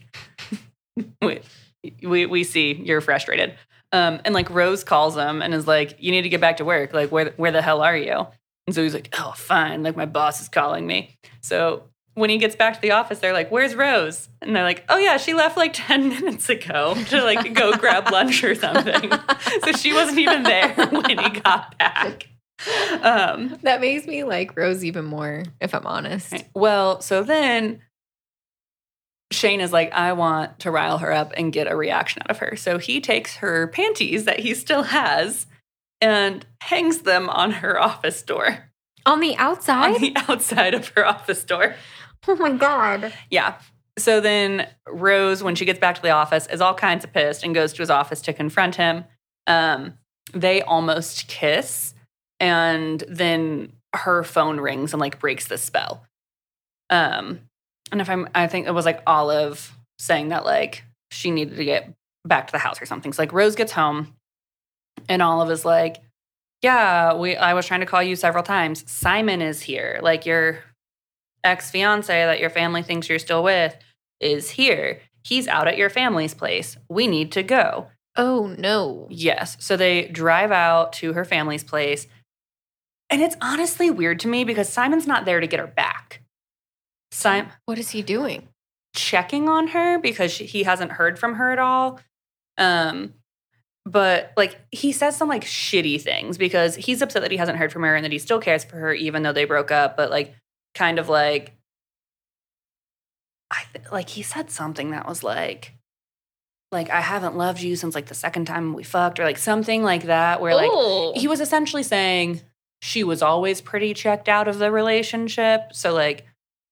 we 1.22 1.40
we, 2.02 2.26
we 2.26 2.44
see 2.44 2.72
you're 2.72 3.00
frustrated." 3.00 3.54
Um, 3.92 4.20
and 4.24 4.34
like 4.34 4.50
Rose 4.50 4.82
calls 4.82 5.16
him 5.16 5.40
and 5.40 5.54
is 5.54 5.66
like, 5.66 5.96
"You 6.00 6.10
need 6.10 6.22
to 6.22 6.28
get 6.28 6.40
back 6.40 6.56
to 6.56 6.64
work. 6.64 6.92
Like, 6.92 7.12
where 7.12 7.32
where 7.36 7.52
the 7.52 7.62
hell 7.62 7.80
are 7.80 7.96
you?" 7.96 8.26
And 8.66 8.74
so 8.74 8.82
he's 8.82 8.94
like, 8.94 9.14
"Oh, 9.18 9.32
fine. 9.36 9.82
Like 9.82 9.96
my 9.96 10.06
boss 10.06 10.40
is 10.40 10.48
calling 10.48 10.86
me." 10.86 11.16
So 11.40 11.84
when 12.14 12.30
he 12.30 12.38
gets 12.38 12.54
back 12.56 12.74
to 12.74 12.80
the 12.80 12.92
office, 12.92 13.18
they're 13.18 13.32
like, 13.32 13.50
"Where's 13.50 13.74
Rose?" 13.74 14.28
And 14.40 14.54
they're 14.56 14.62
like, 14.64 14.84
"Oh 14.88 14.96
yeah, 14.98 15.16
she 15.18 15.34
left 15.34 15.56
like 15.56 15.72
ten 15.74 16.08
minutes 16.08 16.48
ago 16.48 16.94
to 17.08 17.22
like 17.22 17.52
go 17.54 17.72
grab 17.76 18.10
lunch 18.10 18.42
or 18.44 18.54
something." 18.54 19.10
so 19.64 19.72
she 19.72 19.92
wasn't 19.92 20.18
even 20.18 20.42
there 20.44 20.72
when 20.90 21.18
he 21.18 21.40
got 21.40 21.76
back. 21.78 22.28
Um, 23.02 23.58
That 23.62 23.80
makes 23.80 24.06
me 24.06 24.24
like 24.24 24.56
Rose 24.56 24.84
even 24.84 25.04
more, 25.04 25.42
if 25.60 25.74
I'm 25.74 25.86
honest. 25.86 26.34
well, 26.54 27.00
so 27.00 27.22
then 27.22 27.82
Shane 29.32 29.60
is 29.60 29.72
like, 29.72 29.92
I 29.92 30.12
want 30.12 30.60
to 30.60 30.70
rile 30.70 30.98
her 30.98 31.12
up 31.12 31.32
and 31.36 31.52
get 31.52 31.70
a 31.70 31.74
reaction 31.76 32.22
out 32.22 32.30
of 32.30 32.38
her. 32.38 32.54
So 32.56 32.78
he 32.78 33.00
takes 33.00 33.36
her 33.36 33.66
panties 33.66 34.24
that 34.26 34.38
he 34.40 34.54
still 34.54 34.84
has 34.84 35.46
and 36.04 36.44
hangs 36.60 36.98
them 37.00 37.28
on 37.30 37.50
her 37.50 37.80
office 37.80 38.22
door, 38.22 38.70
On 39.06 39.20
the 39.20 39.36
outside? 39.36 39.94
on 39.96 40.00
the 40.00 40.12
outside 40.28 40.74
of 40.74 40.88
her 40.88 41.06
office 41.06 41.44
door. 41.44 41.74
oh 42.28 42.36
my 42.36 42.52
God. 42.52 43.12
Yeah. 43.30 43.54
So 43.98 44.20
then 44.20 44.68
Rose, 44.88 45.42
when 45.42 45.54
she 45.54 45.64
gets 45.64 45.78
back 45.78 45.94
to 45.96 46.02
the 46.02 46.10
office, 46.10 46.46
is 46.48 46.60
all 46.60 46.74
kinds 46.74 47.04
of 47.04 47.12
pissed 47.12 47.44
and 47.44 47.54
goes 47.54 47.72
to 47.74 47.82
his 47.82 47.90
office 47.90 48.20
to 48.22 48.32
confront 48.32 48.74
him. 48.76 49.04
Um, 49.46 49.94
they 50.32 50.62
almost 50.62 51.28
kiss, 51.28 51.94
and 52.40 53.02
then 53.08 53.72
her 53.94 54.24
phone 54.24 54.58
rings 54.58 54.92
and 54.92 55.00
like 55.00 55.20
breaks 55.20 55.46
the 55.46 55.58
spell. 55.58 56.04
Um, 56.90 57.40
and 57.92 58.00
if 58.00 58.10
I'm, 58.10 58.28
I 58.34 58.46
think 58.48 58.66
it 58.66 58.72
was 58.72 58.84
like 58.84 59.00
Olive 59.06 59.76
saying 59.98 60.28
that 60.30 60.44
like 60.44 60.82
she 61.12 61.30
needed 61.30 61.56
to 61.56 61.64
get 61.64 61.92
back 62.24 62.48
to 62.48 62.52
the 62.52 62.58
house 62.58 62.82
or 62.82 62.86
something. 62.86 63.12
So 63.12 63.22
like 63.22 63.32
Rose 63.32 63.54
gets 63.54 63.72
home, 63.72 64.14
and 65.08 65.22
Olive 65.22 65.50
is 65.50 65.64
like, 65.64 66.02
"Yeah, 66.62 67.14
we. 67.14 67.36
I 67.36 67.54
was 67.54 67.66
trying 67.66 67.80
to 67.80 67.86
call 67.86 68.02
you 68.02 68.16
several 68.16 68.44
times. 68.44 68.90
Simon 68.90 69.42
is 69.42 69.62
here. 69.62 69.98
Like 70.02 70.26
your 70.26 70.60
ex 71.42 71.70
fiance 71.70 72.12
that 72.24 72.40
your 72.40 72.50
family 72.50 72.82
thinks 72.82 73.08
you're 73.08 73.18
still 73.18 73.42
with 73.42 73.76
is 74.20 74.50
here. 74.50 75.00
He's 75.22 75.48
out 75.48 75.68
at 75.68 75.78
your 75.78 75.90
family's 75.90 76.34
place. 76.34 76.76
We 76.88 77.06
need 77.06 77.32
to 77.32 77.42
go." 77.42 77.88
Oh 78.16 78.54
no. 78.58 79.06
Yes. 79.10 79.56
So 79.58 79.76
they 79.76 80.06
drive 80.06 80.52
out 80.52 80.92
to 80.94 81.14
her 81.14 81.24
family's 81.24 81.64
place. 81.64 82.06
And 83.10 83.20
it's 83.20 83.36
honestly 83.40 83.90
weird 83.90 84.20
to 84.20 84.28
me 84.28 84.44
because 84.44 84.68
Simon's 84.68 85.06
not 85.06 85.24
there 85.24 85.40
to 85.40 85.46
get 85.46 85.60
her 85.60 85.66
back. 85.66 86.22
Simon 87.10 87.50
What 87.66 87.78
is 87.78 87.90
he 87.90 88.02
doing? 88.02 88.48
checking 88.96 89.48
on 89.48 89.68
her 89.68 89.98
because 89.98 90.30
she, 90.30 90.46
he 90.46 90.62
hasn't 90.62 90.92
heard 90.92 91.18
from 91.18 91.34
her 91.34 91.50
at 91.50 91.58
all. 91.58 92.00
Um 92.56 93.14
but 93.86 94.32
like 94.36 94.58
he 94.70 94.92
says 94.92 95.16
some 95.16 95.28
like 95.28 95.44
shitty 95.44 96.00
things 96.00 96.38
because 96.38 96.74
he's 96.76 97.02
upset 97.02 97.22
that 97.22 97.30
he 97.30 97.36
hasn't 97.36 97.58
heard 97.58 97.72
from 97.72 97.82
her 97.82 97.94
and 97.94 98.04
that 98.04 98.12
he 98.12 98.18
still 98.18 98.40
cares 98.40 98.64
for 98.64 98.76
her 98.76 98.92
even 98.94 99.22
though 99.22 99.32
they 99.32 99.44
broke 99.44 99.70
up, 99.70 99.96
but 99.96 100.10
like 100.10 100.34
kind 100.74 100.98
of 100.98 101.08
like 101.08 101.52
I 103.50 103.62
th- 103.72 103.92
like 103.92 104.08
he 104.08 104.22
said 104.22 104.50
something 104.50 104.90
that 104.90 105.06
was 105.06 105.22
like 105.22 105.74
like 106.72 106.90
I 106.90 107.02
haven't 107.02 107.36
loved 107.36 107.60
you 107.60 107.76
since 107.76 107.94
like 107.94 108.06
the 108.06 108.14
second 108.14 108.46
time 108.46 108.72
we 108.72 108.82
fucked 108.82 109.20
or 109.20 109.24
like 109.24 109.38
something 109.38 109.82
like 109.82 110.04
that 110.04 110.40
where 110.40 110.54
like 110.54 110.70
Ooh. 110.70 111.12
he 111.14 111.28
was 111.28 111.40
essentially 111.40 111.82
saying 111.82 112.40
she 112.80 113.04
was 113.04 113.22
always 113.22 113.60
pretty 113.60 113.94
checked 113.94 114.28
out 114.28 114.48
of 114.48 114.58
the 114.58 114.72
relationship. 114.72 115.72
So 115.72 115.92
like 115.92 116.26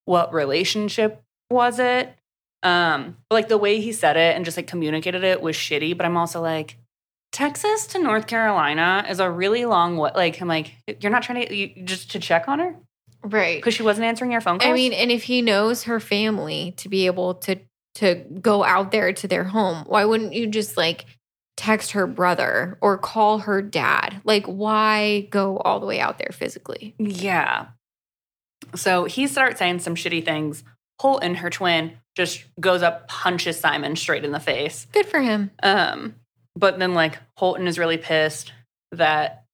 what 0.07 0.33
relationship 0.33 1.23
was 1.51 1.79
it? 1.79 2.15
Um 2.63 3.19
but, 3.29 3.35
like 3.35 3.49
the 3.49 3.59
way 3.59 3.81
he 3.81 3.93
said 3.93 4.17
it 4.17 4.35
and 4.35 4.47
just 4.47 4.57
like 4.57 4.67
communicated 4.67 5.25
it 5.25 5.43
was 5.43 5.57
shitty, 5.57 5.95
but 5.97 6.07
I'm 6.07 6.17
also 6.17 6.41
like 6.41 6.79
Texas 7.33 7.87
to 7.89 7.99
North 7.99 8.27
Carolina 8.27 9.07
is 9.09 9.19
a 9.19 9.31
really 9.31 9.65
long 9.65 9.97
way. 9.97 10.11
Like 10.15 10.41
I'm 10.41 10.49
like 10.49 10.73
you're 11.01 11.13
not 11.13 11.23
trying 11.23 11.47
to 11.47 11.55
you, 11.55 11.85
just 11.85 12.13
to 12.13 12.19
check 12.19 12.47
on 12.47 12.59
her 12.59 12.77
right. 13.25 13.59
because 13.59 13.75
she 13.75 13.83
wasn't 13.83 14.07
answering 14.07 14.33
your 14.33 14.41
phone 14.41 14.59
calls. 14.59 14.71
I 14.71 14.75
mean, 14.75 14.93
and 14.93 15.11
if 15.11 15.25
he 15.25 15.43
knows 15.43 15.85
her 15.85 15.99
family 16.01 16.75
to 16.77 16.89
be 16.89 17.07
able 17.07 17.35
to 17.35 17.59
to 17.97 18.15
go 18.41 18.65
out 18.65 18.91
there 18.91 19.13
to 19.13 19.29
their 19.29 19.45
home, 19.45 19.85
why 19.87 20.05
wouldn't 20.05 20.33
you 20.33 20.47
just 20.47 20.77
like 20.77 21.07
text 21.57 21.93
her 21.93 22.07
brother 22.07 22.79
or 22.81 22.99
call 22.99 23.41
her 23.41 23.61
dad? 23.63 24.21
Like, 24.25 24.47
why 24.47 25.29
go 25.31 25.59
all 25.59 25.81
the 25.81 25.87
way 25.87 26.01
out 26.01 26.19
there 26.19 26.31
physically? 26.33 26.95
Yeah. 26.99 27.67
So 28.75 29.05
he 29.05 29.27
starts 29.27 29.59
saying 29.59 29.81
some 29.81 29.95
shitty 29.95 30.25
things. 30.25 30.65
Holton, 31.01 31.35
her 31.37 31.51
twin, 31.51 31.99
just 32.15 32.45
goes 32.61 32.83
up, 32.83 33.09
punches 33.09 33.59
Simon 33.59 33.97
straight 33.97 34.25
in 34.25 34.33
the 34.33 34.41
face. 34.41 34.87
Good 34.93 35.07
for 35.07 35.21
him. 35.21 35.51
Um, 35.63 36.15
but 36.57 36.79
then 36.79 36.95
like 36.95 37.19
Holton 37.37 37.67
is 37.67 37.79
really 37.79 37.99
pissed 37.99 38.53
that 38.93 39.45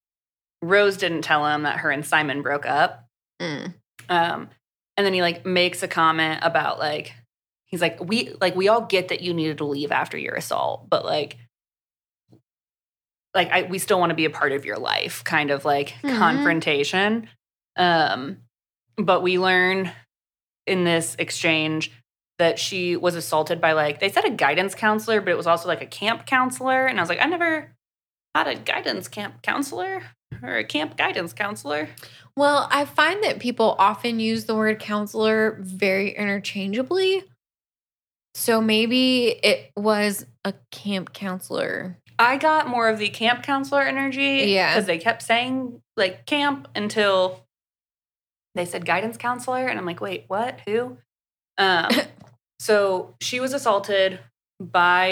Rose 0.62 0.96
didn't 0.96 1.22
tell 1.22 1.46
him 1.46 1.62
that 1.62 1.78
her 1.78 1.90
and 1.90 2.05
Simon 2.05 2.42
broke 2.42 2.66
up. 2.66 3.07
Mm. 3.40 3.74
Um, 4.09 4.49
and 4.96 5.07
then 5.07 5.14
he 5.14 5.22
like 5.22 5.46
makes 5.46 5.82
a 5.82 5.88
comment 5.88 6.40
about 6.42 6.78
like 6.78 7.14
he's 7.66 7.80
like 7.80 8.03
we 8.03 8.34
like 8.40 8.57
we 8.57 8.68
all 8.68 8.80
get 8.80 9.09
that 9.09 9.20
you 9.20 9.32
needed 9.34 9.59
to 9.59 9.64
leave 9.64 9.92
after 9.92 10.18
your 10.18 10.34
assault, 10.34 10.88
but 10.90 11.05
like 11.05 11.36
like 13.34 13.51
I 13.53 13.62
we 13.62 13.78
still 13.78 14.01
want 14.01 14.11
to 14.11 14.16
be 14.16 14.24
a 14.24 14.30
part 14.30 14.53
of 14.53 14.64
your 14.64 14.78
life, 14.78 15.22
kind 15.24 15.51
of 15.51 15.64
like 15.64 15.90
Mhm. 16.03 16.18
confrontation. 16.18 17.28
Um, 17.76 18.38
but 18.96 19.22
we 19.22 19.38
learn 19.38 19.92
in 20.66 20.84
this 20.84 21.14
exchange 21.18 21.92
that 22.39 22.59
she 22.59 22.97
was 22.97 23.14
assaulted 23.14 23.61
by 23.61 23.72
like 23.72 24.01
they 24.01 24.09
said 24.09 24.24
a 24.24 24.30
guidance 24.30 24.74
counselor, 24.74 25.20
but 25.20 25.30
it 25.30 25.36
was 25.36 25.47
also 25.47 25.68
like 25.68 25.82
a 25.82 25.86
camp 25.86 26.26
counselor, 26.26 26.86
and 26.86 26.99
I 26.99 27.03
was 27.03 27.09
like, 27.09 27.20
I 27.20 27.26
never 27.26 27.72
had 28.34 28.47
a 28.47 28.55
guidance 28.55 29.09
camp 29.09 29.43
counselor 29.43 30.03
or 30.43 30.57
a 30.57 30.64
camp 30.64 30.97
guidance 30.97 31.32
counselor. 31.32 31.89
Well, 32.36 32.68
I 32.70 32.84
find 32.84 33.24
that 33.24 33.41
people 33.41 33.74
often 33.78 34.20
use 34.20 34.45
the 34.45 34.55
word 34.55 34.78
counselor 34.78 35.59
very 35.61 36.11
interchangeably. 36.11 37.24
So 38.34 38.61
maybe 38.61 39.26
it 39.28 39.72
was 39.76 40.24
a 40.45 40.55
camp 40.70 41.12
counselor. 41.12 41.99
I 42.18 42.36
got 42.36 42.68
more 42.68 42.89
of 42.89 42.99
the 42.99 43.09
camp 43.09 43.43
counselor 43.43 43.82
energy. 43.82 44.53
Yeah. 44.53 44.72
Because 44.72 44.86
they 44.86 44.99
kept 44.99 45.22
saying 45.22 45.82
like 45.97 46.26
camp 46.26 46.68
until 46.76 47.45
they 48.55 48.64
said 48.64 48.86
guidance 48.86 49.16
counselor. 49.16 49.66
And 49.66 49.78
I'm 49.78 49.86
like, 49.86 50.01
wait, 50.01 50.24
what? 50.28 50.61
Who? 50.66 50.99
Um, 51.59 51.91
so 52.59 53.15
she 53.21 53.41
was 53.41 53.53
assaulted 53.53 54.21
by 54.61 55.07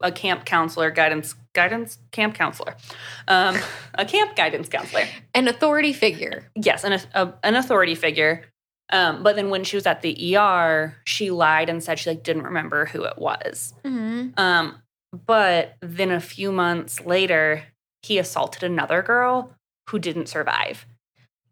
a, 0.00 0.06
a 0.08 0.12
camp 0.12 0.44
counselor, 0.44 0.90
guidance, 0.90 1.34
guidance 1.52 1.98
camp 2.12 2.34
counselor, 2.34 2.76
um, 3.28 3.56
a 3.94 4.04
camp 4.04 4.36
guidance 4.36 4.68
counselor. 4.68 5.04
An 5.34 5.48
authority 5.48 5.92
figure. 5.92 6.50
Yes, 6.54 6.84
an, 6.84 6.98
a, 7.14 7.32
an 7.42 7.56
authority 7.56 7.94
figure. 7.94 8.44
Um, 8.90 9.22
but 9.22 9.36
then 9.36 9.50
when 9.50 9.64
she 9.64 9.76
was 9.76 9.86
at 9.86 10.00
the 10.00 10.36
ER, 10.36 10.96
she 11.04 11.30
lied 11.30 11.68
and 11.68 11.82
said 11.82 11.98
she 11.98 12.10
like 12.10 12.22
didn't 12.22 12.44
remember 12.44 12.86
who 12.86 13.04
it 13.04 13.18
was. 13.18 13.74
Mm-hmm. 13.84 14.38
Um, 14.38 14.76
but 15.26 15.76
then 15.80 16.10
a 16.10 16.20
few 16.20 16.52
months 16.52 17.04
later, 17.04 17.64
he 18.02 18.18
assaulted 18.18 18.62
another 18.62 19.02
girl 19.02 19.52
who 19.90 19.98
didn't 19.98 20.28
survive. 20.28 20.86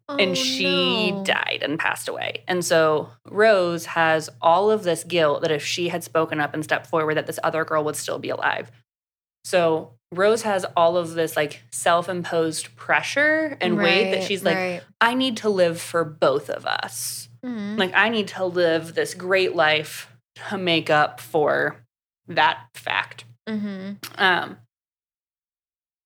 And 0.07 0.37
she 0.37 1.11
Oh, 1.13 1.17
no. 1.17 1.23
died 1.23 1.59
and 1.63 1.79
passed 1.79 2.07
away. 2.07 2.43
And 2.47 2.63
so 2.63 3.09
Rose 3.29 3.85
has 3.87 4.29
all 4.41 4.69
of 4.69 4.83
this 4.83 5.03
guilt 5.03 5.41
that 5.41 5.51
if 5.51 5.65
she 5.65 5.89
had 5.89 6.03
spoken 6.03 6.39
up 6.39 6.53
and 6.53 6.63
stepped 6.63 6.87
forward, 6.87 7.15
that 7.17 7.27
this 7.27 7.39
other 7.43 7.65
girl 7.65 7.83
would 7.83 7.95
still 7.95 8.19
be 8.19 8.29
alive. 8.29 8.71
So 9.43 9.93
Rose 10.13 10.43
has 10.43 10.65
all 10.77 10.97
of 10.97 11.13
this 11.13 11.35
like 11.35 11.63
self-imposed 11.71 12.75
pressure 12.75 13.57
and 13.61 13.77
weight 13.77 14.11
that 14.11 14.23
she's 14.23 14.43
like, 14.43 14.55
right. 14.55 14.81
I 15.01 15.13
need 15.15 15.37
to 15.37 15.49
live 15.49 15.81
for 15.81 16.03
both 16.03 16.49
of 16.49 16.65
us. 16.65 17.27
Mhm. 17.43 17.77
Like 17.77 17.91
I 17.95 18.09
need 18.09 18.27
to 18.29 18.45
live 18.45 18.93
this 18.95 19.13
great 19.13 19.55
life 19.55 20.11
to 20.49 20.57
make 20.57 20.89
up 20.89 21.19
for 21.19 21.83
that 22.27 22.59
fact. 22.75 23.25
Mhm. 23.47 23.97
Um, 24.19 24.57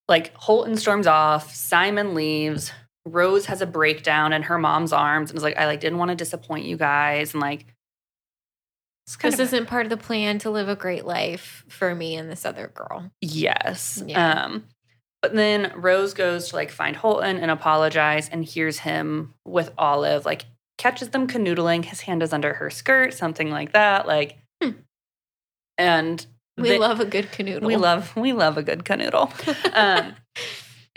like 0.08 0.34
Holton 0.36 0.76
storms 0.76 1.08
off, 1.08 1.54
Simon 1.54 2.14
leaves, 2.16 2.72
Rose 3.12 3.46
has 3.48 3.62
a 3.62 3.66
breakdown 3.66 4.34
in 4.34 4.44
her 4.44 4.58
mom's 4.58 4.94
arms 4.94 5.30
and 5.30 5.38
is 5.38 5.44
like, 5.44 5.58
I 5.58 5.66
like 5.66 5.80
didn't 5.80 5.98
want 5.98 6.10
to 6.10 6.16
disappoint 6.16 6.66
you 6.66 6.78
guys, 6.78 7.34
and 7.34 7.42
like 7.42 7.66
This 9.22 9.40
isn't 9.40 9.66
part 9.68 9.86
of 9.86 9.90
the 9.90 9.98
plan 9.98 10.40
to 10.40 10.50
live 10.50 10.70
a 10.70 10.76
great 10.76 11.06
life 11.06 11.66
for 11.68 11.96
me 11.96 12.16
and 12.16 12.30
this 12.30 12.46
other 12.46 12.72
girl. 12.74 13.12
yes. 13.22 14.02
Yeah. 14.06 14.44
Um, 14.44 14.66
but 15.22 15.34
then 15.34 15.74
Rose 15.76 16.14
goes 16.14 16.50
to 16.50 16.56
like 16.56 16.72
find 16.72 16.96
Holton 16.96 17.38
and 17.38 17.52
apologize, 17.52 18.30
and 18.30 18.46
hears 18.46 18.80
him 18.80 19.34
with 19.46 19.72
Olive, 19.78 20.26
like 20.26 20.46
catches 20.78 21.10
them 21.10 21.28
canoodling. 21.28 21.84
His 21.84 22.02
hand 22.02 22.24
is 22.24 22.32
under 22.32 22.54
her 22.54 22.70
skirt, 22.70 23.14
something 23.14 23.52
like 23.52 23.74
that, 23.74 24.08
like. 24.08 24.38
Hmm. 24.64 24.72
And 25.78 26.26
We 26.58 26.78
love 26.78 27.00
a 27.00 27.06
good 27.06 27.32
canoodle. 27.32 27.64
We 27.64 27.76
love 27.76 28.16
we 28.16 28.32
love 28.34 28.58
a 28.58 28.64
good 28.64 28.86
canoodle. 28.86 29.30
um, 29.76 30.16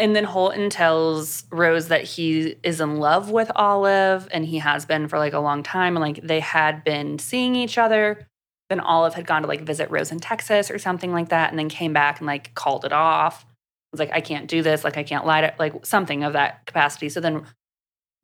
and 0.03 0.17
then 0.17 0.25
Holton 0.25 0.69
tells 0.69 1.45
Rose 1.53 1.87
that 1.87 2.03
he 2.03 2.57
is 2.65 2.81
in 2.81 2.97
love 2.97 3.31
with 3.31 3.53
Olive 3.55 4.27
and 4.33 4.45
he 4.45 4.59
has 4.59 4.85
been 4.85 5.07
for 5.07 5.17
like 5.17 5.33
a 5.33 5.39
long 5.39 5.63
time. 5.63 5.97
And 5.97 6.03
like 6.03 6.21
they 6.27 6.41
had 6.41 6.83
been 6.83 7.21
seeing 7.21 7.55
each 7.55 7.79
other. 7.79 8.27
Then 8.69 8.81
Olive 8.81 9.15
had 9.15 9.29
gone 9.29 9.43
to 9.43 9.49
like 9.49 9.61
visit 9.61 9.89
Rose 9.93 10.11
in 10.11 10.19
Texas 10.19 10.73
or 10.73 10.79
something 10.81 11.13
like 11.13 11.29
that. 11.29 11.51
And 11.51 11.59
then 11.59 11.69
came 11.69 11.93
back 11.93 12.19
and 12.19 12.27
like 12.27 12.53
called 12.57 12.85
it 12.85 12.93
off. 12.93 13.47
Was 13.93 14.01
like, 14.01 14.11
I 14.13 14.21
can't 14.21 14.49
do 14.49 14.61
this. 14.61 14.83
Like, 14.83 14.97
I 14.97 15.05
can't 15.05 15.25
lie 15.25 15.43
to 15.43 15.55
like 15.61 15.87
something 15.87 16.25
of 16.25 16.33
that 16.33 16.67
capacity. 16.67 17.09
So 17.09 17.21
then 17.21 17.45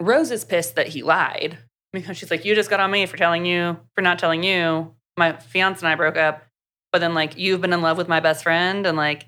Rose 0.00 0.32
is 0.32 0.44
pissed 0.44 0.74
that 0.74 0.88
he 0.88 1.04
lied 1.04 1.58
because 1.92 2.16
she's 2.16 2.30
like, 2.32 2.44
You 2.44 2.56
just 2.56 2.70
got 2.70 2.80
on 2.80 2.90
me 2.90 3.06
for 3.06 3.16
telling 3.16 3.46
you, 3.46 3.78
for 3.94 4.02
not 4.02 4.18
telling 4.18 4.42
you. 4.42 4.96
My 5.16 5.34
fiance 5.34 5.80
and 5.80 5.88
I 5.88 5.94
broke 5.94 6.16
up. 6.16 6.44
But 6.90 7.00
then, 7.00 7.14
like, 7.14 7.38
you've 7.38 7.60
been 7.60 7.72
in 7.72 7.82
love 7.82 7.98
with 7.98 8.08
my 8.08 8.18
best 8.18 8.42
friend. 8.42 8.84
And 8.84 8.96
like, 8.96 9.26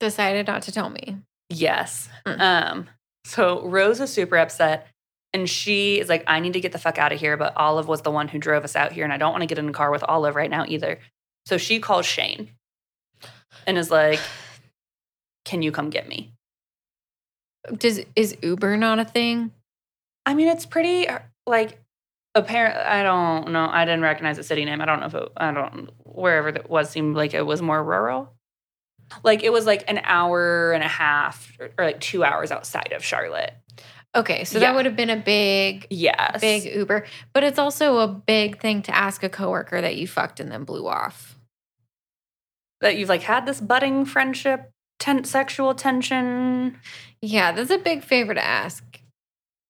Decided 0.00 0.48
not 0.48 0.60
to 0.62 0.72
tell 0.72 0.90
me. 0.90 1.22
Yes. 1.52 2.08
Mm. 2.26 2.40
Um, 2.40 2.88
so 3.24 3.62
Rose 3.66 4.00
is 4.00 4.12
super 4.12 4.36
upset 4.36 4.88
and 5.32 5.48
she 5.48 5.98
is 5.98 6.08
like, 6.08 6.24
I 6.26 6.40
need 6.40 6.52
to 6.54 6.60
get 6.60 6.72
the 6.72 6.78
fuck 6.78 6.98
out 6.98 7.12
of 7.12 7.20
here. 7.20 7.36
But 7.36 7.56
Olive 7.56 7.88
was 7.88 8.02
the 8.02 8.10
one 8.10 8.28
who 8.28 8.38
drove 8.38 8.64
us 8.64 8.76
out 8.76 8.92
here, 8.92 9.04
and 9.04 9.12
I 9.12 9.16
don't 9.16 9.32
want 9.32 9.42
to 9.42 9.46
get 9.46 9.58
in 9.58 9.68
a 9.68 9.72
car 9.72 9.90
with 9.90 10.04
Olive 10.04 10.36
right 10.36 10.50
now 10.50 10.64
either. 10.68 10.98
So 11.46 11.56
she 11.56 11.80
calls 11.80 12.06
Shane 12.06 12.50
and 13.66 13.78
is 13.78 13.90
like, 13.90 14.20
Can 15.44 15.60
you 15.62 15.72
come 15.72 15.90
get 15.90 16.08
me? 16.08 16.32
Does 17.76 18.00
is 18.14 18.36
Uber 18.42 18.76
not 18.76 19.00
a 19.00 19.04
thing? 19.04 19.50
I 20.24 20.34
mean, 20.34 20.46
it's 20.46 20.66
pretty 20.66 21.08
uh, 21.08 21.18
like 21.48 21.80
apparent. 22.36 22.76
I 22.76 23.02
don't 23.02 23.50
know. 23.50 23.68
I 23.68 23.84
didn't 23.84 24.02
recognize 24.02 24.36
the 24.36 24.44
city 24.44 24.64
name. 24.64 24.80
I 24.80 24.84
don't 24.84 25.00
know 25.00 25.06
if 25.06 25.14
it, 25.14 25.32
I 25.36 25.50
don't 25.50 25.90
wherever 26.04 26.50
it 26.50 26.70
was 26.70 26.90
seemed 26.90 27.16
like 27.16 27.34
it 27.34 27.44
was 27.44 27.60
more 27.60 27.82
rural. 27.82 28.32
Like 29.22 29.42
it 29.42 29.52
was 29.52 29.66
like 29.66 29.84
an 29.88 30.00
hour 30.04 30.72
and 30.72 30.82
a 30.82 30.88
half 30.88 31.52
or, 31.60 31.70
or 31.78 31.84
like 31.86 32.00
two 32.00 32.24
hours 32.24 32.50
outside 32.50 32.92
of 32.92 33.04
Charlotte. 33.04 33.54
Okay, 34.14 34.44
so 34.44 34.58
Yeah. 34.58 34.66
that 34.68 34.74
would 34.76 34.84
have 34.84 34.96
been 34.96 35.08
a 35.10 35.16
big 35.16 35.86
Yes. 35.90 36.40
big 36.40 36.64
Uber, 36.74 37.06
but 37.32 37.44
it's 37.44 37.58
also 37.58 37.98
a 37.98 38.08
big 38.08 38.60
thing 38.60 38.82
to 38.82 38.94
ask 38.94 39.22
a 39.22 39.28
coworker 39.30 39.80
that 39.80 39.96
you 39.96 40.06
fucked 40.06 40.38
and 40.40 40.50
then 40.52 40.64
blew 40.64 40.86
off. 40.86 41.36
that 42.80 42.96
you've 42.96 43.08
like 43.08 43.22
had 43.22 43.46
this 43.46 43.60
budding 43.60 44.04
friendship, 44.04 44.68
ten- 44.98 45.22
sexual 45.22 45.72
tension. 45.72 46.76
Yeah, 47.20 47.52
that's 47.52 47.70
a 47.70 47.78
big 47.78 48.02
favor 48.02 48.34
to 48.34 48.44
ask 48.44 48.82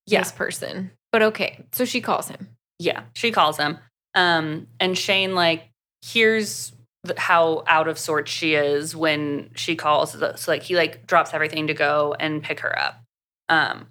Yeah. 0.07 0.21
this 0.21 0.33
person. 0.33 0.93
But 1.13 1.21
okay, 1.23 1.67
so 1.73 1.85
she 1.85 2.01
calls 2.01 2.29
him. 2.29 2.49
Yeah, 2.79 3.03
she 3.15 3.31
calls 3.31 3.59
him. 3.59 3.79
Um, 4.15 4.67
and 4.81 4.97
Shane 4.97 5.35
like 5.35 5.69
hears 6.01 6.71
th- 6.71 6.81
how 7.17 7.65
out 7.67 7.89
of 7.89 7.99
sorts 7.99 8.31
she 8.31 8.55
is 8.55 8.95
when 8.95 9.51
she 9.55 9.77
calls. 9.77 10.13
So 10.13 10.35
like 10.47 10.63
he 10.63 10.77
like 10.77 11.07
drops 11.07 11.35
everything 11.35 11.67
to 11.67 11.75
go 11.75 12.15
and 12.19 12.43
pick 12.43 12.61
her 12.61 12.79
up. 12.79 13.03
Um, 13.49 13.89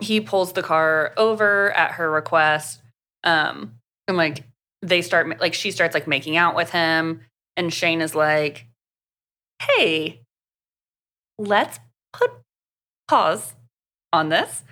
he 0.00 0.20
pulls 0.20 0.52
the 0.52 0.62
car 0.62 1.12
over 1.16 1.72
at 1.72 1.92
her 1.92 2.10
request. 2.10 2.80
Um, 3.22 3.74
and 4.08 4.16
like 4.16 4.44
they 4.82 5.02
start 5.02 5.40
like 5.40 5.54
she 5.54 5.70
starts 5.70 5.94
like 5.94 6.06
making 6.06 6.36
out 6.36 6.56
with 6.56 6.70
him, 6.70 7.20
and 7.56 7.72
Shane 7.72 8.00
is 8.00 8.14
like, 8.14 8.66
"Hey, 9.60 10.22
let's 11.38 11.78
put 12.12 12.30
pause 13.06 13.54
on 14.12 14.30
this." 14.30 14.64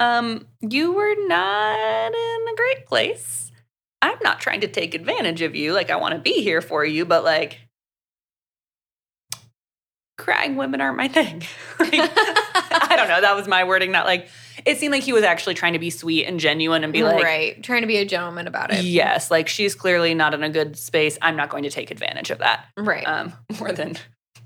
um, 0.00 0.46
you 0.62 0.92
were 0.92 1.14
not 1.28 2.12
in 2.12 2.48
a 2.48 2.56
great 2.56 2.86
place. 2.86 3.49
I'm 4.02 4.18
not 4.22 4.40
trying 4.40 4.60
to 4.62 4.68
take 4.68 4.94
advantage 4.94 5.42
of 5.42 5.54
you. 5.54 5.72
Like, 5.72 5.90
I 5.90 5.96
want 5.96 6.14
to 6.14 6.20
be 6.20 6.42
here 6.42 6.60
for 6.60 6.84
you, 6.84 7.04
but 7.04 7.24
like, 7.24 7.58
crying 10.16 10.56
women 10.56 10.80
aren't 10.80 10.96
my 10.96 11.08
thing. 11.08 11.42
like, 11.78 11.92
I 11.92 12.94
don't 12.96 13.08
know. 13.08 13.20
That 13.20 13.34
was 13.36 13.48
my 13.48 13.64
wording. 13.64 13.90
Not 13.90 14.06
like, 14.06 14.28
it 14.64 14.78
seemed 14.78 14.92
like 14.92 15.02
he 15.02 15.12
was 15.12 15.24
actually 15.24 15.54
trying 15.54 15.72
to 15.72 15.78
be 15.78 15.90
sweet 15.90 16.26
and 16.26 16.38
genuine 16.38 16.84
and 16.84 16.92
be 16.92 17.02
like, 17.02 17.22
right. 17.22 17.62
Trying 17.62 17.82
to 17.82 17.86
be 17.86 17.96
a 17.96 18.04
gentleman 18.04 18.46
about 18.46 18.72
it. 18.72 18.84
yes, 18.84 19.30
like 19.30 19.48
she's 19.48 19.74
clearly 19.74 20.14
not 20.14 20.34
in 20.34 20.42
a 20.42 20.50
good 20.50 20.76
space. 20.76 21.18
I'm 21.22 21.36
not 21.36 21.48
going 21.48 21.64
to 21.64 21.70
take 21.70 21.90
advantage 21.90 22.30
of 22.30 22.38
that. 22.38 22.66
Right. 22.76 23.04
Um, 23.06 23.32
more 23.58 23.72
than 23.72 23.96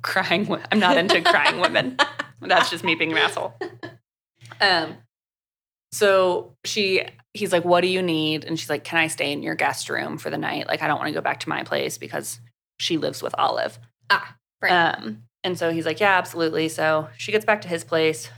crying. 0.03 0.49
I'm 0.71 0.79
not 0.79 0.97
into 0.97 1.21
crying 1.23 1.61
women. 1.61 1.97
That's 2.41 2.71
just 2.71 2.85
me 2.85 2.95
being 2.95 3.13
an 3.13 3.19
asshole. 3.19 3.55
Um, 4.61 4.99
so 5.91 6.55
she, 6.65 7.03
he's 7.35 7.53
like, 7.53 7.65
"What 7.65 7.83
do 7.83 7.89
you 7.89 8.01
need?" 8.03 8.45
And 8.45 8.59
she's 8.59 8.71
like, 8.71 8.85
"Can 8.85 8.99
I 8.99 9.09
stay 9.09 9.33
in 9.33 9.43
your 9.43 9.55
guest 9.55 9.91
room 9.91 10.17
for 10.17 10.31
the 10.31 10.39
night? 10.39 10.67
Like, 10.67 10.83
I 10.83 10.87
don't 10.87 10.99
want 10.99 11.09
to 11.09 11.15
go 11.15 11.21
back 11.21 11.41
to 11.41 11.49
my 11.49 11.63
place 11.65 11.99
because 11.99 12.41
she 12.81 12.97
lives 12.97 13.23
with 13.23 13.35
Olive." 13.37 13.79
Ah, 14.09 14.37
right. 14.63 14.71
Um, 14.71 15.25
and 15.43 15.59
so 15.59 15.71
he's 15.71 15.85
like, 15.85 16.01
"Yeah, 16.01 16.17
absolutely." 16.17 16.69
So 16.69 17.09
she 17.19 17.33
gets 17.33 17.45
back 17.45 17.61
to 17.63 17.69
his 17.69 17.85
place. 17.85 18.31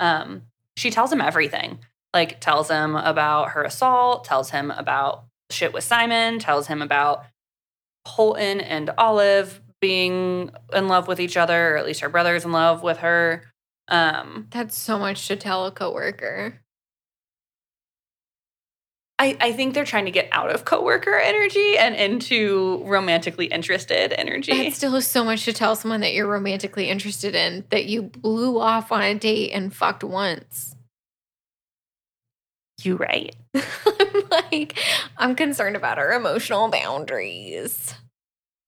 Um, 0.00 0.42
she 0.76 0.90
tells 0.90 1.12
him 1.12 1.20
everything. 1.20 1.78
Like, 2.12 2.40
tells 2.40 2.68
him 2.68 2.96
about 2.96 3.50
her 3.50 3.62
assault. 3.62 4.24
Tells 4.24 4.50
him 4.50 4.72
about 4.72 5.24
shit 5.50 5.72
with 5.72 5.84
Simon. 5.84 6.38
Tells 6.40 6.66
him 6.66 6.82
about 6.82 7.24
Holton 8.06 8.60
and 8.60 8.90
Olive 8.98 9.60
being 9.80 10.50
in 10.72 10.88
love 10.88 11.08
with 11.08 11.20
each 11.20 11.36
other, 11.36 11.74
or 11.74 11.76
at 11.76 11.86
least 11.86 12.00
her 12.00 12.08
brother's 12.08 12.44
in 12.44 12.52
love 12.52 12.82
with 12.82 12.98
her. 12.98 13.44
Um, 13.88 14.46
That's 14.50 14.76
so 14.76 14.98
much 14.98 15.26
to 15.28 15.36
tell 15.36 15.66
a 15.66 15.72
coworker. 15.72 16.60
I, 19.20 19.36
I 19.38 19.52
think 19.52 19.74
they're 19.74 19.84
trying 19.84 20.06
to 20.06 20.10
get 20.10 20.30
out 20.32 20.48
of 20.48 20.64
coworker 20.64 21.14
energy 21.14 21.76
and 21.76 21.94
into 21.94 22.82
romantically 22.86 23.46
interested 23.46 24.18
energy. 24.18 24.50
That 24.50 24.72
still 24.72 24.94
is 24.94 25.06
so 25.06 25.24
much 25.24 25.44
to 25.44 25.52
tell 25.52 25.76
someone 25.76 26.00
that 26.00 26.14
you're 26.14 26.26
romantically 26.26 26.88
interested 26.88 27.34
in 27.34 27.66
that 27.68 27.84
you 27.84 28.00
blew 28.02 28.58
off 28.58 28.90
on 28.90 29.02
a 29.02 29.14
date 29.14 29.50
and 29.50 29.74
fucked 29.74 30.02
once. 30.02 30.74
you 32.82 32.96
right. 32.96 33.36
I'm 33.54 34.22
like, 34.30 34.78
I'm 35.18 35.34
concerned 35.34 35.76
about 35.76 35.98
our 35.98 36.12
emotional 36.14 36.70
boundaries. 36.70 37.94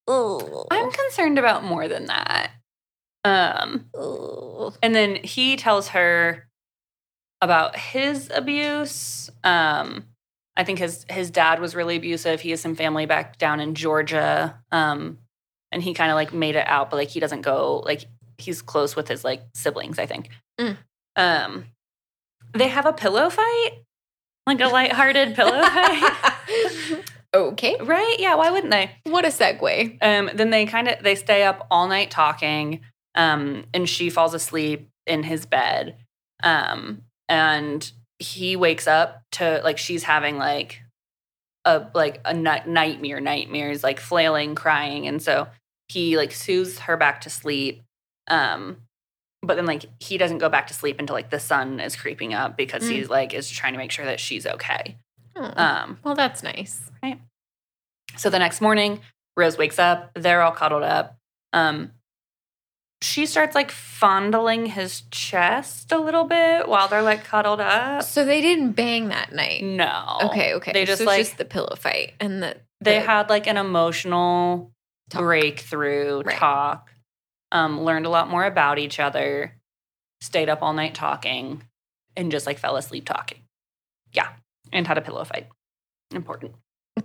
Ugh. 0.07 0.67
I'm 0.71 0.91
concerned 0.91 1.39
about 1.39 1.65
more 1.65 1.89
than 1.89 2.05
that. 2.07 2.51
Um, 3.25 3.87
Ugh. 3.99 4.77
and 4.83 4.95
then 4.95 5.15
he 5.25 5.57
tells 5.57 5.89
her 5.89 6.47
about 7.41 7.79
his 7.79 8.31
abuse. 8.35 9.31
Um, 9.45 10.05
I 10.57 10.65
think 10.65 10.79
his 10.79 11.07
his 11.11 11.31
dad 11.31 11.61
was 11.61 11.75
really 11.75 11.97
abusive. 11.97 12.41
He 12.41 12.51
has 12.51 12.61
some 12.61 12.75
family 12.75 13.07
back 13.07 13.39
down 13.39 13.61
in 13.61 13.75
Georgia. 13.75 14.61
Um, 14.71 15.19
and 15.73 15.83
he 15.83 15.95
kind 15.95 16.11
of 16.11 16.15
like 16.15 16.33
made 16.33 16.55
it 16.55 16.69
out, 16.69 16.91
but 16.91 16.97
like 16.97 17.09
he 17.09 17.19
doesn't 17.19 17.41
go 17.41 17.83
like 17.85 18.05
he's 18.39 18.63
close 18.63 18.95
with 18.95 19.09
his 19.09 19.25
like 19.25 19.43
siblings, 19.55 19.99
I 19.99 20.07
think. 20.07 20.29
Mm. 20.61 20.77
Um, 21.17 21.65
they 22.53 22.69
have 22.69 22.87
a 22.87 22.93
pillow 22.93 23.31
fight, 23.31 23.71
like 24.47 24.61
a 24.61 24.69
lighthearted 24.69 25.35
pillow 25.35 25.63
fight, 25.63 27.03
okay. 27.35 27.77
right? 27.81 28.17
Yeah, 28.19 28.35
why 28.35 28.51
wouldn't 28.51 28.71
they? 28.71 28.91
What 29.05 29.25
a 29.25 29.29
segue. 29.29 29.99
Um, 30.03 30.31
then 30.35 30.51
they 30.51 30.67
kind 30.67 30.89
of 30.89 31.03
they 31.03 31.15
stay 31.15 31.45
up 31.45 31.67
all 31.71 31.89
night 31.89 32.11
talking, 32.11 32.81
um, 33.15 33.65
and 33.73 33.89
she 33.89 34.11
falls 34.11 34.35
asleep 34.35 34.89
in 35.07 35.23
his 35.23 35.47
bed, 35.47 35.97
um, 36.43 37.03
and 37.29 37.91
he 38.23 38.57
wakes 38.57 38.87
up 38.87 39.23
to 39.33 39.61
like 39.65 39.79
she's 39.79 40.05
having 40.05 40.39
like 40.39 40.81
a 41.65 41.87
like 41.95 42.21
a 42.25 42.33
nightmare, 42.35 43.21
nightmares, 43.21 43.83
like 43.83 44.01
flailing, 44.01 44.55
crying, 44.55 45.07
and 45.07 45.21
so 45.23 45.49
he 45.89 46.17
like 46.17 46.33
soothes 46.33 46.79
her 46.81 46.97
back 46.97 47.21
to 47.23 47.31
sleep. 47.31 47.83
Um, 48.29 48.79
but 49.43 49.57
then 49.57 49.67
like 49.67 49.85
he 50.01 50.19
doesn't 50.19 50.39
go 50.39 50.49
back 50.49 50.69
to 50.69 50.75
sleep 50.75 50.99
until 50.99 51.15
like 51.15 51.31
the 51.31 51.41
sun 51.41 51.81
is 51.81 51.97
creeping 51.97 52.33
up 52.35 52.57
because 52.57 52.85
Mm. 52.85 52.91
he's 52.93 53.09
like 53.11 53.35
is 53.35 53.51
trying 53.51 53.73
to 53.75 53.79
make 53.79 53.91
sure 53.91 54.05
that 54.05 54.21
she's 54.21 54.47
okay. 54.47 54.97
Oh, 55.37 55.53
Um, 55.57 55.99
well, 56.05 56.15
that's 56.15 56.43
nice. 56.43 56.81
Right. 57.03 57.19
So 58.17 58.31
the 58.31 58.39
next 58.39 58.61
morning, 58.61 59.01
Rose 59.37 59.57
wakes 59.59 59.79
up. 59.79 60.11
They're 60.15 60.43
all 60.43 60.53
cuddled 60.53 60.83
up. 60.83 61.17
Um, 61.53 61.93
she 63.03 63.27
starts 63.27 63.55
like 63.55 63.71
fondling 63.71 64.67
his 64.67 65.03
chest 65.11 65.93
a 65.93 65.99
little 65.99 66.25
bit 66.25 66.69
while 66.69 66.89
they're 66.89 67.03
like 67.03 67.25
cuddled 67.25 67.61
up. 67.61 68.03
So 68.05 68.25
they 68.25 68.41
didn't 68.41 68.73
bang 68.73 69.09
that 69.09 69.33
night. 69.33 69.63
No. 69.63 70.19
Okay, 70.25 70.55
okay. 70.55 70.73
They 70.73 70.85
just, 70.85 71.01
so 71.01 71.05
like- 71.07 71.19
just 71.19 71.39
the 71.39 71.45
pillow 71.45 71.75
fight 71.77 72.15
and 72.21 72.43
the 72.43 72.57
They 72.81 73.01
had 73.01 73.29
like 73.29 73.47
an 73.47 73.57
emotional 73.57 74.73
Talk. 75.11 75.23
breakthrough 75.23 76.23
Right. 76.23 76.37
talk. 76.37 76.91
Um, 77.51 77.81
learned 77.83 78.07
a 78.07 78.09
lot 78.11 78.31
more 78.31 78.45
about 78.45 78.79
each 78.79 78.99
other. 78.99 79.57
Stayed 80.21 80.49
up 80.49 80.63
all 80.63 80.73
night 80.73 80.95
talking, 80.95 81.63
and 82.17 82.31
just 82.31 82.47
like 82.47 82.59
fell 82.59 82.77
asleep 82.77 83.05
talking. 83.05 83.39
Yeah, 84.13 84.29
and 84.73 84.87
had 84.87 84.97
a 84.99 85.03
pillow 85.03 85.25
fight. 85.25 85.49
Important. 86.15 86.53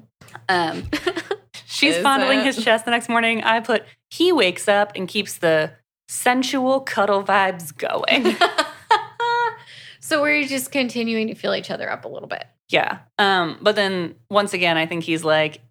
Um, 0.49 0.89
She's 1.65 1.97
fondling 1.97 2.41
his 2.41 2.61
chest 2.63 2.85
the 2.85 2.91
next 2.91 3.07
morning. 3.09 3.43
I 3.43 3.59
put, 3.61 3.83
he 4.09 4.31
wakes 4.33 4.67
up 4.67 4.91
and 4.95 5.07
keeps 5.07 5.37
the 5.37 5.71
sensual 6.07 6.81
cuddle 6.81 7.23
vibes 7.23 7.75
going. 7.75 8.35
so 9.99 10.21
we're 10.21 10.45
just 10.45 10.71
continuing 10.71 11.27
to 11.27 11.35
feel 11.35 11.53
each 11.53 11.69
other 11.71 11.89
up 11.89 12.05
a 12.05 12.07
little 12.07 12.27
bit. 12.27 12.45
yeah. 12.69 12.99
Um, 13.19 13.57
but 13.61 13.75
then 13.75 14.15
once 14.29 14.53
again, 14.53 14.77
I 14.77 14.85
think 14.85 15.03
he's 15.03 15.23
like, 15.23 15.61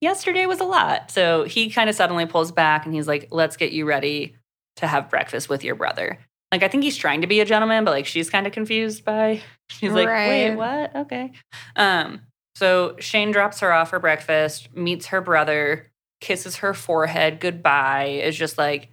yesterday 0.00 0.46
was 0.46 0.60
a 0.60 0.64
lot. 0.64 1.10
So 1.10 1.44
he 1.44 1.70
kind 1.70 1.90
of 1.90 1.96
suddenly 1.96 2.26
pulls 2.26 2.52
back 2.52 2.86
and 2.86 2.94
he's 2.94 3.08
like, 3.08 3.28
let's 3.30 3.56
get 3.56 3.72
you 3.72 3.84
ready 3.84 4.36
to 4.76 4.86
have 4.86 5.10
breakfast 5.10 5.48
with 5.48 5.64
your 5.64 5.74
brother. 5.74 6.18
Like, 6.52 6.62
I 6.62 6.68
think 6.68 6.82
he's 6.82 6.96
trying 6.96 7.20
to 7.20 7.26
be 7.26 7.40
a 7.40 7.44
gentleman, 7.44 7.84
but 7.84 7.90
like 7.90 8.06
she's 8.06 8.30
kind 8.30 8.46
of 8.46 8.52
confused 8.52 9.04
by, 9.04 9.42
she's 9.68 9.92
like, 9.92 10.08
wait, 10.08 10.54
what? 10.54 10.96
Okay. 10.96 11.32
Um, 11.76 12.22
so 12.54 12.96
Shane 12.98 13.30
drops 13.30 13.60
her 13.60 13.72
off 13.72 13.90
for 13.90 14.00
breakfast, 14.00 14.74
meets 14.74 15.06
her 15.06 15.20
brother, 15.20 15.90
kisses 16.20 16.56
her 16.56 16.74
forehead 16.74 17.40
goodbye, 17.40 18.20
is 18.22 18.36
just 18.36 18.58
like 18.58 18.90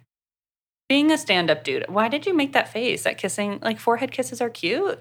being 0.87 1.11
a 1.11 1.17
stand 1.17 1.49
up 1.49 1.63
dude. 1.63 1.85
Why 1.89 2.07
did 2.07 2.25
you 2.25 2.33
make 2.33 2.53
that 2.53 2.69
face? 2.69 3.03
That 3.03 3.17
kissing, 3.17 3.59
like 3.61 3.79
forehead 3.79 4.11
kisses 4.11 4.41
are 4.41 4.49
cute. 4.49 4.99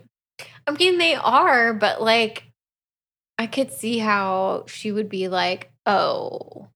I 0.67 0.73
mean, 0.73 0.99
they 0.99 1.15
are, 1.15 1.75
but 1.75 2.03
like, 2.03 2.45
I 3.39 3.47
could 3.47 3.73
see 3.73 3.99
how 3.99 4.65
she 4.69 4.93
would 4.93 5.09
be 5.09 5.29
like, 5.29 5.71
oh, 5.87 6.69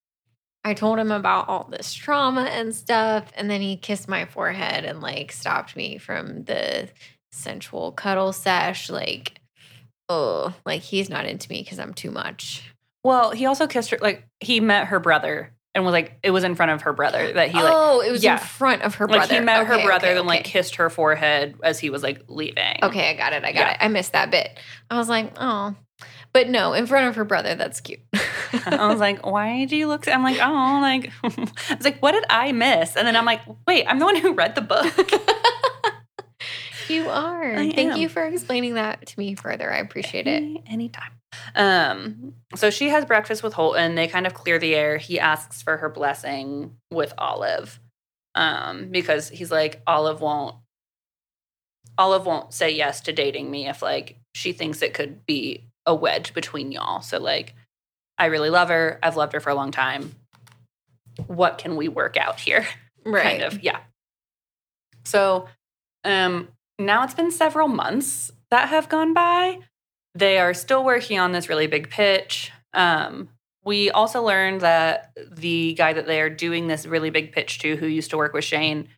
I 0.65 0.75
told 0.75 0.99
him 0.99 1.11
about 1.11 1.49
all 1.49 1.69
this 1.71 1.95
trauma 1.95 2.43
and 2.43 2.75
stuff. 2.75 3.33
And 3.37 3.51
then 3.51 3.61
he 3.61 3.77
kissed 3.77 4.09
my 4.09 4.27
forehead 4.27 4.85
and 4.85 5.01
like 5.01 5.33
stopped 5.33 5.77
me 5.77 5.99
from 5.99 6.45
the 6.45 6.89
sensual 7.33 7.93
cuddle 7.93 8.33
sesh. 8.33 8.91
Like, 8.91 9.41
oh, 10.09 10.55
like 10.67 10.83
he's 10.83 11.09
not 11.09 11.27
into 11.27 11.49
me 11.49 11.63
because 11.63 11.79
I'm 11.79 11.95
too 11.95 12.11
much. 12.11 12.75
Well, 13.05 13.31
he 13.31 13.47
also 13.47 13.67
kissed 13.67 13.91
her, 13.91 13.99
like, 14.01 14.27
he 14.41 14.61
met 14.61 14.89
her 14.89 14.99
brother 15.01 15.55
and 15.75 15.85
was 15.85 15.93
like, 15.93 16.19
it 16.23 16.31
was 16.31 16.45
in 16.45 16.55
front 16.57 16.73
of 16.73 16.83
her 16.83 16.93
brother 16.93 17.33
that 17.33 17.49
he, 17.51 17.55
like, 17.55 17.73
oh, 17.75 18.01
it 18.01 18.11
was 18.11 18.25
yeah. 18.25 18.33
in 18.33 18.39
front 18.41 18.83
of 18.83 18.97
her 18.97 19.07
like 19.07 19.19
brother. 19.21 19.35
he 19.35 19.41
met 19.41 19.67
her 19.67 19.75
Okay, 19.75 19.85
brother, 19.85 20.07
okay, 20.09 20.15
then 20.15 20.27
like 20.27 20.45
kissed 20.45 20.77
her 20.77 20.91
forehead 20.91 21.55
as 21.63 21.79
he 21.79 21.91
was 21.91 22.03
like 22.03 22.25
leaving. 22.29 22.79
Okay, 22.83 23.11
I 23.11 23.15
got 23.15 23.33
it. 23.33 23.45
I 23.45 23.53
got 23.53 23.61
Yeah. 23.61 23.71
it. 23.73 23.77
I 23.81 23.89
missed 23.89 24.13
that 24.13 24.31
bit. 24.31 24.59
I 24.91 24.97
was 24.97 25.09
like, 25.09 25.33
oh, 25.39 25.77
but 26.33 26.49
no, 26.49 26.73
in 26.73 26.87
front 26.87 27.09
of 27.09 27.17
her 27.17 27.25
brother, 27.25 27.55
that's 27.55 27.81
cute. 27.81 28.01
I 28.67 28.89
was 28.89 28.99
like, 28.99 29.25
why 29.25 29.65
do 29.67 29.77
you 29.77 29.87
look? 29.87 30.09
I'm 30.09 30.23
like, 30.23 30.39
oh, 30.41 30.79
like, 30.83 31.13
I 31.23 31.75
was 31.77 31.85
like, 31.85 32.01
what 32.03 32.13
did 32.13 32.25
I 32.29 32.51
miss? 32.53 32.97
And 32.97 33.07
then 33.07 33.15
I'm 33.15 33.25
like, 33.25 33.41
wait, 33.67 33.85
I'm 33.87 33.99
the 33.99 34.05
one 34.05 34.17
who 34.17 34.33
read 34.35 34.55
the 34.55 34.61
book. 34.63 34.95
you 36.89 37.09
are. 37.09 37.53
I 37.53 37.71
Thank 37.71 37.93
am. 37.93 37.97
you 37.99 38.09
for 38.09 38.25
explaining 38.25 38.75
that 38.75 39.07
to 39.07 39.19
me 39.19 39.35
further. 39.35 39.71
I 39.73 39.79
appreciate 39.79 40.27
it. 40.27 40.63
Anytime. 40.67 41.13
Um, 41.55 42.35
so 42.55 42.71
she 42.71 42.89
has 42.89 43.05
breakfast 43.05 43.43
with 43.43 43.53
Holton. 43.53 43.95
They 43.95 44.09
kind 44.09 44.27
of 44.27 44.35
clear 44.35 44.59
the 44.59 44.75
air. 44.75 44.99
He 44.99 45.21
asks 45.21 45.63
for 45.63 45.77
her 45.77 45.89
blessing 45.89 46.77
with 46.91 47.13
Olive. 47.19 47.81
Um, 48.35 48.89
because 48.91 49.29
he's 49.29 49.51
like, 49.51 49.83
Olive 49.87 50.21
won't 50.21 50.57
Olive 51.97 52.27
won't 52.27 52.55
say 52.55 52.71
yes 52.71 53.01
to 53.03 53.13
dating 53.13 53.51
me 53.51 53.69
if 53.69 53.83
like 53.83 54.21
she 54.35 54.53
thinks 54.53 54.83
it 54.83 54.95
could 54.95 55.27
be 55.27 55.65
a 55.85 55.95
wedge 55.95 56.33
between 56.33 56.71
y'all. 56.71 57.01
So 57.03 57.19
like 57.19 57.55
I 58.17 58.27
really 58.27 58.51
love 58.51 58.69
her. 58.69 58.99
I've 59.03 59.17
loved 59.17 59.33
her 59.33 59.41
for 59.41 59.51
a 59.51 59.55
long 59.55 59.73
time. 59.73 60.15
What 61.27 61.59
can 61.59 61.75
we 61.77 61.89
work 61.89 62.17
out 62.17 62.41
here? 62.41 62.67
Right. 63.05 63.23
kind 63.23 63.43
of 63.43 63.63
yeah 63.63 63.79
so 65.05 65.49
um 66.05 66.49
now 66.79 67.05
it's 67.05 67.15
been 67.15 67.31
several 67.31 67.69
months 67.69 68.31
that 68.51 68.69
have 68.69 68.89
gone 68.89 69.15
by 69.15 69.61
they 70.19 70.39
are 70.39 70.55
still 70.55 70.85
working 70.85 71.19
on 71.19 71.33
this 71.33 71.49
really 71.49 71.67
big 71.67 71.89
pitch 71.91 72.51
um 72.75 73.29
we 73.65 73.91
also 73.91 74.23
learned 74.23 74.63
that 74.63 75.13
the 75.31 75.75
guy 75.75 75.93
that 75.93 76.07
they 76.07 76.21
are 76.21 76.31
doing 76.31 76.69
this 76.69 76.87
really 76.87 77.11
big 77.11 77.33
pitch 77.33 77.59
to 77.59 77.77
who 77.77 77.87
used 77.87 78.11
to 78.11 78.17
work 78.17 78.33
with 78.33 78.45
shane 78.45 78.89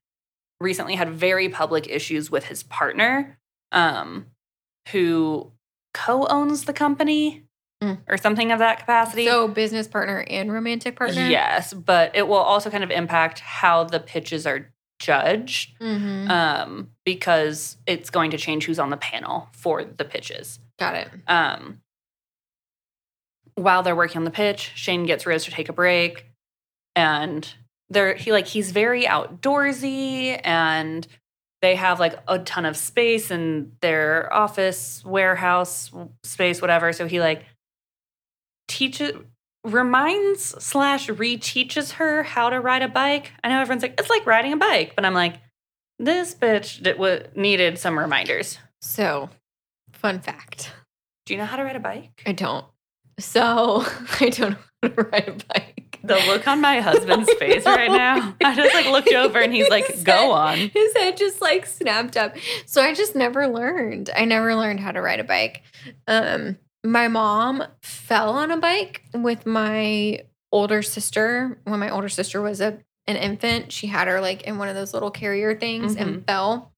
recently 0.60 0.94
had 0.94 1.10
very 1.10 1.48
public 1.48 1.88
issues 1.88 2.30
with 2.30 2.44
his 2.44 2.62
partner 2.62 3.38
um, 3.72 4.26
who 4.92 5.50
co-owns 5.94 6.64
the 6.64 6.72
company 6.72 7.44
Mm. 7.82 7.96
or 8.08 8.18
something 8.18 8.52
of 8.52 8.58
that 8.58 8.78
capacity. 8.80 9.24
So 9.24 9.48
business 9.48 9.88
partner 9.88 10.22
and 10.28 10.52
romantic 10.52 10.96
partner. 10.96 11.26
Yes, 11.26 11.72
but 11.72 12.14
it 12.14 12.28
will 12.28 12.36
also 12.36 12.68
kind 12.68 12.84
of 12.84 12.90
impact 12.90 13.40
how 13.40 13.84
the 13.84 13.98
pitches 13.98 14.46
are 14.46 14.70
judged 14.98 15.76
hmm 15.80 16.30
um, 16.30 16.90
because 17.06 17.78
it's 17.86 18.10
going 18.10 18.32
to 18.32 18.36
change 18.36 18.66
who's 18.66 18.78
on 18.78 18.90
the 18.90 18.98
panel 18.98 19.48
for 19.52 19.82
the 19.82 20.04
pitches. 20.04 20.58
Got 20.80 20.94
it. 20.96 21.08
Um, 21.28 21.82
while 23.54 23.82
they're 23.82 23.94
working 23.94 24.16
on 24.16 24.24
the 24.24 24.30
pitch, 24.30 24.72
Shane 24.74 25.04
gets 25.04 25.26
Rose 25.26 25.44
to 25.44 25.50
take 25.50 25.68
a 25.68 25.74
break, 25.74 26.24
and 26.96 27.46
they're 27.90 28.14
he 28.14 28.32
like 28.32 28.46
he's 28.46 28.72
very 28.72 29.04
outdoorsy, 29.04 30.40
and 30.42 31.06
they 31.60 31.76
have 31.76 32.00
like 32.00 32.18
a 32.26 32.38
ton 32.38 32.64
of 32.64 32.76
space 32.76 33.30
in 33.30 33.72
their 33.82 34.32
office, 34.32 35.04
warehouse 35.04 35.90
space, 36.24 36.62
whatever. 36.62 36.94
So 36.94 37.06
he 37.06 37.20
like 37.20 37.44
teaches, 38.66 39.12
reminds 39.64 40.42
slash 40.64 41.08
reteaches 41.08 41.92
her 41.92 42.22
how 42.22 42.48
to 42.48 42.58
ride 42.58 42.82
a 42.82 42.88
bike. 42.88 43.32
I 43.44 43.50
know 43.50 43.60
everyone's 43.60 43.82
like 43.82 44.00
it's 44.00 44.08
like 44.08 44.24
riding 44.24 44.54
a 44.54 44.56
bike, 44.56 44.94
but 44.96 45.04
I'm 45.04 45.12
like 45.12 45.34
this 45.98 46.34
bitch 46.34 46.82
that 46.84 46.96
w- 46.96 47.22
needed 47.36 47.78
some 47.78 47.98
reminders. 47.98 48.58
So, 48.80 49.28
fun 50.01 50.20
fact. 50.20 50.72
Do 51.26 51.34
you 51.34 51.38
know 51.38 51.44
how 51.46 51.57
to 51.57 51.62
ride 51.64 51.76
a 51.76 51.80
bike? 51.80 52.22
I 52.26 52.32
don't. 52.32 52.64
So 53.18 53.84
I 54.20 54.30
don't 54.30 54.51
know 54.53 54.57
how 54.82 54.88
to 54.88 55.03
ride 55.03 55.28
a 55.28 55.44
bike. 55.53 55.98
The 56.03 56.14
look 56.28 56.48
on 56.48 56.61
my 56.62 56.80
husband's 56.80 57.30
face 57.38 57.66
right 57.66 57.90
now. 57.90 58.34
I 58.42 58.55
just 58.55 58.74
like 58.74 58.86
looked 58.86 59.12
over 59.12 59.38
and 59.38 59.53
he's 59.53 59.68
like, 59.68 59.86
His 59.92 60.03
"Go 60.03 60.12
head- 60.12 60.30
on." 60.30 60.59
His 60.59 60.94
head 60.94 61.16
just 61.18 61.42
like 61.42 61.66
snapped 61.66 62.16
up. 62.16 62.34
So 62.66 62.80
I 62.82 62.94
just 62.94 63.14
never 63.14 63.46
learned. 63.46 64.09
I 64.16 64.24
never 64.24 64.55
learned 64.55 64.80
how 64.80 64.92
to 64.92 65.03
ride 65.03 65.20
a 65.20 65.24
bike. 65.24 65.62
Um, 66.09 66.57
my 66.84 67.09
mom 67.09 67.62
fell 67.82 68.30
on 68.30 68.51
a 68.51 68.57
bike 68.57 69.03
with 69.12 69.44
my 69.44 70.20
older 70.51 70.80
sister 70.82 71.61
when 71.64 71.78
my 71.78 71.90
older 71.90 72.09
sister 72.09 72.40
was 72.40 72.61
a 72.62 72.78
an 73.07 73.16
infant. 73.16 73.70
She 73.70 73.86
had 73.86 74.09
her 74.09 74.20
like 74.22 74.42
in 74.42 74.57
one 74.57 74.68
of 74.68 74.74
those 74.74 74.94
little 74.94 75.11
carrier 75.11 75.55
things 75.59 75.96
and 75.96 76.24
fell. 76.26 76.72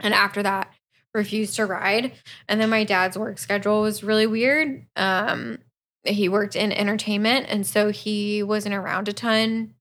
And 0.00 0.12
after 0.12 0.42
that, 0.42 0.72
refused 1.16 1.56
to 1.56 1.66
ride. 1.66 2.12
And 2.48 2.60
then 2.60 2.70
my 2.70 2.84
dad's 2.84 3.18
work 3.18 3.38
schedule 3.38 3.82
was 3.82 4.04
really 4.04 4.26
weird. 4.26 4.86
Um, 4.94 5.58
he 6.04 6.28
worked 6.28 6.54
in 6.54 6.70
entertainment, 6.70 7.46
and 7.48 7.66
so 7.66 7.90
he 7.90 8.42
wasn't 8.42 8.76
around 8.76 9.08
a 9.08 9.12
ton 9.12 9.74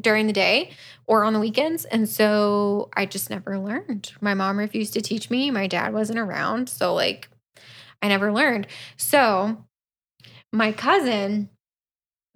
during 0.00 0.26
the 0.26 0.32
day 0.32 0.70
or 1.06 1.24
on 1.24 1.32
the 1.32 1.40
weekends. 1.40 1.84
And 1.84 2.08
so 2.08 2.88
I 2.96 3.04
just 3.04 3.28
never 3.28 3.58
learned. 3.58 4.12
My 4.20 4.34
mom 4.34 4.58
refused 4.58 4.94
to 4.94 5.00
teach 5.00 5.28
me. 5.28 5.50
My 5.50 5.66
dad 5.66 5.92
wasn't 5.92 6.18
around. 6.18 6.68
So, 6.68 6.94
like, 6.94 7.28
I 8.00 8.08
never 8.08 8.32
learned. 8.32 8.68
So, 8.96 9.64
my 10.52 10.72
cousin 10.72 11.50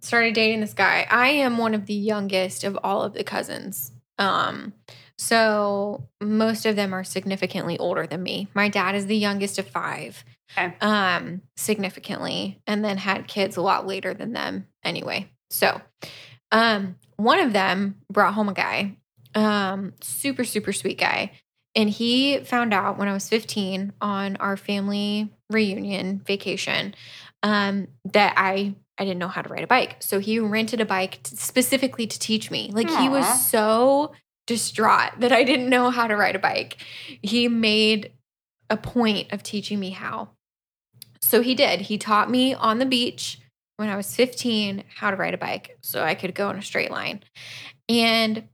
started 0.00 0.34
dating 0.34 0.60
this 0.60 0.74
guy. 0.74 1.06
I 1.08 1.28
am 1.28 1.58
one 1.58 1.74
of 1.74 1.86
the 1.86 1.94
youngest 1.94 2.64
of 2.64 2.76
all 2.82 3.02
of 3.02 3.14
the 3.14 3.24
cousins. 3.24 3.92
Um, 4.18 4.74
so 5.18 6.08
most 6.20 6.66
of 6.66 6.76
them 6.76 6.92
are 6.92 7.04
significantly 7.04 7.78
older 7.78 8.06
than 8.06 8.22
me. 8.22 8.48
My 8.54 8.68
dad 8.68 8.94
is 8.94 9.06
the 9.06 9.16
youngest 9.16 9.58
of 9.58 9.68
five. 9.68 10.24
Okay. 10.56 10.74
Um, 10.80 11.40
significantly, 11.56 12.60
and 12.66 12.84
then 12.84 12.98
had 12.98 13.26
kids 13.26 13.56
a 13.56 13.62
lot 13.62 13.86
later 13.86 14.12
than 14.12 14.32
them 14.34 14.66
anyway. 14.84 15.30
So 15.48 15.80
um, 16.50 16.96
one 17.16 17.38
of 17.38 17.52
them 17.52 17.96
brought 18.10 18.34
home 18.34 18.48
a 18.48 18.54
guy, 18.54 18.96
um, 19.34 19.94
super, 20.02 20.44
super 20.44 20.72
sweet 20.72 20.98
guy. 20.98 21.32
And 21.74 21.88
he 21.88 22.40
found 22.40 22.74
out 22.74 22.98
when 22.98 23.08
I 23.08 23.14
was 23.14 23.28
15 23.30 23.94
on 24.02 24.36
our 24.36 24.58
family 24.58 25.30
reunion 25.48 26.20
vacation 26.26 26.94
um, 27.42 27.88
that 28.12 28.34
I 28.36 28.74
I 28.98 29.04
didn't 29.04 29.18
know 29.18 29.28
how 29.28 29.40
to 29.42 29.48
ride 29.48 29.64
a 29.64 29.66
bike. 29.66 29.96
So 30.00 30.18
he 30.18 30.38
rented 30.38 30.80
a 30.80 30.84
bike 30.84 31.22
t- 31.22 31.34
specifically 31.34 32.06
to 32.06 32.18
teach 32.18 32.50
me. 32.50 32.70
Like 32.72 32.90
he 32.90 33.08
was 33.08 33.48
so 33.50 34.12
distraught 34.46 35.20
that 35.20 35.32
I 35.32 35.44
didn't 35.44 35.68
know 35.68 35.90
how 35.90 36.06
to 36.06 36.16
ride 36.16 36.36
a 36.36 36.40
bike. 36.40 36.78
He 37.22 37.48
made 37.48 38.12
a 38.68 38.76
point 38.76 39.32
of 39.32 39.42
teaching 39.42 39.78
me 39.78 39.90
how. 39.90 40.30
So 41.20 41.42
he 41.42 41.54
did. 41.54 41.82
He 41.82 41.98
taught 41.98 42.30
me 42.30 42.54
on 42.54 42.78
the 42.78 42.86
beach 42.86 43.38
when 43.76 43.88
I 43.88 43.96
was 43.96 44.14
15 44.14 44.84
how 44.96 45.10
to 45.10 45.16
ride 45.16 45.34
a 45.34 45.38
bike 45.38 45.76
so 45.80 46.02
I 46.02 46.14
could 46.14 46.34
go 46.34 46.50
in 46.50 46.58
a 46.58 46.62
straight 46.62 46.90
line. 46.90 47.22
And 47.88 48.48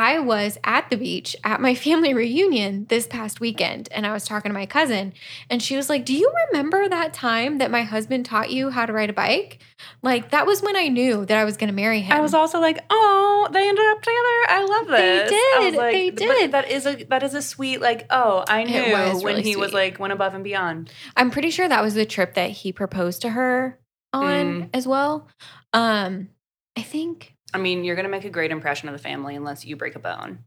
I 0.00 0.18
was 0.18 0.58
at 0.64 0.88
the 0.88 0.96
beach 0.96 1.36
at 1.44 1.60
my 1.60 1.74
family 1.86 2.14
reunion 2.14 2.86
this 2.88 3.06
past 3.06 3.38
weekend 3.38 3.88
and 3.92 4.06
I 4.06 4.12
was 4.12 4.24
talking 4.24 4.48
to 4.48 4.54
my 4.54 4.64
cousin 4.66 5.12
and 5.50 5.62
she 5.62 5.76
was 5.76 5.88
like, 5.90 6.06
"Do 6.06 6.14
you 6.14 6.32
remember 6.48 6.88
that 6.88 7.12
time 7.12 7.58
that 7.58 7.70
my 7.70 7.82
husband 7.82 8.24
taught 8.24 8.50
you 8.50 8.70
how 8.70 8.86
to 8.86 8.92
ride 8.92 9.10
a 9.10 9.12
bike?" 9.12 9.58
Like 10.02 10.30
that 10.30 10.46
was 10.46 10.62
when 10.62 10.76
I 10.76 10.88
knew 10.88 11.26
that 11.26 11.36
I 11.36 11.44
was 11.44 11.56
going 11.56 11.68
to 11.68 11.74
marry 11.74 12.00
him. 12.00 12.12
I 12.16 12.20
was 12.20 12.32
also 12.34 12.60
like, 12.60 12.78
"Oh, 12.88 13.48
they 13.52 13.68
ended 13.68 13.84
up 13.92 14.00
together. 14.02 14.38
I 14.48 14.64
love 14.68 14.86
They 14.88 15.18
this." 15.18 15.30
Was 15.58 15.64
did. 15.72 15.74
like, 15.76 15.92
They 15.94 16.10
did. 16.10 16.52
that 16.52 16.70
is 16.70 16.86
a 16.86 17.04
that 17.04 17.22
is 17.22 17.34
a 17.34 17.42
sweet 17.42 17.80
like. 17.82 18.06
Oh, 18.10 18.44
I 18.48 18.64
knew 18.64 18.92
when 18.92 19.16
really 19.22 19.42
he 19.42 19.56
was 19.56 19.72
like 19.74 19.98
went 19.98 20.12
above 20.14 20.34
and 20.34 20.42
beyond. 20.44 20.90
I'm 21.16 21.30
pretty 21.30 21.50
sure 21.50 21.68
that 21.68 21.82
was 21.82 21.94
the 21.94 22.06
trip 22.06 22.34
that 22.34 22.50
he 22.50 22.72
proposed 22.72 23.20
to 23.22 23.30
her 23.30 23.78
on 24.12 24.62
Mm. 24.62 24.70
as 24.72 24.86
well. 24.86 25.28
Um 25.72 26.28
I 26.76 26.82
think 26.82 27.34
I 27.52 27.58
mean, 27.58 27.84
you're 27.84 27.96
gonna 27.96 28.08
make 28.08 28.24
a 28.24 28.30
great 28.30 28.50
impression 28.50 28.88
of 28.88 28.92
the 28.94 28.98
family 29.02 29.34
unless 29.36 29.64
you 29.64 29.76
break 29.76 29.96
a 29.96 29.98
bone. 29.98 30.40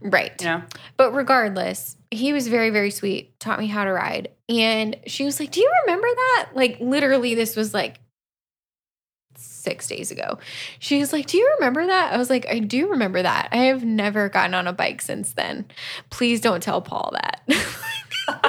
right. 0.00 0.32
You 0.40 0.46
know, 0.48 0.62
But 0.96 1.12
regardless, 1.12 1.96
he 2.10 2.32
was 2.32 2.48
very, 2.48 2.70
very 2.70 2.90
sweet, 2.90 3.38
taught 3.40 3.58
me 3.58 3.66
how 3.66 3.84
to 3.84 3.92
ride. 3.92 4.28
And 4.48 4.96
she 5.06 5.24
was 5.24 5.40
like, 5.40 5.50
Do 5.52 5.60
you 5.60 5.72
remember 5.86 6.06
that? 6.08 6.50
Like, 6.54 6.78
literally, 6.80 7.34
this 7.34 7.56
was 7.56 7.72
like 7.72 8.00
six 9.36 9.88
days 9.88 10.10
ago. 10.10 10.38
She 10.78 11.00
was 11.00 11.12
like, 11.12 11.26
Do 11.26 11.38
you 11.38 11.50
remember 11.58 11.86
that? 11.86 12.12
I 12.12 12.18
was 12.18 12.30
like, 12.30 12.46
I 12.46 12.58
do 12.58 12.90
remember 12.90 13.22
that. 13.22 13.48
I 13.52 13.64
have 13.66 13.84
never 13.84 14.28
gotten 14.28 14.54
on 14.54 14.66
a 14.66 14.72
bike 14.72 15.00
since 15.00 15.32
then. 15.32 15.64
Please 16.10 16.40
don't 16.40 16.62
tell 16.62 16.82
Paul 16.82 17.14
that. 17.14 17.42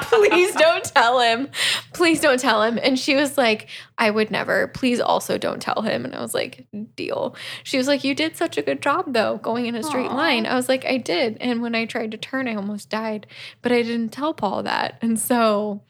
Please 0.02 0.54
don't 0.56 0.84
tell 0.84 1.20
him. 1.20 1.50
Please 1.94 2.22
don't 2.22 2.40
tell 2.40 2.64
him. 2.64 2.80
And 2.82 2.98
she 2.98 3.16
was 3.16 3.38
like, 3.38 3.68
I 3.98 4.10
would 4.10 4.32
never. 4.32 4.68
Please 4.68 5.00
also 5.00 5.38
don't 5.38 5.62
tell 5.62 5.82
him. 5.82 6.06
And 6.06 6.16
I 6.16 6.22
was 6.22 6.34
like, 6.34 6.68
deal. 6.96 7.36
She 7.64 7.78
was 7.78 7.88
like, 7.88 8.04
You 8.04 8.16
did 8.16 8.38
such 8.38 8.58
a 8.58 8.62
good 8.62 8.82
job 8.82 9.14
though, 9.14 9.38
going 9.38 9.66
in 9.66 9.76
a 9.76 9.84
straight 9.84 10.12
Aw. 10.12 10.16
line. 10.16 10.46
I 10.46 10.56
was 10.56 10.70
like, 10.70 10.86
I 10.86 10.98
did. 10.98 11.38
And 11.42 11.62
when 11.62 11.76
I 11.76 11.86
tried 11.86 12.12
to 12.12 12.18
turn, 12.18 12.48
I 12.48 12.56
almost 12.56 12.90
died. 12.90 13.28
But 13.62 13.72
I 13.72 13.82
didn't 13.82 14.10
tell 14.10 14.34
Paul 14.34 14.64
that. 14.64 14.98
And 15.02 15.20
so 15.20 15.82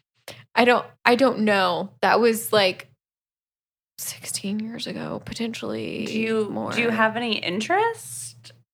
I 0.55 0.65
don't 0.65 0.85
I 1.03 1.15
don't 1.15 1.39
know. 1.39 1.91
That 2.01 2.19
was 2.19 2.51
like 2.51 2.89
16 3.97 4.59
years 4.59 4.87
ago, 4.87 5.21
potentially. 5.23 6.05
do 6.05 6.19
you 6.19 6.49
more. 6.49 6.71
do 6.71 6.81
you 6.81 6.89
have 6.89 7.15
any 7.15 7.37
interest 7.37 8.24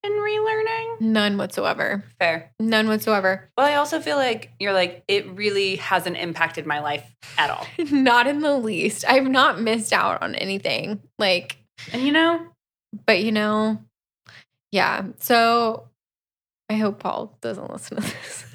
in 0.04 0.12
relearning? 0.12 1.02
none 1.02 1.38
whatsoever? 1.38 2.04
Fair. 2.20 2.52
None 2.60 2.88
whatsoever. 2.88 3.50
Well, 3.58 3.68
I 3.68 3.76
also 3.76 4.00
feel 4.00 4.18
like 4.18 4.52
you're 4.60 4.74
like 4.74 5.04
it 5.08 5.28
really 5.32 5.78
hasn't 5.78 6.18
impacted 6.18 6.66
my 6.66 6.80
life 6.80 7.16
at 7.38 7.50
all. 7.50 7.66
not 7.92 8.28
in 8.28 8.40
the 8.40 8.58
least. 8.58 9.06
I've 9.08 9.28
not 9.28 9.60
missed 9.60 9.94
out 9.94 10.22
on 10.22 10.36
anything. 10.36 11.02
Like 11.18 11.58
And 11.92 12.02
you 12.04 12.12
know, 12.12 12.48
but 13.06 13.22
you 13.24 13.32
know, 13.32 13.80
yeah. 14.72 15.04
So 15.20 15.90
I 16.70 16.76
hope 16.76 17.00
Paul 17.00 17.38
doesn't 17.42 17.72
listen 17.72 18.02
to 18.02 18.04
this. 18.04 18.46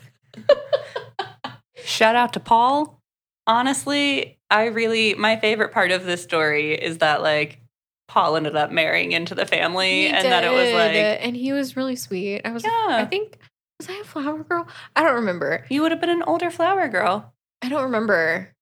Shout 1.85 2.17
out 2.17 2.33
to 2.33 2.41
Paul. 2.41 3.01
Honestly, 3.47 4.39
I 4.51 4.67
really 4.67 5.15
my 5.15 5.37
favorite 5.37 5.73
part 5.73 5.91
of 5.91 6.05
this 6.05 6.23
story 6.23 6.75
is 6.75 6.99
that 6.99 7.23
like 7.23 7.61
Paul 8.09 8.37
ended 8.37 8.55
up 8.57 8.71
marrying 8.71 9.13
into 9.13 9.35
the 9.35 9.47
family 9.47 10.03
He 10.03 10.09
and 10.09 10.25
that 10.25 10.45
it 10.45 10.51
was 10.53 10.73
like 10.73 10.95
and 11.21 11.37
he 11.37 11.53
was 11.53 11.77
really 11.77 11.97
sweet. 11.97 12.43
I 12.45 12.53
was, 12.53 12.63
like 12.65 12.73
I 12.73 13.05
think, 13.05 13.39
was 13.81 13.89
I 13.89 13.95
a 14.01 14.05
flower 14.05 14.45
girl? 14.45 14.67
I 14.95 15.03
don't 15.03 15.17
remember. 15.17 15.65
you 15.69 15.83
would 15.83 15.91
have 15.91 16.01
been 16.01 16.11
an 16.11 16.23
older 16.23 16.51
flower 16.51 16.89
girl. 16.89 17.33
I 17.63 17.69
don't 17.69 17.85
remember. 17.85 18.53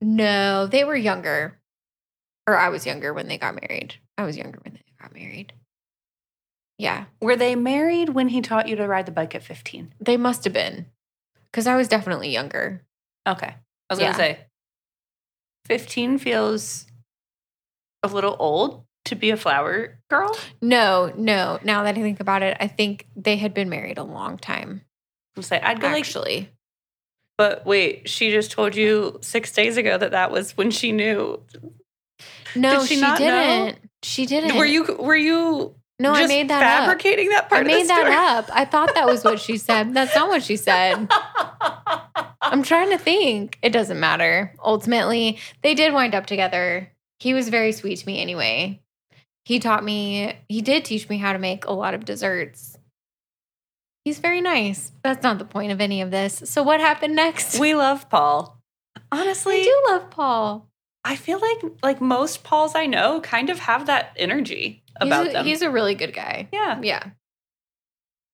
No, 0.00 0.66
they 0.66 0.84
were 0.84 0.96
younger, 0.96 1.58
or 2.46 2.56
I 2.56 2.68
was 2.68 2.86
younger 2.86 3.12
when 3.12 3.28
they 3.28 3.38
got 3.38 3.54
married. 3.60 3.94
I 4.16 4.24
was 4.24 4.36
younger 4.36 4.58
when 4.62 4.74
they 4.74 4.82
got 5.00 5.12
married. 5.14 5.52
Yeah, 6.78 7.06
Were 7.20 7.34
they 7.34 7.56
married 7.56 8.10
when 8.10 8.28
he 8.28 8.40
taught 8.40 8.68
you 8.68 8.76
to 8.76 8.86
ride 8.86 9.06
the 9.06 9.12
bike 9.12 9.34
at 9.34 9.42
15? 9.42 9.94
they 10.00 10.16
must 10.16 10.44
have 10.44 10.52
been, 10.52 10.86
because 11.50 11.66
I 11.66 11.74
was 11.76 11.88
definitely 11.88 12.30
younger. 12.30 12.82
Okay. 13.28 13.48
I 13.48 13.54
was 13.90 13.98
Yeah. 13.98 14.04
going 14.04 14.12
to 14.12 14.18
say 14.18 14.38
15 15.66 16.18
feels 16.18 16.86
a 18.02 18.08
little 18.08 18.36
old 18.38 18.84
to 19.06 19.14
be 19.14 19.30
a 19.30 19.36
flower 19.36 19.98
girl. 20.10 20.36
No, 20.60 21.12
no. 21.16 21.58
Now 21.62 21.82
that 21.84 21.96
I 21.96 22.02
think 22.02 22.20
about 22.20 22.42
it, 22.42 22.56
I 22.60 22.66
think 22.68 23.06
they 23.16 23.36
had 23.36 23.54
been 23.54 23.68
married 23.68 23.98
a 23.98 24.02
long 24.04 24.36
time. 24.38 24.82
I'm 25.36 25.42
say 25.42 25.60
I'd 25.60 25.80
go 25.80 25.86
like, 25.88 25.98
Actually, 26.00 26.50
but 27.36 27.64
wait, 27.64 28.08
she 28.08 28.30
just 28.30 28.50
told 28.50 28.74
you 28.76 29.18
six 29.22 29.52
days 29.52 29.76
ago 29.76 29.96
that 29.96 30.10
that 30.10 30.30
was 30.30 30.56
when 30.56 30.70
she 30.70 30.92
knew. 30.92 31.40
no, 32.56 32.80
Did 32.80 32.88
she 32.88 32.94
she, 32.96 33.00
not 33.00 33.20
know? 33.20 33.26
didn't. 33.66 33.78
She 34.02 34.26
didn't. 34.26 34.56
Were 34.56 34.64
you 34.64 34.84
were 34.98 35.16
you 35.16 35.74
No, 36.00 36.12
I 36.12 36.26
made 36.26 36.48
that 36.50 36.62
up. 36.62 36.80
fabricating 36.86 37.28
that 37.30 37.44
I 37.44 37.48
part 37.48 37.60
of 37.62 37.68
the 37.68 37.76
made 37.78 37.88
that 37.88 38.38
up. 38.38 38.50
I 38.52 38.64
thought 38.64 38.94
that 38.94 39.06
was 39.06 39.24
what 39.24 39.40
she 39.40 39.56
said. 39.56 39.94
That's 39.94 40.14
not 40.14 40.28
what 40.28 40.42
she 40.42 40.56
said. 40.56 41.08
I'm 42.42 42.62
trying 42.62 42.90
to 42.90 42.98
think. 42.98 43.58
It 43.62 43.70
doesn't 43.70 43.98
matter. 44.00 44.54
Ultimately, 44.64 45.38
they 45.62 45.74
did 45.74 45.92
wind 45.92 46.14
up 46.14 46.26
together. 46.26 46.90
He 47.20 47.34
was 47.34 47.48
very 47.48 47.72
sweet 47.72 47.96
to 47.98 48.06
me 48.06 48.20
anyway. 48.20 48.80
He 49.44 49.58
taught 49.58 49.82
me, 49.84 50.34
he 50.48 50.60
did 50.60 50.84
teach 50.84 51.08
me 51.08 51.18
how 51.18 51.32
to 51.32 51.38
make 51.38 51.64
a 51.64 51.72
lot 51.72 51.94
of 51.94 52.04
desserts. 52.04 52.76
He's 54.04 54.18
very 54.18 54.40
nice. 54.40 54.92
That's 55.02 55.22
not 55.22 55.38
the 55.38 55.44
point 55.44 55.72
of 55.72 55.80
any 55.80 56.00
of 56.00 56.10
this. 56.10 56.42
So, 56.46 56.62
what 56.62 56.80
happened 56.80 57.16
next? 57.16 57.58
we 57.58 57.74
love 57.74 58.08
Paul. 58.08 58.58
Honestly, 59.12 59.60
I 59.60 59.64
do 59.64 59.82
love 59.88 60.10
Paul. 60.10 60.68
I 61.04 61.16
feel 61.16 61.38
like 61.40 61.72
like 61.82 62.00
most 62.00 62.44
Pauls 62.44 62.74
I 62.74 62.86
know 62.86 63.20
kind 63.20 63.48
of 63.50 63.58
have 63.60 63.86
that 63.86 64.12
energy 64.16 64.82
He's 65.00 65.08
about 65.08 65.28
a, 65.28 65.32
them. 65.32 65.46
he's 65.46 65.62
a 65.62 65.70
really 65.70 65.94
good 65.94 66.12
guy. 66.12 66.48
yeah. 66.52 66.80
Yeah. 66.82 67.04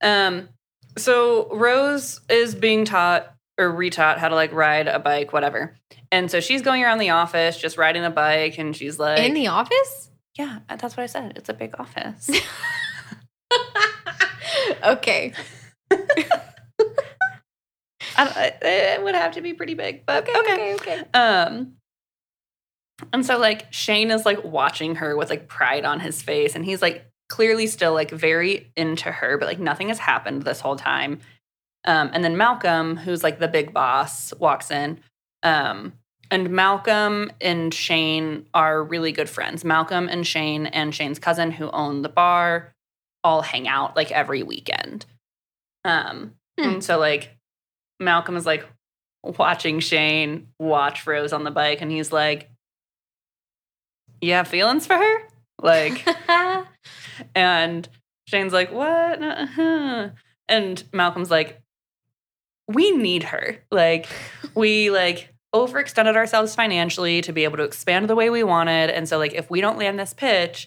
Um. 0.03 0.49
So 0.97 1.49
Rose 1.55 2.21
is 2.29 2.55
being 2.55 2.85
taught 2.85 3.34
or 3.59 3.71
retaught 3.73 4.19
how 4.19 4.29
to 4.29 4.35
like 4.35 4.53
ride 4.53 4.89
a 4.89 4.99
bike, 4.99 5.33
whatever. 5.33 5.77
And 6.11 6.31
so 6.31 6.41
she's 6.41 6.63
going 6.63 6.83
around 6.83 6.99
the 6.99 7.11
office 7.11 7.57
just 7.57 7.79
riding 7.79 8.05
a 8.05 8.11
bike, 8.11 8.59
and 8.59 8.75
she's 8.77 8.99
like, 8.99 9.21
In 9.21 9.35
the 9.35 9.47
office? 9.49 10.11
"Yeah, 10.39 10.61
that's 10.69 10.97
what 10.97 11.05
I 11.05 11.07
said. 11.07 11.35
It's 11.37 11.49
a 11.49 11.55
big 11.55 11.75
office." 11.79 12.31
okay. 14.85 15.33
I 18.17 18.25
don't, 18.25 18.37
it- 18.37 18.59
it 18.63 19.03
would 19.03 19.15
have 19.15 19.33
to 19.33 19.41
be 19.41 19.55
pretty 19.55 19.75
big, 19.75 20.07
but 20.07 20.29
Okay. 20.29 20.39
okay. 20.39 20.75
Okay. 20.75 21.01
Okay. 21.01 21.05
Um, 21.15 21.75
and 23.13 23.27
so 23.27 23.39
like 23.39 23.73
Shane 23.73 24.11
is 24.11 24.25
like 24.25 24.45
watching 24.45 24.97
her 24.97 25.17
with 25.17 25.31
like 25.31 25.49
pride 25.49 25.85
on 25.85 26.01
his 26.01 26.23
face, 26.23 26.55
and 26.55 26.65
he's 26.65 26.83
like 26.83 27.07
clearly 27.29 27.67
still 27.67 27.93
like 27.93 28.11
very 28.11 28.71
into 28.77 29.11
her, 29.11 29.37
but 29.39 29.47
like 29.47 29.59
nothing 29.59 29.89
has 29.89 29.99
happened 29.99 30.43
this 30.43 30.61
whole 30.61 30.77
time. 30.77 31.21
Um, 31.85 32.11
and 32.13 32.25
then 32.25 32.37
Malcolm, 32.37 32.97
who's 32.97 33.23
like 33.23 33.39
the 33.39 33.49
big 33.49 33.73
boss, 33.73 34.33
walks 34.35 34.71
in. 34.71 35.01
Um, 35.43 35.93
and 36.31 36.51
Malcolm 36.51 37.31
and 37.41 37.73
Shane 37.75 38.47
are 38.55 38.83
really 38.83 39.13
good 39.13 39.29
friends. 39.29 39.65
Malcolm 39.65 40.09
and 40.09 40.27
Shane 40.27 40.67
and 40.67 40.95
Shane's 40.95 41.19
cousin, 41.19 41.51
who 41.51 41.71
own 41.71 42.03
the 42.03 42.09
bar, 42.09 42.73
all 43.23 43.43
hang 43.43 43.69
out 43.69 43.95
like 43.97 44.11
every 44.11 44.43
weekend. 44.43 45.07
Um, 45.85 46.35
Hmm. 46.59 46.69
and 46.69 46.85
so 46.85 46.99
like 46.99 47.37
Malcolm 48.01 48.37
is 48.37 48.47
like 48.47 48.65
watching 49.23 49.81
Shane 49.81 50.49
watch 50.59 51.07
Rose 51.07 51.33
on 51.33 51.45
the 51.45 51.51
bike, 51.51 51.83
and 51.83 51.91
he's 51.91 52.13
like, 52.13 52.49
"You 54.21 54.33
have 54.35 54.49
feelings 54.49 54.87
for 54.87 54.97
her?" 54.97 55.29
Like, 55.61 56.07
and 57.35 57.89
Shane's 58.29 58.53
like, 58.53 58.73
"What?" 58.73 59.23
Uh-huh. 59.23 60.09
And 60.47 60.85
Malcolm's 60.93 61.31
like, 61.31 61.63
"We 62.69 62.91
need 62.93 63.25
her. 63.25 63.59
Like, 63.71 64.09
we 64.55 64.91
like." 64.91 65.31
overextended 65.55 66.17
ourselves 66.17 66.53
financially 66.53 67.21
to 67.21 67.33
be 67.33 67.45
able 67.45 67.57
to 67.57 67.63
expand 67.63 68.11
the 68.11 68.17
way 68.17 68.29
we 68.29 68.43
wanted 68.43 68.91
and 68.91 69.09
so 69.09 69.19
like 69.19 69.33
if 69.35 69.49
we 69.49 69.61
don't 69.61 69.79
land 69.79 69.97
this 69.97 70.13
pitch 70.13 70.67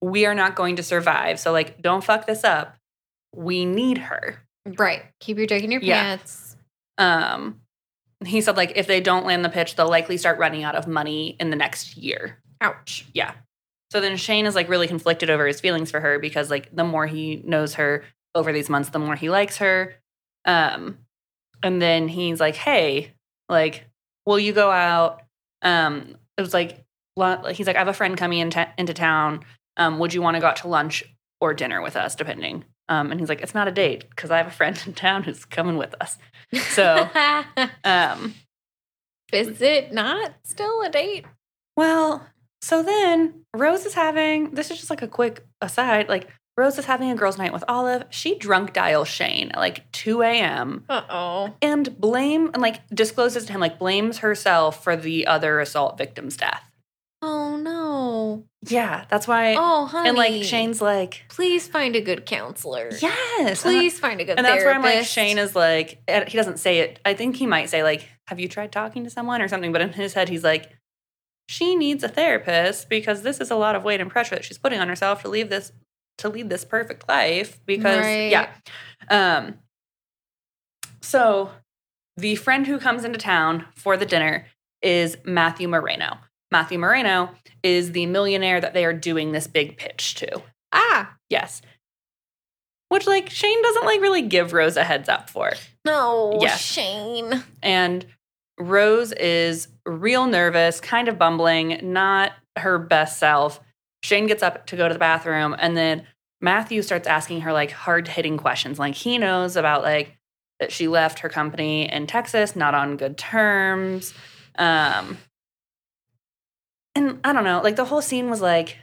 we 0.00 0.24
are 0.24 0.34
not 0.34 0.56
going 0.56 0.76
to 0.76 0.82
survive 0.82 1.38
so 1.38 1.52
like 1.52 1.82
don't 1.82 2.02
fuck 2.02 2.26
this 2.26 2.42
up 2.42 2.76
we 3.34 3.66
need 3.66 3.98
her 3.98 4.42
right. 4.78 5.02
Keep 5.20 5.36
your 5.36 5.46
dick 5.46 5.62
in 5.64 5.70
your 5.70 5.82
Yeah. 5.82 6.02
pants. 6.02 6.56
um 6.96 7.60
he 8.24 8.40
said 8.40 8.56
like 8.56 8.72
if 8.74 8.86
they 8.86 9.02
don't 9.02 9.26
land 9.26 9.44
the 9.44 9.50
pitch 9.50 9.76
they'll 9.76 9.86
likely 9.90 10.16
start 10.16 10.38
running 10.38 10.64
out 10.64 10.76
of 10.76 10.88
money 10.88 11.36
in 11.38 11.50
the 11.50 11.56
next 11.56 11.98
year 11.98 12.38
Ouch. 12.62 13.04
yeah 13.12 13.32
so 13.92 14.00
then 14.00 14.16
shane 14.16 14.46
is 14.46 14.54
like 14.54 14.70
really 14.70 14.88
conflicted 14.88 15.28
over 15.28 15.46
his 15.46 15.60
feelings 15.60 15.90
for 15.90 16.00
her 16.00 16.18
because 16.18 16.48
like 16.50 16.74
the 16.74 16.84
more 16.84 17.06
he 17.06 17.42
knows 17.44 17.74
her 17.74 18.02
over 18.34 18.50
these 18.50 18.70
months 18.70 18.88
the 18.88 18.98
more 18.98 19.14
he 19.14 19.28
likes 19.28 19.58
her 19.58 19.92
um 20.46 20.96
and 21.62 21.80
then 21.80 22.08
he's 22.08 22.40
like 22.40 22.54
hey 22.54 23.12
like 23.48 23.86
will 24.24 24.38
you 24.38 24.52
go 24.52 24.70
out 24.70 25.22
um 25.62 26.16
it 26.36 26.40
was 26.40 26.54
like 26.54 26.84
he's 27.52 27.66
like 27.66 27.76
i 27.76 27.78
have 27.78 27.88
a 27.88 27.94
friend 27.94 28.16
coming 28.16 28.38
in 28.38 28.50
ta- 28.50 28.72
into 28.76 28.92
town 28.94 29.40
um 29.76 29.98
would 29.98 30.12
you 30.12 30.20
want 30.22 30.34
to 30.34 30.40
go 30.40 30.46
out 30.46 30.56
to 30.56 30.68
lunch 30.68 31.02
or 31.40 31.54
dinner 31.54 31.80
with 31.80 31.96
us 31.96 32.14
depending 32.14 32.64
um 32.88 33.10
and 33.10 33.20
he's 33.20 33.28
like 33.28 33.40
it's 33.40 33.54
not 33.54 33.68
a 33.68 33.72
date 33.72 34.08
because 34.10 34.30
i 34.30 34.36
have 34.36 34.46
a 34.46 34.50
friend 34.50 34.82
in 34.86 34.92
town 34.92 35.22
who's 35.22 35.44
coming 35.44 35.76
with 35.76 35.94
us 36.00 36.18
so 36.72 37.08
um 37.84 38.34
is 39.32 39.60
it 39.60 39.92
not 39.92 40.34
still 40.44 40.82
a 40.82 40.88
date? 40.88 41.26
Well, 41.76 42.26
so 42.60 42.82
then 42.82 43.44
Rose 43.54 43.84
is 43.84 43.94
having 43.94 44.50
this 44.50 44.70
is 44.70 44.78
just 44.78 44.90
like 44.90 45.02
a 45.02 45.08
quick 45.08 45.44
aside. 45.60 46.08
Like 46.08 46.28
Rose 46.56 46.78
is 46.78 46.86
having 46.86 47.10
a 47.10 47.14
girls' 47.14 47.36
night 47.36 47.52
with 47.52 47.64
Olive. 47.68 48.04
She 48.10 48.38
drunk 48.38 48.72
dials 48.72 49.08
Shane 49.08 49.50
at 49.50 49.58
like 49.58 49.90
2 49.92 50.22
a.m. 50.22 50.84
Uh 50.88 51.02
oh. 51.10 51.54
and 51.60 51.98
blame 52.00 52.50
and 52.54 52.62
like 52.62 52.86
discloses 52.88 53.44
to 53.46 53.52
him, 53.52 53.60
like 53.60 53.78
blames 53.78 54.18
herself 54.18 54.82
for 54.82 54.96
the 54.96 55.26
other 55.26 55.60
assault 55.60 55.98
victim's 55.98 56.36
death. 56.36 56.62
Oh 57.20 57.56
no. 57.56 58.44
Yeah, 58.68 59.04
that's 59.08 59.28
why. 59.28 59.54
Oh, 59.58 59.86
honey. 59.86 60.08
and 60.08 60.18
like 60.18 60.44
Shane's 60.44 60.80
like, 60.80 61.24
please 61.28 61.68
find 61.68 61.94
a 61.94 62.00
good 62.00 62.26
counselor. 62.26 62.90
yes, 63.00 63.62
Please 63.62 63.98
find 63.98 64.20
a 64.20 64.24
good 64.24 64.38
And 64.38 64.46
that's 64.46 64.64
where 64.64 64.74
I'm 64.74 64.82
like. 64.82 65.04
Shane 65.04 65.38
is 65.38 65.54
like, 65.54 66.02
he 66.08 66.36
doesn't 66.36 66.58
say 66.58 66.78
it. 66.80 67.00
I 67.04 67.14
think 67.14 67.36
he 67.36 67.46
might 67.46 67.68
say, 67.70 67.82
like, 67.82 68.08
have 68.28 68.40
you 68.40 68.48
tried 68.48 68.72
talking 68.72 69.04
to 69.04 69.10
someone 69.10 69.40
or 69.42 69.48
something? 69.48 69.72
But 69.72 69.82
in 69.82 69.92
his 69.92 70.14
head, 70.14 70.28
he's 70.28 70.44
like, 70.44 70.72
she 71.48 71.76
needs 71.76 72.02
a 72.02 72.08
therapist 72.08 72.88
because 72.88 73.22
this 73.22 73.40
is 73.40 73.50
a 73.50 73.56
lot 73.56 73.76
of 73.76 73.84
weight 73.84 74.00
and 74.00 74.10
pressure 74.10 74.34
that 74.34 74.44
she's 74.44 74.58
putting 74.58 74.80
on 74.80 74.88
herself 74.88 75.22
to 75.22 75.28
leave 75.28 75.48
this, 75.48 75.70
to 76.18 76.28
lead 76.28 76.48
this 76.50 76.64
perfect 76.64 77.08
life. 77.08 77.60
Because, 77.66 78.04
Right. 78.04 78.30
yeah. 78.30 78.48
Um, 79.10 79.58
so 81.00 81.50
the 82.16 82.34
friend 82.36 82.66
who 82.66 82.78
comes 82.78 83.04
into 83.04 83.18
town 83.18 83.66
for 83.74 83.96
the 83.96 84.06
dinner 84.06 84.46
is 84.82 85.16
Matthew 85.24 85.68
Moreno. 85.68 86.18
Matthew 86.50 86.78
Moreno 86.78 87.30
is 87.62 87.92
the 87.92 88.06
millionaire 88.06 88.60
that 88.60 88.72
they 88.72 88.84
are 88.84 88.92
doing 88.92 89.32
this 89.32 89.46
big 89.46 89.76
pitch 89.76 90.14
to. 90.16 90.42
Ah, 90.72 91.14
Yes. 91.28 91.62
Which 92.88 93.06
like 93.06 93.28
Shane 93.30 93.60
doesn't 93.62 93.84
like 93.84 94.00
really 94.00 94.22
give 94.22 94.52
Rose 94.52 94.76
a 94.76 94.84
heads 94.84 95.08
up 95.08 95.28
for. 95.28 95.52
no, 95.84 96.38
Yes. 96.40 96.60
Shane. 96.60 97.42
And 97.62 98.06
Rose 98.58 99.12
is 99.12 99.68
real 99.84 100.26
nervous, 100.26 100.80
kind 100.80 101.08
of 101.08 101.18
bumbling, 101.18 101.80
not 101.92 102.32
her 102.56 102.78
best 102.78 103.18
self. 103.18 103.60
Shane 104.02 104.26
gets 104.26 104.42
up 104.42 104.66
to 104.66 104.76
go 104.76 104.88
to 104.88 104.94
the 104.94 105.00
bathroom 105.00 105.54
and 105.58 105.76
then 105.76 106.06
Matthew 106.40 106.82
starts 106.82 107.08
asking 107.08 107.42
her 107.42 107.52
like 107.52 107.70
hard-hitting 107.70 108.36
questions. 108.36 108.78
Like 108.78 108.94
he 108.94 109.18
knows 109.18 109.56
about 109.56 109.82
like 109.82 110.16
that 110.60 110.72
she 110.72 110.88
left 110.88 111.20
her 111.20 111.28
company 111.28 111.90
in 111.90 112.06
Texas 112.06 112.56
not 112.56 112.74
on 112.74 112.96
good 112.96 113.16
terms. 113.18 114.14
Um 114.58 115.18
and 116.94 117.20
I 117.24 117.32
don't 117.34 117.44
know, 117.44 117.60
like 117.62 117.76
the 117.76 117.84
whole 117.84 118.02
scene 118.02 118.30
was 118.30 118.40
like 118.40 118.78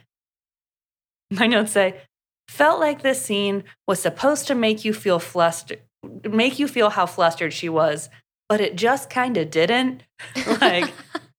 my 1.30 1.46
notes 1.46 1.72
say 1.72 2.00
felt 2.48 2.78
like 2.78 3.02
this 3.02 3.24
scene 3.24 3.64
was 3.88 4.00
supposed 4.00 4.46
to 4.46 4.54
make 4.54 4.84
you 4.84 4.92
feel 4.92 5.18
flustered 5.18 5.80
make 6.28 6.58
you 6.58 6.68
feel 6.68 6.90
how 6.90 7.06
flustered 7.06 7.52
she 7.52 7.68
was 7.68 8.10
but 8.48 8.60
it 8.60 8.76
just 8.76 9.08
kind 9.08 9.36
of 9.36 9.50
didn't 9.50 10.02
like 10.60 10.92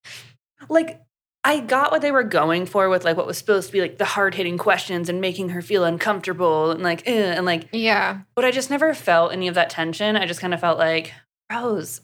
like 0.70 1.02
i 1.46 1.60
got 1.60 1.92
what 1.92 2.02
they 2.02 2.12
were 2.12 2.24
going 2.24 2.66
for 2.66 2.90
with 2.90 3.06
like 3.06 3.16
what 3.16 3.28
was 3.28 3.38
supposed 3.38 3.68
to 3.68 3.74
be 3.74 3.80
like 3.80 3.98
the 3.98 4.06
hard-hitting 4.06 4.58
questions 4.58 5.08
and 5.08 5.22
making 5.22 5.50
her 5.50 5.62
feel 5.62 5.86
uncomfortable 5.86 6.72
and 6.72 6.84
like 6.84 7.08
eh, 7.08 7.34
and 7.34 7.46
like 7.46 7.70
yeah. 7.72 8.20
but 8.36 8.44
i 8.44 8.52
just 8.52 8.70
never 8.70 8.94
felt 8.94 9.32
any 9.32 9.48
of 9.48 9.56
that 9.56 9.70
tension. 9.70 10.18
I 10.18 10.26
just 10.26 10.42
kind 10.42 10.54
of 10.54 10.60
felt 10.60 10.78
like 10.78 11.14
rose 11.50 12.02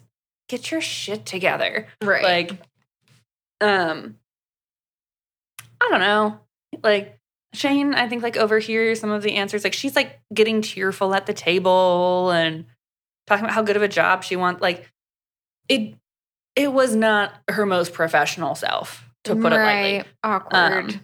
get 0.47 0.69
your 0.69 0.81
shit 0.81 1.25
together. 1.25 1.87
Right. 2.03 2.23
like 2.23 2.51
um 3.59 4.17
i 5.81 5.89
don't 5.89 5.99
know. 5.99 6.39
Like 6.83 7.17
shane 7.53 7.95
i 7.95 8.07
think 8.07 8.23
like 8.23 8.37
overhears 8.37 8.99
some 8.99 9.11
of 9.11 9.23
the 9.23 9.33
answers. 9.33 9.63
Like 9.63 9.73
she's 9.73 9.95
like 9.95 10.19
getting 10.33 10.61
tearful 10.61 11.15
at 11.15 11.25
the 11.25 11.33
table 11.33 12.31
and 12.31 12.65
talking 13.27 13.45
about 13.45 13.55
how 13.55 13.63
good 13.63 13.75
of 13.75 13.81
a 13.81 13.87
job 13.87 14.23
she 14.23 14.35
wants 14.35 14.61
like 14.61 14.91
it 15.69 15.95
it 16.55 16.73
was 16.73 16.95
not 16.95 17.33
her 17.49 17.65
most 17.65 17.93
professional 17.93 18.55
self 18.55 19.10
to 19.25 19.35
put 19.35 19.53
it 19.53 19.57
lightly. 19.57 20.03
Awkward. 20.23 20.93
Um, 20.93 21.01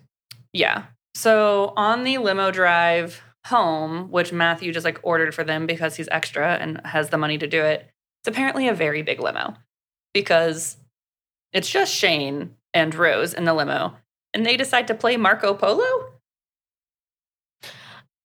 yeah 0.54 0.84
so 1.14 1.74
on 1.78 2.04
the 2.04 2.18
limo 2.18 2.52
drive 2.52 3.22
home 3.46 4.10
which 4.12 4.34
matthew 4.34 4.74
just 4.74 4.86
like 4.86 5.00
ordered 5.04 5.34
for 5.34 5.44
them 5.44 5.66
because 5.66 5.96
he's 5.96 6.10
extra 6.12 6.56
and 6.56 6.82
has 6.86 7.10
the 7.10 7.18
money 7.18 7.38
to 7.38 7.48
do 7.48 7.64
it 7.64 7.90
it's 8.22 8.28
apparently 8.28 8.68
a 8.68 8.74
very 8.74 9.02
big 9.02 9.20
limo 9.20 9.54
because 10.14 10.78
it's 11.54 11.70
just 11.70 11.94
shane 11.94 12.52
and 12.74 12.94
rose 12.96 13.34
in 13.34 13.46
the 13.46 13.54
limo 13.54 13.96
and 14.34 14.46
they 14.46 14.58
decide 14.58 14.88
to 14.88 14.94
play 14.94 15.16
marco 15.16 15.54
polo 15.54 16.12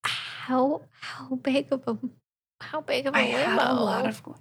how 0.03 0.81
how 0.99 1.35
big 1.35 1.71
of 1.71 1.81
a 1.87 1.97
how 2.59 2.81
big 2.81 3.07
of 3.07 3.15
a 3.15 3.17
i 3.17 3.47
limo? 3.47 3.61
a 3.61 3.73
lot 3.73 4.05
of 4.05 4.21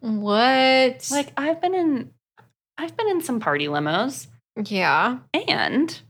what? 0.00 1.08
like 1.10 1.32
i've 1.36 1.60
been 1.62 1.74
in 1.74 2.10
i've 2.78 2.96
been 2.96 3.08
in 3.08 3.20
some 3.22 3.40
party 3.40 3.66
limos 3.66 4.26
yeah. 4.64 5.18
and 5.48 6.00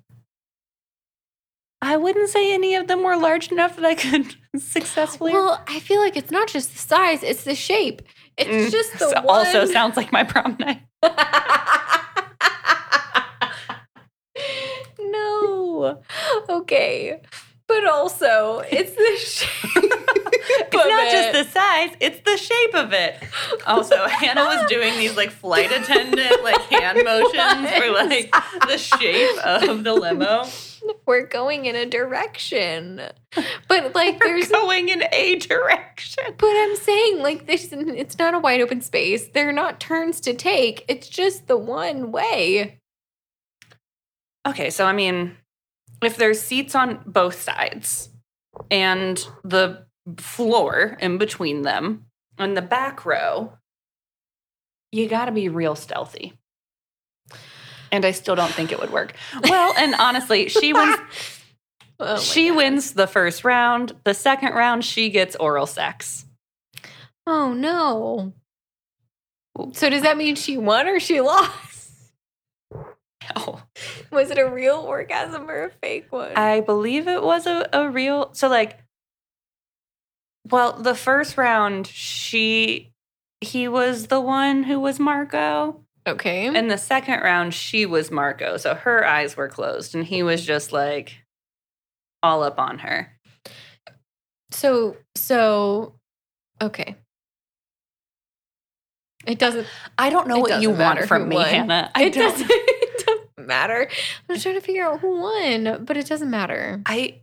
I 1.83 1.97
wouldn't 1.99 2.31
say 2.31 2.53
any 2.55 2.75
of 2.75 2.87
them 2.89 3.03
were 3.03 3.17
large 3.17 3.53
enough 3.53 3.77
that 3.77 3.85
I 3.85 3.95
could 3.95 4.35
successfully. 4.61 5.33
Well, 5.33 5.63
I 5.69 5.79
feel 5.81 6.01
like 6.01 6.17
it's 6.17 6.31
not 6.31 6.49
just 6.49 6.73
the 6.73 6.79
size; 6.79 7.23
it's 7.23 7.45
the 7.45 7.55
shape. 7.55 8.03
It's 8.39 8.49
Mm, 8.49 8.71
just 8.73 8.93
the 8.95 9.11
so- 9.11 9.21
one. 9.23 9.47
also 9.47 9.67
sounds 9.67 9.97
like 9.97 10.11
my 10.11 10.25
prom 10.25 10.57
night. 10.59 10.83
no. 14.99 16.01
Okay. 16.49 17.21
But 17.69 17.85
also, 17.89 18.63
it's 18.71 18.93
the 18.93 19.17
shape. 19.19 19.93
It's 20.49 20.75
not 20.75 21.11
just 21.11 21.33
the 21.33 21.45
size, 21.59 21.91
it's 22.01 22.21
the 22.21 22.37
shape 22.37 22.75
of 22.75 22.93
it. 22.93 23.17
Also, 23.67 24.07
Hannah 24.07 24.45
was 24.45 24.69
doing 24.71 24.97
these 24.99 25.17
like 25.17 25.31
flight 25.31 25.73
attendant 25.73 26.43
like 26.45 26.61
hand 26.63 27.01
motions 27.05 27.71
for 27.73 27.91
like 27.91 28.33
the 28.69 28.79
shape 28.79 29.37
of 29.45 29.83
the 29.85 29.93
limo. 29.95 30.45
We're 31.07 31.27
going 31.27 31.67
in 31.67 31.75
a 31.75 31.85
direction. 31.87 33.01
But 33.69 33.95
like, 33.95 34.21
We're 34.21 34.39
there's. 34.39 34.49
going 34.49 34.89
in 34.89 35.03
a 35.13 35.35
direction. 35.37 36.25
But 36.39 36.47
I'm 36.51 36.77
saying, 36.77 37.23
like, 37.23 37.47
this, 37.47 37.69
it's 37.73 38.19
not 38.19 38.35
a 38.35 38.39
wide 38.39 38.61
open 38.61 38.81
space. 38.81 39.27
They're 39.29 39.53
not 39.53 39.81
turns 39.81 40.21
to 40.21 40.35
take. 40.35 40.85
It's 40.87 41.09
just 41.09 41.49
the 41.49 41.57
one 41.57 42.13
way. 42.13 42.79
Okay, 44.47 44.71
so 44.71 44.87
I 44.87 44.93
mean, 44.93 45.37
if 46.03 46.17
there's 46.17 46.41
seats 46.41 46.75
on 46.75 47.01
both 47.07 47.41
sides 47.41 48.11
and 48.71 49.27
the 49.45 49.87
floor 50.19 50.97
in 51.01 51.19
between 51.19 51.63
them 51.63 52.07
and 52.39 52.57
the 52.57 52.63
back 52.63 53.05
row, 53.05 53.53
you 54.93 55.09
got 55.09 55.27
to 55.27 55.33
be 55.33 55.49
real 55.49 55.75
stealthy. 55.75 56.33
And 57.93 58.05
I 58.05 58.11
still 58.11 58.35
don't 58.35 58.53
think 58.53 58.73
it 58.73 58.81
would 58.81 58.91
work. 58.93 59.15
Well, 59.45 59.75
and 59.79 59.95
honestly, 59.95 60.49
she 60.49 60.73
wins 60.73 60.97
Oh 61.99 62.19
she 62.19 62.49
God. 62.49 62.57
wins 62.59 62.93
the 62.93 63.07
first 63.07 63.43
round. 63.45 63.93
The 64.05 64.13
second 64.13 64.53
round 64.53 64.85
she 64.85 65.09
gets 65.09 65.35
oral 65.37 65.67
sex. 65.67 66.27
Oh 67.27 67.53
no. 67.55 68.35
So 69.73 69.89
does 69.89 70.03
that 70.03 70.19
mean 70.19 70.35
she 70.37 70.59
won 70.59 70.87
or 70.89 71.01
she 71.01 71.21
lost? 71.23 71.76
Oh. 73.35 73.63
Was 74.11 74.31
it 74.31 74.39
a 74.39 74.49
real 74.49 74.77
orgasm 74.77 75.51
or 75.51 75.65
a 75.65 75.71
fake 75.71 76.13
one? 76.13 76.33
I 76.37 76.61
believe 76.61 77.09
it 77.09 77.23
was 77.23 77.47
a, 77.47 77.69
a 77.73 77.89
real 77.91 78.31
so 78.33 78.49
like 78.49 78.79
well, 80.51 80.75
the 80.75 80.95
first 80.95 81.37
round 81.37 81.87
she 81.89 82.93
he 83.41 83.67
was 83.69 84.07
the 84.07 84.21
one 84.21 84.63
who 84.65 84.79
was 84.79 85.01
Marco. 85.01 85.81
okay. 86.07 86.47
And 86.47 86.71
the 86.71 86.79
second 86.79 87.21
round 87.21 87.53
she 87.53 87.85
was 87.85 88.11
Marco. 88.11 88.57
So 88.57 88.75
her 88.75 89.05
eyes 89.07 89.37
were 89.37 89.49
closed 89.49 89.95
and 89.95 90.05
he 90.05 90.23
was 90.23 90.45
just 90.47 90.73
like 90.73 91.17
all 92.23 92.43
up 92.43 92.59
on 92.59 92.79
her. 92.79 93.13
so 94.53 94.97
so 95.17 95.95
okay. 96.63 96.97
It 99.27 99.41
doesn't 99.41 99.67
I 99.99 100.11
don't 100.11 100.29
know 100.29 100.39
what 100.39 100.63
you 100.63 100.71
want 100.71 101.05
from 101.07 101.29
me, 101.29 101.35
won. 101.37 101.47
Hannah. 101.49 101.91
I 101.95 102.05
it 102.05 102.15
don't 102.15 102.31
doesn't 102.31 102.51
matter. 103.39 103.89
I'm 104.29 104.35
just 104.35 104.43
trying 104.43 104.55
to 104.57 104.61
figure 104.61 104.85
out 104.85 105.01
who 105.01 105.21
won, 105.21 105.85
but 105.85 105.97
it 105.97 106.07
doesn't 106.07 106.31
matter. 106.31 106.83
I 106.87 107.21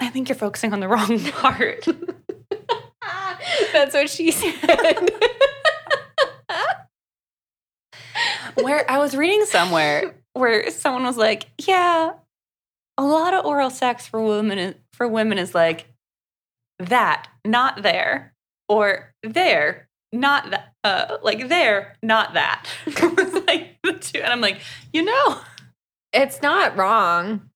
I 0.00 0.08
think 0.08 0.28
you're 0.28 0.36
focusing 0.36 0.72
on 0.72 0.80
the 0.80 0.88
wrong 0.94 1.18
part. 1.30 1.86
That's 3.72 3.94
what 3.94 4.10
she 4.10 4.30
said. 4.30 5.10
where 8.54 8.88
I 8.90 8.98
was 8.98 9.16
reading 9.16 9.44
somewhere 9.44 10.14
where 10.32 10.70
someone 10.70 11.04
was 11.04 11.16
like, 11.16 11.46
"Yeah, 11.58 12.12
a 12.98 13.04
lot 13.04 13.34
of 13.34 13.44
oral 13.44 13.70
sex 13.70 14.06
for 14.06 14.22
women 14.22 14.58
is, 14.58 14.74
for 14.92 15.06
women 15.08 15.38
is 15.38 15.54
like 15.54 15.86
that, 16.78 17.28
not 17.44 17.82
there, 17.82 18.34
or 18.68 19.12
there, 19.22 19.88
not 20.12 20.50
that, 20.50 20.72
uh, 20.82 21.18
like 21.22 21.48
there, 21.48 21.96
not 22.02 22.34
that." 22.34 22.66
two, 24.00 24.18
and 24.20 24.32
I'm 24.32 24.40
like, 24.40 24.60
you 24.92 25.04
know, 25.04 25.40
it's 26.12 26.40
not 26.42 26.76
wrong. 26.76 27.50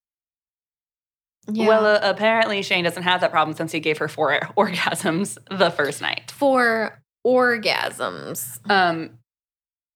well, 1.49 1.87
uh, 1.87 2.01
apparently 2.03 2.62
Shane 2.62 2.85
doesn't 2.85 3.03
have 3.05 3.20
that 3.22 3.31
problem 3.31 3.57
since 3.57 3.72
he 3.72 3.81
gave 3.81 3.99
her 3.99 4.09
four 4.09 4.39
orgasms 4.57 5.39
the 5.51 5.70
first 5.70 6.01
night. 6.03 6.31
Four 6.31 7.03
orgasms. 7.26 8.59
Um, 8.70 9.18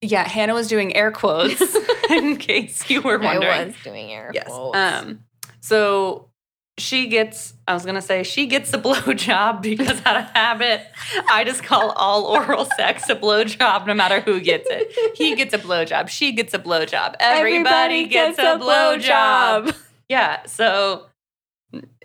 yeah, 0.01 0.27
Hannah 0.27 0.53
was 0.53 0.67
doing 0.67 0.95
air 0.95 1.11
quotes 1.11 1.61
in 2.09 2.37
case 2.37 2.89
you 2.89 3.01
were 3.01 3.19
wondering. 3.19 3.51
I 3.51 3.65
was 3.65 3.75
doing 3.83 4.11
air 4.11 4.31
Yes. 4.33 4.47
quotes. 4.47 4.75
Um, 4.77 5.23
so 5.61 6.29
she 6.77 7.07
gets, 7.07 7.53
I 7.67 7.73
was 7.73 7.83
going 7.83 7.95
to 7.95 8.01
say, 8.01 8.23
she 8.23 8.47
gets 8.47 8.73
a 8.73 8.77
blowjob 8.79 9.61
because 9.61 10.01
out 10.05 10.17
of 10.17 10.25
habit, 10.31 10.81
I 11.29 11.43
just 11.43 11.63
call 11.63 11.91
all 11.91 12.25
oral 12.25 12.65
sex 12.77 13.09
a 13.09 13.15
blowjob 13.15 13.85
no 13.85 13.93
matter 13.93 14.21
who 14.21 14.39
gets 14.39 14.67
it. 14.69 15.17
He 15.17 15.35
gets 15.35 15.53
a 15.53 15.59
blowjob. 15.59 16.09
She 16.09 16.31
gets 16.31 16.53
a 16.53 16.59
blowjob. 16.59 17.15
Everybody, 17.19 18.07
gets, 18.07 18.39
a 18.39 18.57
blowjob. 18.57 19.75
Yeah. 20.09 20.45
So 20.45 21.05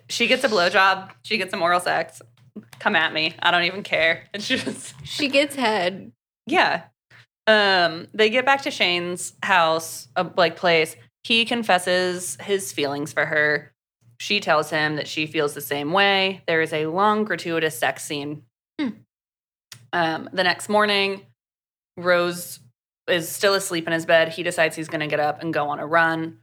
she 0.08 0.26
gets 0.26 0.44
a 0.44 0.48
blowjob. 0.48 1.10
She 1.22 1.38
gets 1.38 1.50
some 1.50 1.62
oral 1.62 1.80
sex. 1.80 2.20
Come 2.78 2.96
at 2.96 3.12
me. 3.12 3.34
I 3.40 3.50
don't 3.50 3.64
even 3.64 3.82
care. 3.82 4.24
It's 4.34 4.46
just, 4.48 4.94
She 5.04 5.28
gets 5.28 5.56
head. 5.56 6.12
yeah. 6.46 6.84
Um, 7.46 8.08
they 8.12 8.28
get 8.28 8.44
back 8.44 8.62
to 8.62 8.70
Shane's 8.70 9.32
house, 9.42 10.08
uh, 10.16 10.28
like 10.36 10.56
place. 10.56 10.96
He 11.24 11.46
confesses 11.46 12.36
his 12.42 12.72
feelings 12.72 13.14
for 13.14 13.24
her. 13.24 13.72
She 14.20 14.40
tells 14.40 14.70
him 14.70 14.96
that 14.96 15.06
she 15.06 15.26
feels 15.26 15.54
the 15.54 15.60
same 15.60 15.92
way. 15.92 16.42
There 16.46 16.60
is 16.60 16.72
a 16.72 16.86
long, 16.86 17.24
gratuitous 17.24 17.78
sex 17.78 18.04
scene. 18.04 18.42
Hmm. 18.80 18.88
Um, 19.92 20.28
the 20.32 20.44
next 20.44 20.68
morning, 20.68 21.22
Rose 21.96 22.60
is 23.08 23.28
still 23.28 23.54
asleep 23.54 23.86
in 23.86 23.92
his 23.92 24.06
bed. 24.06 24.30
He 24.30 24.42
decides 24.42 24.76
he's 24.76 24.88
going 24.88 25.00
to 25.00 25.06
get 25.06 25.20
up 25.20 25.40
and 25.40 25.54
go 25.54 25.68
on 25.68 25.78
a 25.78 25.86
run. 25.86 26.38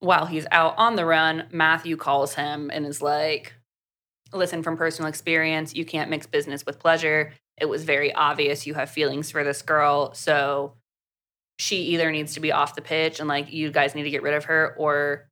While 0.00 0.26
he's 0.26 0.46
out 0.50 0.74
on 0.76 0.96
the 0.96 1.06
run, 1.06 1.48
Matthew 1.50 1.96
calls 1.96 2.34
him 2.34 2.70
and 2.72 2.84
is 2.86 3.00
like, 3.00 3.54
Listen, 4.32 4.64
from 4.64 4.76
personal 4.76 5.08
experience, 5.08 5.74
you 5.74 5.84
can't 5.84 6.10
mix 6.10 6.26
business 6.26 6.66
with 6.66 6.80
pleasure 6.80 7.32
it 7.60 7.66
was 7.66 7.84
very 7.84 8.12
obvious 8.12 8.66
you 8.66 8.74
have 8.74 8.90
feelings 8.90 9.30
for 9.30 9.44
this 9.44 9.62
girl 9.62 10.12
so 10.14 10.74
she 11.58 11.76
either 11.76 12.10
needs 12.10 12.34
to 12.34 12.40
be 12.40 12.52
off 12.52 12.74
the 12.74 12.82
pitch 12.82 13.20
and 13.20 13.28
like 13.28 13.52
you 13.52 13.70
guys 13.70 13.94
need 13.94 14.02
to 14.02 14.10
get 14.10 14.22
rid 14.22 14.34
of 14.34 14.44
her 14.44 14.74
or 14.76 15.28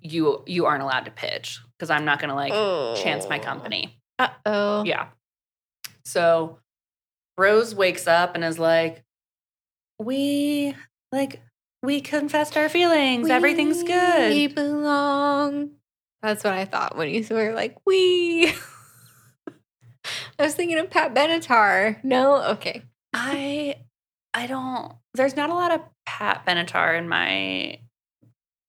you 0.00 0.42
you 0.46 0.66
aren't 0.66 0.82
allowed 0.82 1.04
to 1.04 1.10
pitch 1.10 1.60
because 1.78 1.90
i'm 1.90 2.04
not 2.04 2.20
gonna 2.20 2.34
like 2.34 2.52
chance 3.02 3.28
my 3.28 3.38
company 3.38 3.98
Uh 4.18 4.28
oh. 4.46 4.84
yeah 4.84 5.08
so 6.04 6.58
rose 7.38 7.74
wakes 7.74 8.06
up 8.06 8.34
and 8.34 8.44
is 8.44 8.58
like 8.58 9.02
we 9.98 10.74
like 11.10 11.40
we 11.82 12.00
confessed 12.00 12.56
our 12.56 12.68
feelings 12.68 13.28
everything's 13.28 13.82
good. 13.82 14.32
We 14.32 14.46
belong. 14.46 15.70
That's 16.22 16.44
what 16.44 16.52
I 16.52 16.64
thought 16.64 16.96
when 16.96 17.08
you 17.08 17.24
were 17.30 17.52
like, 17.52 17.76
we. 17.84 18.52
I 20.38 20.44
was 20.44 20.54
thinking 20.54 20.78
of 20.78 20.90
Pat 20.90 21.14
Benatar. 21.14 22.02
No? 22.04 22.42
Okay. 22.52 22.82
I 23.12 23.76
I 24.32 24.46
don't 24.46 24.94
there's 25.14 25.36
not 25.36 25.50
a 25.50 25.54
lot 25.54 25.72
of 25.72 25.80
Pat 26.06 26.46
Benatar 26.46 26.96
in 26.98 27.08
my 27.08 27.78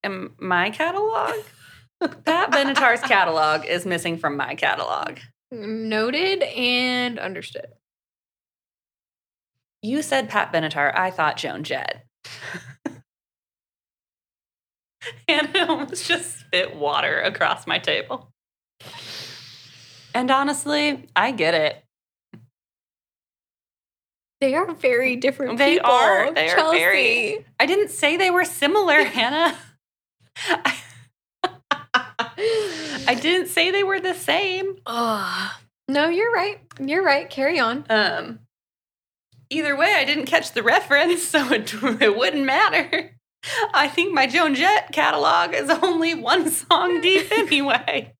in 0.04 0.30
my 0.38 0.70
catalog. 0.70 1.32
Pat 2.24 2.50
Benatar's 2.50 3.00
catalog 3.08 3.64
is 3.64 3.86
missing 3.86 4.18
from 4.18 4.36
my 4.36 4.54
catalog. 4.54 5.18
Noted 5.50 6.42
and 6.42 7.18
understood. 7.18 7.66
You 9.82 10.02
said 10.02 10.28
Pat 10.28 10.52
Benatar, 10.52 10.94
I 10.96 11.10
thought 11.10 11.36
Joan 11.36 11.62
Jett. 11.64 12.04
and 15.28 15.50
I 15.54 15.66
almost 15.66 16.06
just 16.06 16.40
spit 16.40 16.74
water 16.76 17.20
across 17.20 17.66
my 17.66 17.78
table. 17.78 18.32
And 20.14 20.30
honestly, 20.30 21.06
I 21.14 21.32
get 21.32 21.54
it. 21.54 21.80
They 24.40 24.54
are 24.54 24.72
very 24.74 25.16
different 25.16 25.58
They 25.58 25.74
people. 25.74 25.90
are. 25.90 26.32
They 26.32 26.50
are 26.50 26.56
Chelsea. 26.56 26.78
very- 26.78 27.46
I 27.58 27.66
didn't 27.66 27.90
say 27.90 28.16
they 28.16 28.30
were 28.30 28.44
similar, 28.44 29.02
Hannah. 29.04 29.56
I 33.06 33.14
didn't 33.20 33.48
say 33.48 33.70
they 33.70 33.84
were 33.84 34.00
the 34.00 34.14
same. 34.14 34.76
Ugh. 34.86 35.52
No, 35.88 36.08
you're 36.08 36.32
right. 36.32 36.60
You're 36.80 37.04
right. 37.04 37.28
Carry 37.28 37.58
on. 37.60 37.84
Um, 37.90 38.40
either 39.50 39.76
way, 39.76 39.94
I 39.94 40.04
didn't 40.04 40.26
catch 40.26 40.52
the 40.52 40.62
reference, 40.62 41.22
so 41.28 41.52
it, 41.52 41.72
it 42.00 42.16
wouldn't 42.16 42.44
matter. 42.44 43.14
I 43.74 43.88
think 43.88 44.14
my 44.14 44.26
Joan 44.26 44.54
Jett 44.54 44.90
catalog 44.92 45.52
is 45.54 45.68
only 45.68 46.14
one 46.14 46.50
song 46.50 47.00
deep 47.02 47.30
anyway. 47.38 48.14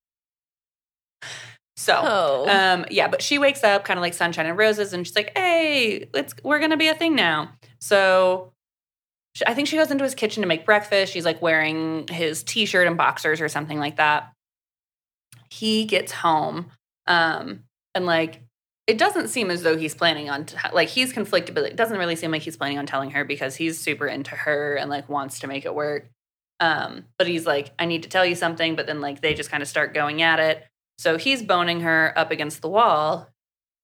So, 1.77 1.99
Oh. 2.05 2.47
um, 2.49 2.85
yeah, 2.91 3.09
but 3.09 3.21
she 3.23 3.39
wakes 3.39 3.65
up 3.65 3.85
kind 3.85 3.99
of 3.99 4.03
like 4.03 4.15
sunshine 4.15 4.47
and 4.47 4.57
roses, 4.57 4.93
and 4.93 5.07
she's 5.07 5.17
like, 5.17 5.33
"Hey, 5.37 6.09
it's 6.15 6.35
we're 6.45 6.59
gonna 6.61 6.77
be 6.77 6.89
a 6.89 6.95
thing 6.95 7.15
now." 7.15 7.51
So 7.81 8.53
I 9.47 9.55
think 9.55 9.67
she 9.69 9.77
goes 9.77 9.91
into 9.91 10.05
his 10.05 10.15
kitchen 10.15 10.43
to 10.43 10.47
make 10.47 10.65
breakfast. 10.65 11.13
She's 11.13 11.25
like 11.25 11.43
wearing 11.43 12.07
his 12.09 12.43
t-shirt 12.45 12.87
and 12.87 12.97
boxers 12.97 13.41
or 13.41 13.49
something 13.49 13.79
like 13.79 13.97
that. 13.97 14.33
He 15.51 15.85
gets 15.85 16.13
home, 16.13 16.71
um, 17.07 17.65
and 17.95 18.07
like 18.07 18.43
it 18.87 18.99
doesn't 18.99 19.29
seem 19.29 19.51
as 19.51 19.63
though 19.63 19.77
he's 19.77 19.95
planning 19.95 20.29
on 20.29 20.45
t- 20.45 20.57
like 20.73 20.89
he's 20.89 21.13
conflicted, 21.13 21.55
but 21.55 21.65
it 21.65 21.77
doesn't 21.77 21.97
really 21.99 22.17
seem 22.17 22.31
like 22.31 22.43
he's 22.43 22.57
planning 22.57 22.79
on 22.79 22.87
telling 22.87 23.11
her 23.13 23.25
because 23.25 23.57
he's 23.57 23.81
super 23.81 24.07
into 24.07 24.33
her 24.37 24.75
and 24.77 24.91
like 24.91 25.09
wants 25.09 25.39
to 25.41 25.47
make 25.47 25.65
it 25.65 25.75
work. 25.75 26.07
Um, 26.61 27.05
but 27.19 27.27
he's 27.27 27.47
like, 27.47 27.73
I 27.79 27.87
need 27.87 28.03
to 28.03 28.09
tell 28.09 28.27
you 28.27 28.35
something, 28.35 28.77
but 28.77 28.87
then 28.87 29.01
like 29.01 29.21
they 29.21 29.35
just 29.35 29.51
kind 29.51 29.63
of 29.63 29.69
start 29.69 29.95
going 29.95 30.23
at 30.23 30.39
it. 30.39 30.65
So 30.99 31.17
he's 31.17 31.43
boning 31.43 31.81
her 31.81 32.13
up 32.17 32.31
against 32.31 32.63
the 32.63 32.69
wall 32.69 33.29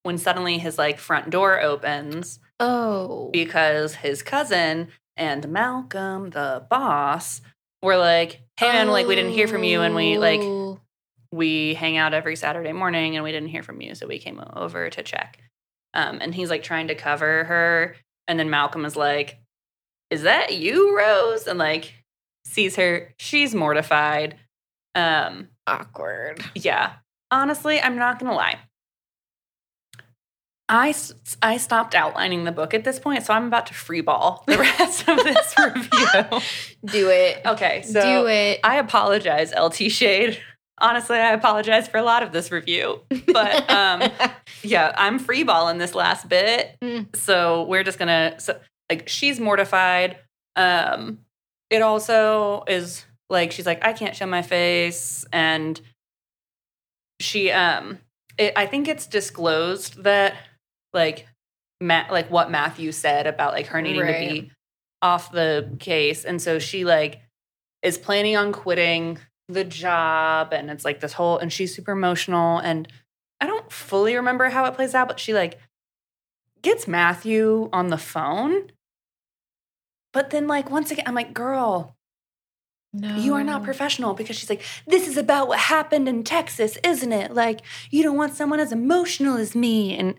when 0.03 0.19
suddenly 0.19 0.59
his 0.59 0.79
like 0.79 0.99
front 0.99 1.31
door 1.31 1.61
opens 1.61 2.39
Oh. 2.59 3.31
because 3.33 3.97
his 3.97 4.23
cousin 4.23 4.89
and 5.21 5.49
Malcolm, 5.49 6.31
the 6.31 6.67
boss, 6.69 7.41
were 7.83 7.97
like, 7.97 8.43
"Hey 8.59 8.67
man, 8.73 8.89
like 8.89 9.07
we 9.07 9.15
didn't 9.15 9.33
hear 9.33 9.47
from 9.47 9.63
you, 9.63 9.83
and 9.83 9.95
we 9.95 10.19
like 10.19 10.41
Oh. 10.41 10.81
we 11.31 11.75
hang 11.75 11.97
out 11.97 12.13
every 12.15 12.35
Saturday 12.35 12.73
morning, 12.73 13.15
and 13.15 13.23
we 13.23 13.31
didn't 13.31 13.51
hear 13.51 13.63
from 13.63 13.81
you, 13.81 13.95
so 13.95 14.07
we 14.09 14.19
came 14.19 14.43
over 14.57 14.91
to 14.91 15.03
check." 15.05 15.39
Um, 15.95 16.19
and 16.21 16.35
he's 16.35 16.51
like 16.51 16.63
trying 16.65 16.89
to 16.89 16.95
cover 16.97 17.45
her, 17.45 17.97
and 18.27 18.39
then 18.39 18.51
Malcolm 18.51 18.85
is 18.85 18.97
like, 18.97 19.39
"Is 20.11 20.23
that 20.23 20.55
you, 20.55 20.97
Rose?" 20.97 21.47
And 21.47 21.59
like 21.59 21.95
sees 22.47 22.75
her, 22.77 23.13
she's 23.19 23.55
mortified. 23.55 24.37
Um, 24.97 25.49
awkward. 25.69 26.43
yeah. 26.57 26.95
Honestly, 27.31 27.81
I'm 27.81 27.97
not 27.97 28.19
going 28.19 28.29
to 28.31 28.37
lie. 28.37 28.59
I, 30.71 30.95
I 31.43 31.57
stopped 31.57 31.97
outlining 31.97 32.45
the 32.45 32.53
book 32.53 32.75
at 32.75 32.85
this 32.85 33.01
point, 33.01 33.25
so 33.25 33.35
I'm 33.35 33.49
about 33.49 33.67
to 33.67 33.75
freeball 33.75 34.45
the 34.47 34.57
rest 34.79 35.09
of 35.09 35.19
this 35.25 35.55
review. 35.59 36.41
Do 36.85 37.11
it. 37.11 37.45
Okay, 37.45 37.83
so 37.83 38.01
Do 38.01 38.29
it. 38.29 38.61
I 38.63 38.77
apologize, 38.77 39.53
LT 39.53 39.91
Shade. 39.91 40.39
Honestly, 40.81 41.19
I 41.19 41.33
apologize 41.33 41.89
for 41.89 41.99
a 41.99 42.05
lot 42.05 42.23
of 42.23 42.31
this 42.31 42.53
review. 42.53 43.01
But 43.33 43.69
um, 43.69 44.11
yeah, 44.63 44.95
I'm 44.97 45.19
freeballing 45.19 45.79
this 45.79 45.97
last 45.97 46.29
bit. 46.29 46.77
Mm. 46.81 47.15
So 47.17 47.65
we're 47.65 47.83
just 47.83 47.99
gonna 47.99 48.37
so, 48.39 48.59
like 48.89 49.09
she's 49.09 49.41
mortified. 49.41 50.19
Um, 50.55 51.19
it 51.69 51.83
also 51.83 52.63
is 52.69 53.05
like 53.29 53.51
she's 53.51 53.67
like 53.67 53.85
I 53.85 53.93
can't 53.93 54.15
show 54.15 54.27
my 54.27 54.41
face, 54.43 55.27
and 55.33 55.79
she 57.19 57.51
um, 57.51 57.99
it, 58.39 58.53
I 58.57 58.67
think 58.67 58.89
it's 58.89 59.07
disclosed 59.07 60.05
that 60.05 60.35
like 60.93 61.27
Matt 61.81 62.11
like 62.11 62.31
what 62.31 62.51
Matthew 62.51 62.93
said 62.93 63.27
about 63.27 63.53
like 63.53 63.67
her 63.67 63.81
needing 63.81 64.07
to 64.07 64.13
be 64.13 64.51
off 65.03 65.33
the 65.33 65.77
case, 65.79 66.25
and 66.25 66.41
so 66.41 66.59
she 66.59 66.85
like 66.85 67.21
is 67.83 67.99
planning 67.99 68.37
on 68.37 68.53
quitting 68.53 69.19
the 69.49 69.65
job, 69.65 70.53
and 70.53 70.71
it's 70.71 70.85
like 70.85 71.01
this 71.01 71.15
whole 71.15 71.39
and 71.39 71.53
she's 71.53 71.75
super 71.75 71.93
emotional 71.93 72.59
and. 72.59 72.89
I 73.43 73.47
don't 73.47 73.73
fully 73.73 74.17
remember 74.17 74.51
how 74.51 74.67
it 74.67 74.75
plays 74.75 74.95
out, 74.95 75.09
but 75.09 75.19
she 75.19 75.33
like 75.33 75.59
gets 76.63 76.87
Matthew 76.87 77.69
on 77.73 77.89
the 77.89 77.99
phone. 77.99 78.71
But 80.13 80.31
then, 80.31 80.47
like, 80.47 80.71
once 80.71 80.91
again, 80.91 81.05
I'm 81.07 81.15
like, 81.15 81.33
girl, 81.33 81.97
no. 82.93 83.17
you 83.17 83.35
are 83.35 83.45
not 83.45 83.63
professional 83.63 84.15
because 84.15 84.37
she's 84.37 84.51
like, 84.51 84.63
this 84.87 85.07
is 85.07 85.17
about 85.17 85.49
what 85.49 85.59
happened 85.59 86.09
in 86.09 86.25
Texas, 86.25 86.79
isn't 86.85 87.13
it? 87.13 87.33
Like, 87.33 87.61
you 87.91 88.03
don't 88.03 88.17
want 88.17 88.35
someone 88.35 88.61
as 88.61 88.73
emotional 88.73 89.37
as 89.37 89.55
me. 89.55 89.97
And 89.97 90.17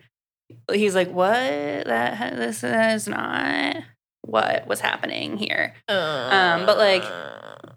he's 0.72 0.96
like, 0.96 1.12
what? 1.12 1.34
That 1.34 2.36
this 2.36 2.64
is 2.64 3.08
not 3.08 3.78
what 4.22 4.68
was 4.68 4.80
happening 4.80 5.38
here. 5.38 5.74
Um, 5.88 6.66
but, 6.66 6.78
like, 6.78 7.04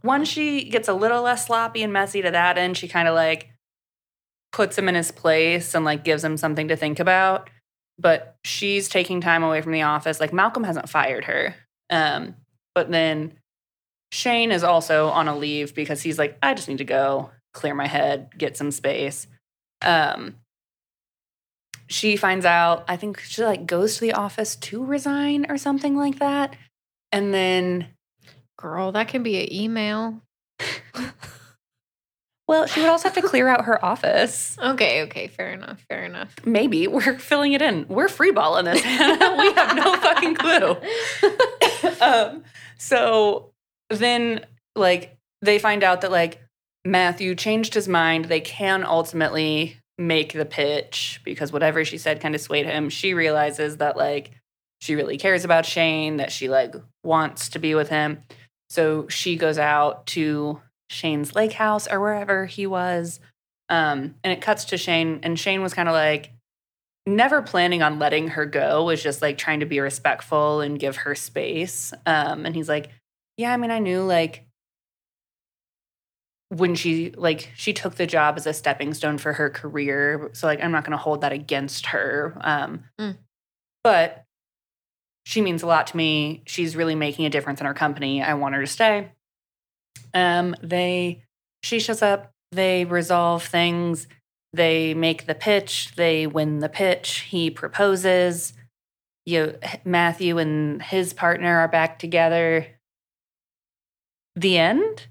Once 0.04 0.28
she 0.28 0.68
gets 0.68 0.88
a 0.88 0.92
little 0.92 1.22
less 1.22 1.46
sloppy 1.46 1.82
and 1.82 1.92
messy 1.92 2.20
to 2.20 2.30
that 2.30 2.58
end, 2.58 2.76
she 2.76 2.86
kind 2.86 3.08
of 3.08 3.14
like 3.14 3.48
puts 4.52 4.76
him 4.78 4.88
in 4.88 4.94
his 4.94 5.10
place 5.10 5.74
and 5.74 5.84
like 5.84 6.04
gives 6.04 6.22
him 6.22 6.36
something 6.36 6.68
to 6.68 6.76
think 6.76 7.00
about. 7.00 7.48
But 7.98 8.36
she's 8.44 8.88
taking 8.88 9.20
time 9.20 9.42
away 9.42 9.62
from 9.62 9.72
the 9.72 9.82
office. 9.82 10.20
Like 10.20 10.32
Malcolm 10.32 10.64
hasn't 10.64 10.90
fired 10.90 11.24
her. 11.24 11.54
Um, 11.88 12.34
but 12.74 12.90
then 12.90 13.34
Shane 14.12 14.52
is 14.52 14.62
also 14.62 15.08
on 15.08 15.26
a 15.26 15.36
leave 15.36 15.74
because 15.74 16.02
he's 16.02 16.18
like, 16.18 16.36
I 16.42 16.54
just 16.54 16.68
need 16.68 16.78
to 16.78 16.84
go 16.84 17.30
clear 17.54 17.74
my 17.74 17.86
head, 17.86 18.30
get 18.36 18.56
some 18.56 18.70
space. 18.70 19.26
Um, 19.80 20.36
she 21.94 22.16
finds 22.16 22.44
out, 22.44 22.84
I 22.88 22.96
think 22.96 23.20
she 23.20 23.44
like 23.44 23.66
goes 23.66 23.94
to 23.94 24.00
the 24.00 24.12
office 24.12 24.56
to 24.56 24.84
resign 24.84 25.46
or 25.48 25.56
something 25.56 25.96
like 25.96 26.18
that. 26.18 26.56
And 27.12 27.32
then 27.32 27.88
girl, 28.58 28.92
that 28.92 29.08
can 29.08 29.22
be 29.22 29.40
an 29.40 29.52
email. 29.52 30.20
Well, 32.46 32.66
she 32.66 32.80
would 32.80 32.90
also 32.90 33.08
have 33.08 33.14
to 33.14 33.22
clear 33.22 33.48
out 33.48 33.64
her 33.64 33.82
office. 33.82 34.58
Okay, 34.58 35.04
okay, 35.04 35.28
fair 35.28 35.50
enough, 35.52 35.80
fair 35.88 36.04
enough. 36.04 36.34
Maybe 36.44 36.86
we're 36.86 37.18
filling 37.18 37.54
it 37.54 37.62
in. 37.62 37.86
We're 37.88 38.08
freeballing 38.08 38.64
this. 38.64 38.82
We 38.84 39.52
have 39.54 39.74
no 39.74 39.96
fucking 39.96 40.34
clue. 40.34 40.76
um, 42.02 42.44
so 42.76 43.52
then, 43.88 44.44
like, 44.76 45.16
they 45.40 45.58
find 45.58 45.82
out 45.82 46.02
that 46.02 46.10
like 46.10 46.42
Matthew 46.84 47.34
changed 47.34 47.72
his 47.72 47.88
mind. 47.88 48.26
They 48.26 48.40
can 48.40 48.84
ultimately 48.84 49.78
make 49.98 50.32
the 50.32 50.44
pitch 50.44 51.20
because 51.24 51.52
whatever 51.52 51.84
she 51.84 51.98
said 51.98 52.20
kind 52.20 52.34
of 52.34 52.40
swayed 52.40 52.66
him. 52.66 52.88
She 52.88 53.14
realizes 53.14 53.76
that 53.78 53.96
like 53.96 54.32
she 54.80 54.94
really 54.94 55.16
cares 55.16 55.44
about 55.44 55.66
Shane. 55.66 56.16
That 56.16 56.32
she 56.32 56.48
like 56.48 56.74
wants 57.02 57.48
to 57.50 57.58
be 57.58 57.74
with 57.74 57.88
him. 57.88 58.22
So 58.70 59.08
she 59.08 59.36
goes 59.36 59.58
out 59.58 60.06
to 60.08 60.60
Shane's 60.90 61.34
lake 61.34 61.52
house 61.52 61.86
or 61.86 62.00
wherever 62.00 62.46
he 62.46 62.66
was. 62.66 63.20
Um, 63.68 64.16
and 64.22 64.32
it 64.32 64.40
cuts 64.40 64.66
to 64.66 64.76
Shane, 64.76 65.20
and 65.22 65.38
Shane 65.38 65.62
was 65.62 65.72
kind 65.72 65.88
of 65.88 65.94
like 65.94 66.32
never 67.06 67.42
planning 67.42 67.82
on 67.82 67.98
letting 67.98 68.28
her 68.28 68.46
go, 68.46 68.84
was 68.84 69.02
just 69.02 69.22
like 69.22 69.38
trying 69.38 69.60
to 69.60 69.66
be 69.66 69.80
respectful 69.80 70.60
and 70.60 70.78
give 70.78 70.96
her 70.96 71.14
space. 71.14 71.92
Um, 72.06 72.46
and 72.46 72.54
he's 72.54 72.68
like, 72.68 72.90
Yeah, 73.36 73.52
I 73.52 73.56
mean, 73.56 73.70
I 73.70 73.78
knew 73.78 74.02
like 74.02 74.44
when 76.50 76.74
she 76.74 77.10
like 77.16 77.50
she 77.56 77.72
took 77.72 77.94
the 77.96 78.06
job 78.06 78.36
as 78.36 78.46
a 78.46 78.52
stepping 78.52 78.94
stone 78.94 79.18
for 79.18 79.32
her 79.32 79.50
career. 79.50 80.30
So 80.34 80.46
like 80.46 80.62
I'm 80.62 80.72
not 80.72 80.84
gonna 80.84 80.96
hold 80.96 81.20
that 81.22 81.32
against 81.32 81.86
her. 81.86 82.36
Um, 82.40 82.84
Mm. 83.00 83.16
but 83.82 84.24
she 85.26 85.40
means 85.40 85.62
a 85.62 85.66
lot 85.66 85.86
to 85.88 85.96
me. 85.96 86.42
She's 86.46 86.76
really 86.76 86.94
making 86.94 87.24
a 87.24 87.30
difference 87.30 87.60
in 87.60 87.66
our 87.66 87.74
company. 87.74 88.22
I 88.22 88.34
want 88.34 88.54
her 88.54 88.60
to 88.60 88.66
stay. 88.66 89.10
Um, 90.12 90.54
they 90.62 91.24
she 91.62 91.80
shows 91.80 92.02
up, 92.02 92.30
they 92.52 92.84
resolve 92.84 93.42
things, 93.42 94.06
they 94.52 94.92
make 94.94 95.26
the 95.26 95.34
pitch, 95.34 95.92
they 95.96 96.26
win 96.26 96.58
the 96.60 96.68
pitch, 96.68 97.20
he 97.20 97.50
proposes. 97.50 98.52
You 99.26 99.58
Matthew 99.84 100.36
and 100.38 100.82
his 100.82 101.14
partner 101.14 101.58
are 101.60 101.68
back 101.68 101.98
together. 101.98 102.66
The 104.36 104.58
end? 104.58 105.06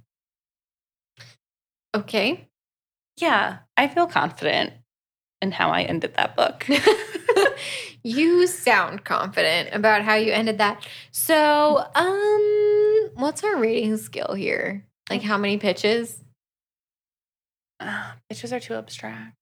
Okay. 1.95 2.47
Yeah, 3.17 3.59
I 3.77 3.87
feel 3.87 4.07
confident 4.07 4.73
in 5.41 5.51
how 5.51 5.69
I 5.69 5.83
ended 5.83 6.15
that 6.15 6.35
book. 6.35 6.67
you 8.03 8.47
sound 8.47 9.03
confident 9.03 9.69
about 9.73 10.01
how 10.01 10.15
you 10.15 10.31
ended 10.31 10.57
that. 10.57 10.87
So, 11.11 11.85
um, 11.93 13.09
what's 13.15 13.43
our 13.43 13.57
rating 13.57 13.97
scale 13.97 14.33
here? 14.33 14.85
Like 15.09 15.21
how 15.21 15.37
many 15.37 15.57
pitches? 15.57 16.23
Uh, 17.79 18.13
pitches 18.29 18.51
are 18.53 18.59
too 18.59 18.73
abstract. 18.75 19.35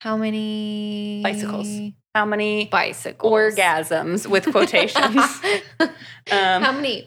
How 0.00 0.16
many 0.16 1.20
Bicycles. 1.22 1.66
How 2.14 2.26
many 2.26 2.66
Bicycles. 2.66 3.32
orgasms 3.32 4.26
with 4.26 4.44
quotations? 4.52 5.40
Um, 6.32 6.62
how 6.62 6.72
many 6.72 7.06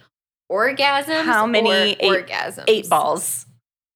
orgasms? 0.52 1.23
how 1.23 1.48
many 1.48 1.69
or 1.72 1.73
eight- 1.73 2.27
orgasms? 2.27 2.65
eight 2.68 2.88
balls. 2.88 3.47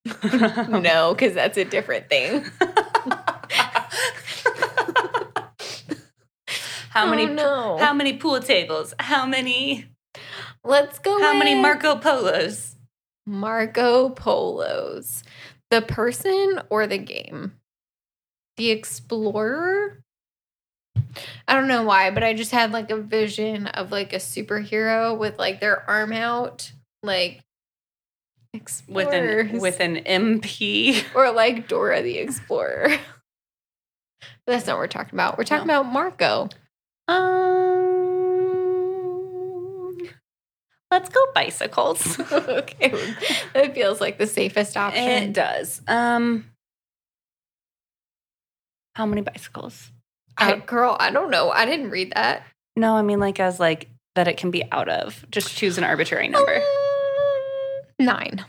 No, 0.06 1.14
because 1.14 1.34
that's 1.34 1.58
a 1.58 1.66
different 1.66 2.10
thing. 2.10 2.44
how 6.90 7.10
many? 7.10 7.28
Oh, 7.28 7.34
no. 7.34 7.78
How 7.78 7.94
many 7.94 8.18
pool 8.18 8.40
tables? 8.40 8.94
How 9.00 9.26
many? 9.26 9.86
Let's 10.64 11.00
go. 11.00 11.20
How 11.20 11.38
many 11.38 11.56
Marco 11.56 11.96
Polos? 11.98 12.76
Marco 13.26 14.10
Polos? 14.10 15.24
The 15.70 15.82
person 15.82 16.62
or 16.70 16.88
the 16.88 16.98
game? 16.98 17.54
The 18.58 18.72
explorer? 18.72 20.04
I 21.48 21.54
don't 21.54 21.68
know 21.68 21.84
why, 21.84 22.12
but 22.12 22.24
I 22.24 22.34
just 22.34 22.52
had 22.52 22.72
like 22.72 22.92
a 22.92 22.98
vision 22.98 23.68
of 23.68 23.92
like 23.92 24.14
a 24.14 24.18
superhero 24.18 25.18
with 25.18 25.38
like 25.40 25.60
their 25.60 25.88
arm 25.90 26.14
out, 26.14 26.72
like 27.04 27.42
With 28.88 29.14
an 29.14 29.60
with 29.60 29.80
an 29.80 29.98
MP. 29.98 31.06
or 31.16 31.32
like 31.32 31.70
Dora 31.70 32.02
the 32.02 32.18
Explorer. 32.18 32.90
but 32.90 33.00
that's 34.46 34.68
not 34.68 34.74
what 34.74 34.80
we're 34.80 34.88
talking 34.88 35.14
about. 35.14 35.38
We're 35.38 35.46
talking 35.46 35.64
about 35.64 35.86
Marco. 35.86 36.50
Um, 37.08 37.72
let's 40.92 41.08
go 41.08 41.22
bicycles. 41.34 42.20
okay. 42.32 43.16
That 43.54 43.74
feels 43.74 44.02
like 44.02 44.18
the 44.18 44.28
safest 44.28 44.76
option. 44.76 45.02
it 45.02 45.32
does. 45.32 45.82
Um, 45.88 46.52
how 48.96 49.06
many 49.06 49.22
bicycles? 49.22 49.92
I, 50.38 50.58
girl, 50.58 50.98
I 51.00 51.10
don't 51.12 51.32
know. 51.32 51.52
I 51.52 51.66
didn't 51.66 51.90
read 51.90 52.12
that. 52.16 52.44
No, 52.76 52.96
I 52.96 53.02
mean 53.02 53.22
like 53.22 53.40
as 53.40 53.62
like 53.62 53.88
that 54.16 54.28
it 54.28 54.36
can 54.36 54.52
be 54.52 54.70
out 54.74 54.90
of. 54.90 55.26
Just 55.32 55.56
choose 55.56 55.78
an 55.78 55.86
arbitrary 55.86 56.28
number. 56.28 56.62
Nine. 58.02 58.46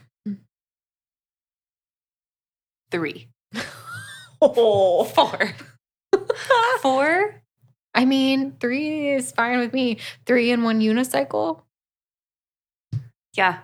Three. 2.90 3.28
Oh. 4.44 5.04
Four. 5.04 5.52
Four? 6.80 7.40
I 7.94 8.04
mean, 8.04 8.56
three 8.58 9.10
is 9.12 9.30
fine 9.30 9.60
with 9.60 9.72
me. 9.72 9.98
Three 10.26 10.50
in 10.50 10.64
one 10.64 10.80
unicycle. 10.80 11.60
Yeah. 13.34 13.60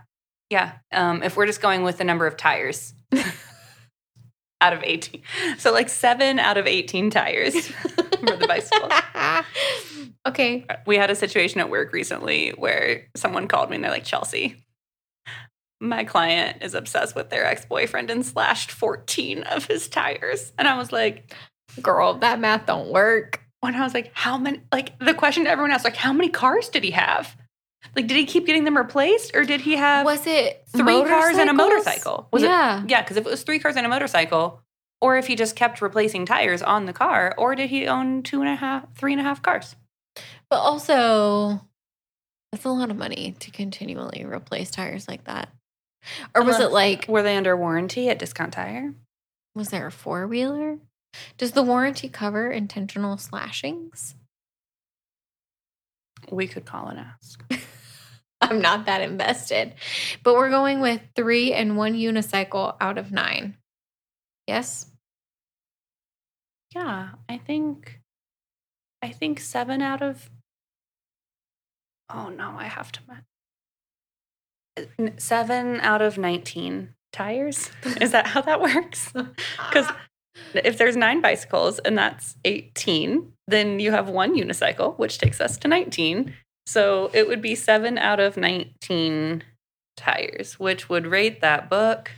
Yeah. 0.51 0.75
Um, 0.93 1.25
if 1.25 1.37
we're 1.37 1.47
just 1.47 1.61
going 1.61 1.83
with 1.83 1.99
the 1.99 2.05
number 2.05 2.29
of 2.29 2.37
tires 2.37 2.95
out 4.61 4.73
of 4.73 4.85
18. 4.85 5.21
So 5.59 5.73
like 5.73 5.89
seven 5.89 6.39
out 6.39 6.59
of 6.59 6.69
18 6.69 7.11
tires 7.11 7.67
for 7.67 8.37
the 8.37 8.47
bicycle. 8.47 8.89
okay. 10.29 10.65
We 10.87 10.97
had 10.97 11.11
a 11.11 11.17
situation 11.17 11.61
at 11.61 11.71
work 11.71 11.93
recently 11.93 12.51
where 12.51 13.09
someone 13.17 13.49
called 13.49 13.69
me 13.71 13.75
and 13.75 13.85
they're 13.85 13.91
like, 13.91 14.05
Chelsea, 14.05 14.65
my 15.81 16.05
client 16.05 16.63
is 16.63 16.75
obsessed 16.75 17.15
with 17.15 17.31
their 17.31 17.45
ex 17.45 17.65
boyfriend 17.65 18.11
and 18.11 18.25
slashed 18.25 18.71
14 18.73 19.43
of 19.45 19.67
his 19.67 19.89
tires. 19.89 20.53
And 20.59 20.67
I 20.67 20.77
was 20.77 20.93
like, 20.93 21.35
Girl, 21.83 22.15
that 22.15 22.41
math 22.41 22.67
don't 22.67 22.91
work. 22.91 23.41
when 23.61 23.75
I 23.75 23.83
was 23.85 23.95
like, 23.95 24.11
how 24.15 24.39
many, 24.39 24.61
like 24.73 24.99
the 24.99 25.15
question 25.15 25.45
to 25.45 25.51
everyone 25.51 25.71
else, 25.71 25.85
like, 25.85 25.97
how 25.97 26.13
many 26.13 26.29
cars 26.29 26.69
did 26.69 26.83
he 26.83 26.93
have? 26.93 27.37
Like, 27.95 28.07
did 28.07 28.17
he 28.17 28.25
keep 28.25 28.47
getting 28.47 28.65
them 28.65 28.77
replaced 28.77 29.35
or 29.35 29.45
did 29.45 29.61
he 29.61 29.77
have 29.77 30.05
Was 30.05 30.27
it 30.27 30.65
three 30.75 31.05
cars 31.05 31.37
and 31.37 31.51
a 31.51 31.53
motorcycle? 31.53 32.29
Was 32.33 32.43
yeah. 32.43 32.83
it? 32.83 32.91
Yeah, 32.91 33.03
because 33.03 33.17
if 33.17 33.27
it 33.27 33.31
was 33.31 33.43
three 33.43 33.59
cars 33.59 33.77
and 33.77 33.87
a 33.87 33.89
motorcycle, 33.89 34.63
or 35.01 35.17
if 35.17 35.27
he 35.27 35.37
just 35.37 35.55
kept 35.55 35.81
replacing 35.81 36.27
tires 36.27 36.63
on 36.63 36.87
the 36.87 36.93
car, 36.93 37.35
or 37.39 37.55
did 37.55 37.71
he 37.71 37.87
own 37.87 38.23
two 38.23 38.41
and 38.41 38.51
a 38.51 38.57
half, 38.57 38.93
three 38.97 39.13
and 39.13 39.21
a 39.21 39.25
half 39.25 39.43
cars? 39.43 39.77
But 40.51 40.57
also, 40.59 41.61
that's 42.51 42.65
a 42.65 42.71
lot 42.71 42.91
of 42.91 42.97
money 42.97 43.37
to 43.39 43.51
continually 43.51 44.25
replace 44.25 44.71
tires 44.71 45.07
like 45.07 45.25
that. 45.25 45.51
Or 46.35 46.43
was 46.43 46.61
it 46.61 46.71
like, 46.71 47.07
Were 47.09 47.23
they 47.23 47.37
under 47.37 47.57
warranty 47.57 48.09
at 48.09 48.19
Discount 48.19 48.53
Tire? 48.53 48.95
was 49.55 49.71
there 49.71 49.89
a 49.89 49.93
four 49.93 50.27
wheeler? 50.29 50.79
Does 51.37 51.53
the 51.53 51.63
warranty 51.63 52.09
cover 52.09 52.51
intentional 52.51 53.17
slashings? 53.19 54.15
We 56.31 56.47
could 56.47 56.65
call 56.65 56.89
and 56.89 57.01
ask. 57.01 57.45
I'm 58.41 58.61
not 58.61 58.87
that 58.87 59.01
invested. 59.01 59.75
But 60.23 60.35
we're 60.35 60.51
going 60.51 60.81
with 60.81 61.01
three 61.17 61.53
and 61.53 61.77
one 61.77 61.95
unicycle 61.95 62.77
out 62.81 62.99
of 62.99 63.11
nine. 63.11 63.57
Yes? 64.47 64.87
Yeah, 66.75 67.11
I 67.29 67.39
think, 67.39 68.01
I 69.03 69.11
think 69.11 69.41
seven 69.41 69.83
out 69.83 70.03
of. 70.03 70.31
Oh 72.11 72.29
no, 72.29 72.55
I 72.57 72.65
have 72.65 72.93
to. 72.93 73.01
Seven 75.19 75.81
out 75.81 76.03
of 76.03 76.19
nineteen 76.19 76.91
tires. 77.13 77.71
Is 78.01 78.13
that 78.13 78.27
how 78.27 78.41
that 78.43 78.61
works? 78.61 79.13
Because 79.69 79.91
if 80.55 80.79
there's 80.79 80.97
nine 80.97 81.21
bicycles 81.21 81.79
and 81.81 81.99
that's 81.99 82.37
18, 82.45 83.33
then 83.49 83.81
you 83.81 83.91
have 83.91 84.09
one 84.09 84.37
unicycle, 84.37 84.97
which 84.99 85.19
takes 85.19 85.41
us 85.41 85.59
to 85.59 85.69
19. 85.69 86.33
So 86.67 87.11
it 87.13 87.27
would 87.27 87.43
be 87.43 87.55
seven 87.55 87.99
out 87.99 88.21
of 88.21 88.37
19 88.37 89.43
tires, 89.97 90.59
which 90.59 90.89
would 90.89 91.07
rate 91.07 91.41
that 91.41 91.69
book. 91.69 92.13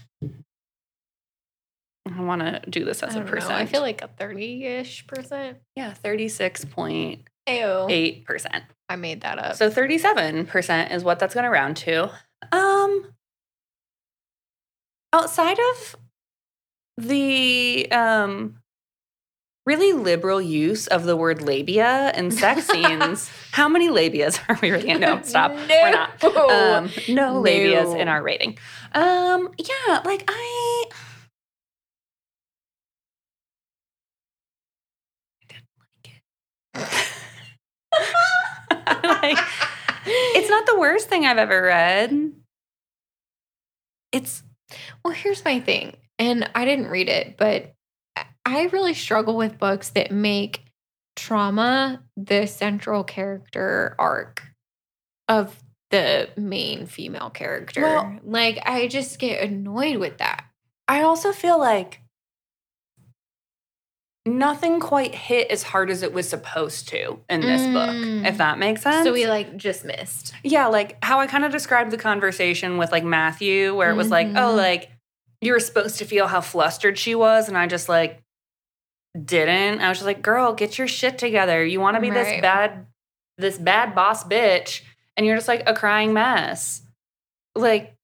I 2.15 2.21
want 2.21 2.43
to 2.43 2.61
do 2.69 2.85
this 2.85 3.03
as 3.03 3.15
a 3.15 3.19
don't 3.19 3.27
know. 3.27 3.33
percent. 3.33 3.53
I 3.55 3.67
feel 3.67 3.81
like 3.81 4.03
a 4.03 4.09
30 4.09 4.65
ish 4.65 5.07
percent. 5.07 5.59
yeah, 5.77 5.95
36.8%. 6.05 7.25
Ew. 7.49 8.61
I 8.89 8.97
made 8.97 9.21
that 9.23 9.39
up. 9.39 9.55
So 9.57 9.71
37% 9.71 10.93
is 10.93 11.05
what 11.05 11.19
that's 11.19 11.35
going 11.35 11.45
to 11.45 11.51
round 11.51 11.77
to. 11.79 12.11
Um 12.53 13.13
outside 15.13 15.59
of 15.59 15.97
the 16.99 17.91
um 17.91 18.57
really 19.67 19.93
liberal 19.93 20.41
use 20.41 20.87
of 20.89 21.05
the 21.05 21.17
word 21.17 21.43
labia 21.43 22.13
in 22.17 22.31
sex 22.31 22.67
scenes, 22.67 23.31
how 23.53 23.69
many 23.69 23.89
labias 23.89 24.41
are 24.49 24.59
we 24.61 24.71
rating? 24.71 24.99
No, 25.01 25.21
stop. 25.23 25.53
We're 25.53 25.91
not. 25.91 26.23
Um, 26.25 26.91
no, 27.09 27.35
No. 27.35 27.43
labias 27.43 27.99
in 27.99 28.09
our 28.09 28.23
rating. 28.23 28.59
Um, 28.93 29.51
yeah, 29.59 30.01
like 30.05 30.25
I. 30.29 30.85
I 35.43 35.47
didn't 35.49 35.69
like 36.75 36.95
it. 36.95 37.03
like, 39.05 39.39
it's 40.11 40.49
not 40.51 40.67
the 40.67 40.79
worst 40.79 41.09
thing 41.09 41.25
I've 41.27 41.39
ever 41.39 41.63
read. 41.63 42.33
It's 44.13 44.43
Well, 45.05 45.15
here's 45.15 45.45
my 45.45 45.61
thing, 45.61 45.97
and 46.19 46.49
I 46.55 46.65
didn't 46.65 46.89
read 46.89 47.09
it, 47.09 47.37
but 47.37 47.75
I- 48.47 48.69
really 48.73 48.95
struggle 48.95 49.37
with 49.37 49.59
books 49.59 49.91
that 49.91 50.11
make 50.11 50.65
trauma 51.17 52.03
the 52.17 52.47
central 52.47 53.05
character 53.05 53.95
arc 53.99 54.43
of 55.29 55.61
the 55.91 56.31
main 56.37 56.87
female 56.87 57.31
character. 57.31 57.83
Well- 57.83 58.19
like, 58.23 58.59
I 58.65 58.87
just 58.89 59.19
get 59.19 59.43
annoyed 59.43 59.97
with 59.97 60.19
that. 60.19 60.45
I 60.89 61.03
also 61.03 61.33
feel 61.33 61.59
like 61.59 62.00
nothing 64.39 64.81
quite 64.81 65.15
hit 65.15 65.51
as 65.51 65.63
hard 65.63 65.91
as 65.91 66.03
it 66.03 66.13
was 66.13 66.29
supposed 66.29 66.89
to 66.89 67.19
in 67.29 67.41
this 67.41 67.61
Mm. 67.63 67.73
book, 67.73 68.27
if 68.31 68.39
that 68.39 68.59
makes 68.59 68.83
sense. 68.83 69.05
So 69.05 69.13
we 69.13 69.27
like 69.27 69.57
just 69.57 69.85
missed. 69.85 70.33
Yeah, 70.43 70.67
like 70.69 70.97
how 71.05 71.21
I 71.21 71.27
kind 71.27 71.45
of 71.45 71.53
described 71.53 71.91
the 71.91 71.99
conversation 71.99 72.79
with 72.79 72.93
like 72.93 73.05
Matthew, 73.05 73.75
where 73.75 73.91
it 73.91 73.97
was 73.97 74.11
like, 74.11 74.29
oh, 74.29 74.55
Mhm. 74.55 74.57
like 74.57 74.91
you 75.41 75.53
were 75.53 75.61
supposed 75.61 75.99
to 75.99 76.05
feel 76.05 76.27
how 76.27 76.41
flustered 76.41 76.99
she 76.99 77.15
was, 77.15 77.49
and 77.49 77.57
I 77.59 77.67
just 77.67 77.89
like 77.89 78.23
didn't. 79.25 79.81
I 79.81 79.89
was 79.89 79.99
just 79.99 80.07
like, 80.07 80.23
girl, 80.23 80.53
get 80.53 80.79
your 80.79 80.87
shit 80.89 81.19
together. 81.19 81.65
You 81.65 81.81
want 81.81 81.97
to 81.97 82.01
be 82.01 82.11
this 82.11 82.41
bad, 82.41 82.87
this 83.39 83.59
bad 83.59 83.95
boss 83.95 84.23
bitch, 84.25 84.83
and 85.17 85.27
you're 85.27 85.37
just 85.37 85.49
like 85.49 85.63
a 85.69 85.75
crying 85.75 86.13
mess. 86.13 86.83
Like, 87.57 87.95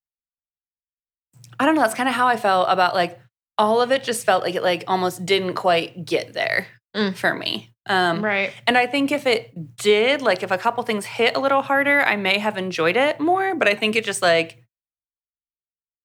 I 1.61 1.65
don't 1.65 1.75
know. 1.75 1.83
That's 1.83 1.95
kind 1.95 2.09
of 2.09 2.15
how 2.15 2.27
I 2.27 2.37
felt 2.37 2.67
about 2.69 2.95
like 2.95 3.19
all 3.59 3.81
of 3.81 3.91
it. 3.93 4.05
Just 4.05 4.25
felt 4.27 4.43
like 4.43 4.55
it 4.55 4.63
like 4.63 4.85
almost 4.87 5.25
didn't 5.27 5.55
quite 5.55 6.05
get 6.05 6.33
there 6.33 6.67
Mm. 6.95 7.15
for 7.15 7.35
me. 7.35 7.73
Um, 7.89 8.25
right. 8.25 8.53
and 8.67 8.77
I 8.77 8.87
think 8.87 9.13
if 9.13 9.27
it 9.27 9.77
did, 9.77 10.21
like 10.23 10.43
if 10.43 10.51
a 10.51 10.59
couple 10.59 10.83
things 10.83 11.05
hit 11.05 11.37
a 11.37 11.41
little 11.41 11.63
harder, 11.63 12.01
I 12.01 12.17
may 12.17 12.39
have 12.39 12.57
enjoyed 12.59 12.97
it 12.97 13.21
more. 13.21 13.55
But 13.55 13.69
I 13.69 13.75
think 13.75 13.95
it 13.97 14.05
just 14.05 14.23
like 14.23 14.63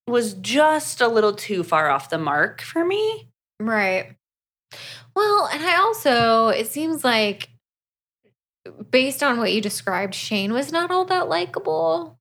was 0.07 0.33
just 0.35 1.01
a 1.01 1.07
little 1.07 1.33
too 1.33 1.63
far 1.63 1.89
off 1.89 2.09
the 2.09 2.17
mark 2.17 2.61
for 2.61 2.83
me. 2.83 3.29
Right. 3.59 4.15
Well, 5.15 5.47
and 5.51 5.63
I 5.63 5.77
also, 5.77 6.49
it 6.49 6.67
seems 6.67 7.03
like 7.03 7.49
based 8.89 9.23
on 9.23 9.37
what 9.37 9.51
you 9.53 9.61
described, 9.61 10.13
Shane 10.15 10.53
was 10.53 10.71
not 10.71 10.91
all 10.91 11.05
that 11.05 11.29
likable. 11.29 12.17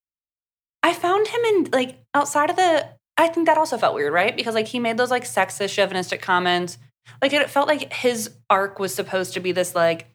I 0.82 0.94
found 0.94 1.28
him 1.28 1.40
in 1.44 1.64
like 1.72 1.98
outside 2.14 2.50
of 2.50 2.56
the. 2.56 2.88
I 3.20 3.28
think 3.28 3.46
that 3.46 3.58
also 3.58 3.76
felt 3.76 3.94
weird, 3.94 4.12
right? 4.12 4.34
Because 4.34 4.54
like 4.54 4.66
he 4.68 4.78
made 4.78 4.96
those 4.96 5.10
like 5.10 5.24
sexist, 5.24 5.74
chauvinistic 5.74 6.22
comments. 6.22 6.78
Like 7.20 7.32
it 7.32 7.50
felt 7.50 7.68
like 7.68 7.92
his 7.92 8.30
arc 8.48 8.78
was 8.78 8.94
supposed 8.94 9.34
to 9.34 9.40
be 9.40 9.52
this 9.52 9.74
like 9.74 10.06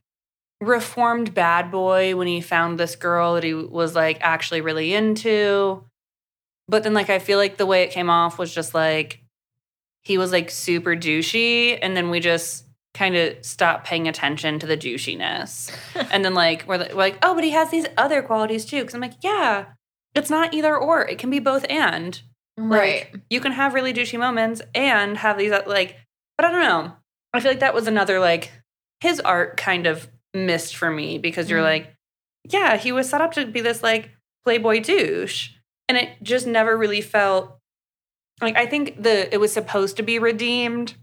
reformed 0.60 1.34
bad 1.34 1.70
boy 1.70 2.16
when 2.16 2.28
he 2.28 2.42
found 2.42 2.80
this 2.80 2.96
girl 2.96 3.36
that 3.36 3.44
he 3.44 3.54
was 3.54 3.94
like 3.94 4.18
actually 4.22 4.62
really 4.62 4.94
into. 4.94 5.84
But 6.68 6.82
then 6.84 6.96
like 6.96 7.12
I 7.12 7.20
feel 7.20 7.38
like 7.38 7.58
the 7.58 7.66
way 7.68 7.84
it 7.84 7.92
came 7.92 8.10
off 8.10 8.40
was 8.40 8.54
just 8.54 8.74
like 8.74 9.22
he 10.02 10.18
was 10.18 10.32
like 10.32 10.50
super 10.50 10.96
douchey 10.96 11.78
and 11.82 11.96
then 11.96 12.10
we 12.10 12.20
just 12.20 12.66
kind 12.96 13.16
of 13.16 13.36
stopped 13.46 13.86
paying 13.86 14.08
attention 14.08 14.58
to 14.58 14.66
the 14.66 14.78
douchiness. 14.78 15.72
and 16.12 16.26
then 16.26 16.34
like 16.34 16.66
we're, 16.68 16.78
like- 16.78 16.92
we're 16.94 16.98
like, 16.98 17.20
"Oh, 17.22 17.36
but 17.36 17.44
he 17.44 17.52
has 17.52 17.70
these 17.70 17.86
other 17.98 18.24
qualities 18.24 18.66
too." 18.66 18.84
Cuz 18.84 18.96
I'm 18.96 19.02
like, 19.02 19.22
"Yeah, 19.22 19.66
it's 20.16 20.32
not 20.32 20.56
either 20.56 20.76
or. 20.76 21.02
It 21.08 21.20
can 21.20 21.30
be 21.30 21.40
both 21.40 21.66
and." 21.70 22.20
Right. 22.58 23.14
You 23.30 23.42
can 23.42 23.52
have 23.52 23.74
really 23.74 23.94
douchey 23.94 24.18
moments 24.20 24.62
and 24.74 25.18
have 25.18 25.38
these 25.38 25.52
uh, 25.52 25.64
like, 25.68 25.98
but 26.38 26.46
I 26.46 26.52
don't 26.52 26.62
know. 26.62 26.94
I 27.34 27.40
feel 27.42 27.52
like 27.52 27.60
that 27.60 27.74
was 27.74 27.88
another 27.88 28.20
like 28.20 28.52
his 29.02 29.20
art 29.20 29.58
kind 29.58 29.86
of 29.88 30.08
missed 30.34 30.76
for 30.76 30.90
me 30.90 31.18
because 31.18 31.50
you're 31.50 31.60
Mm. 31.60 31.64
like, 31.64 31.94
yeah, 32.50 32.78
he 32.78 32.92
was 32.92 33.10
set 33.10 33.22
up 33.22 33.34
to 33.34 33.46
be 33.46 33.60
this 33.62 33.84
like 33.84 34.12
playboy 34.46 34.80
douche, 34.82 35.50
and 35.90 35.98
it 35.98 36.10
just 36.24 36.48
never 36.48 36.78
really 36.78 37.02
felt 37.02 37.58
like 38.42 38.56
I 38.56 38.66
think 38.68 39.02
the 39.02 39.34
it 39.34 39.38
was 39.40 39.52
supposed 39.52 39.98
to 39.98 40.04
be 40.04 40.20
redeemed 40.20 40.94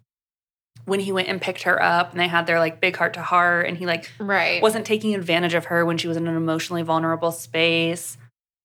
when 0.84 1.00
he 1.00 1.12
went 1.12 1.28
and 1.28 1.40
picked 1.40 1.62
her 1.62 1.80
up 1.82 2.10
and 2.10 2.18
they 2.20 2.26
had 2.28 2.46
their 2.46 2.58
like 2.58 2.80
big 2.80 2.96
heart 2.96 3.14
to 3.14 3.22
heart 3.22 3.66
and 3.68 3.76
he 3.78 3.86
like 3.86 4.10
right. 4.18 4.60
wasn't 4.62 4.84
taking 4.84 5.14
advantage 5.14 5.54
of 5.54 5.66
her 5.66 5.84
when 5.86 5.96
she 5.98 6.08
was 6.08 6.16
in 6.16 6.26
an 6.26 6.36
emotionally 6.36 6.82
vulnerable 6.82 7.30
space. 7.30 8.16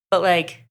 but 0.10 0.22
like, 0.22 0.64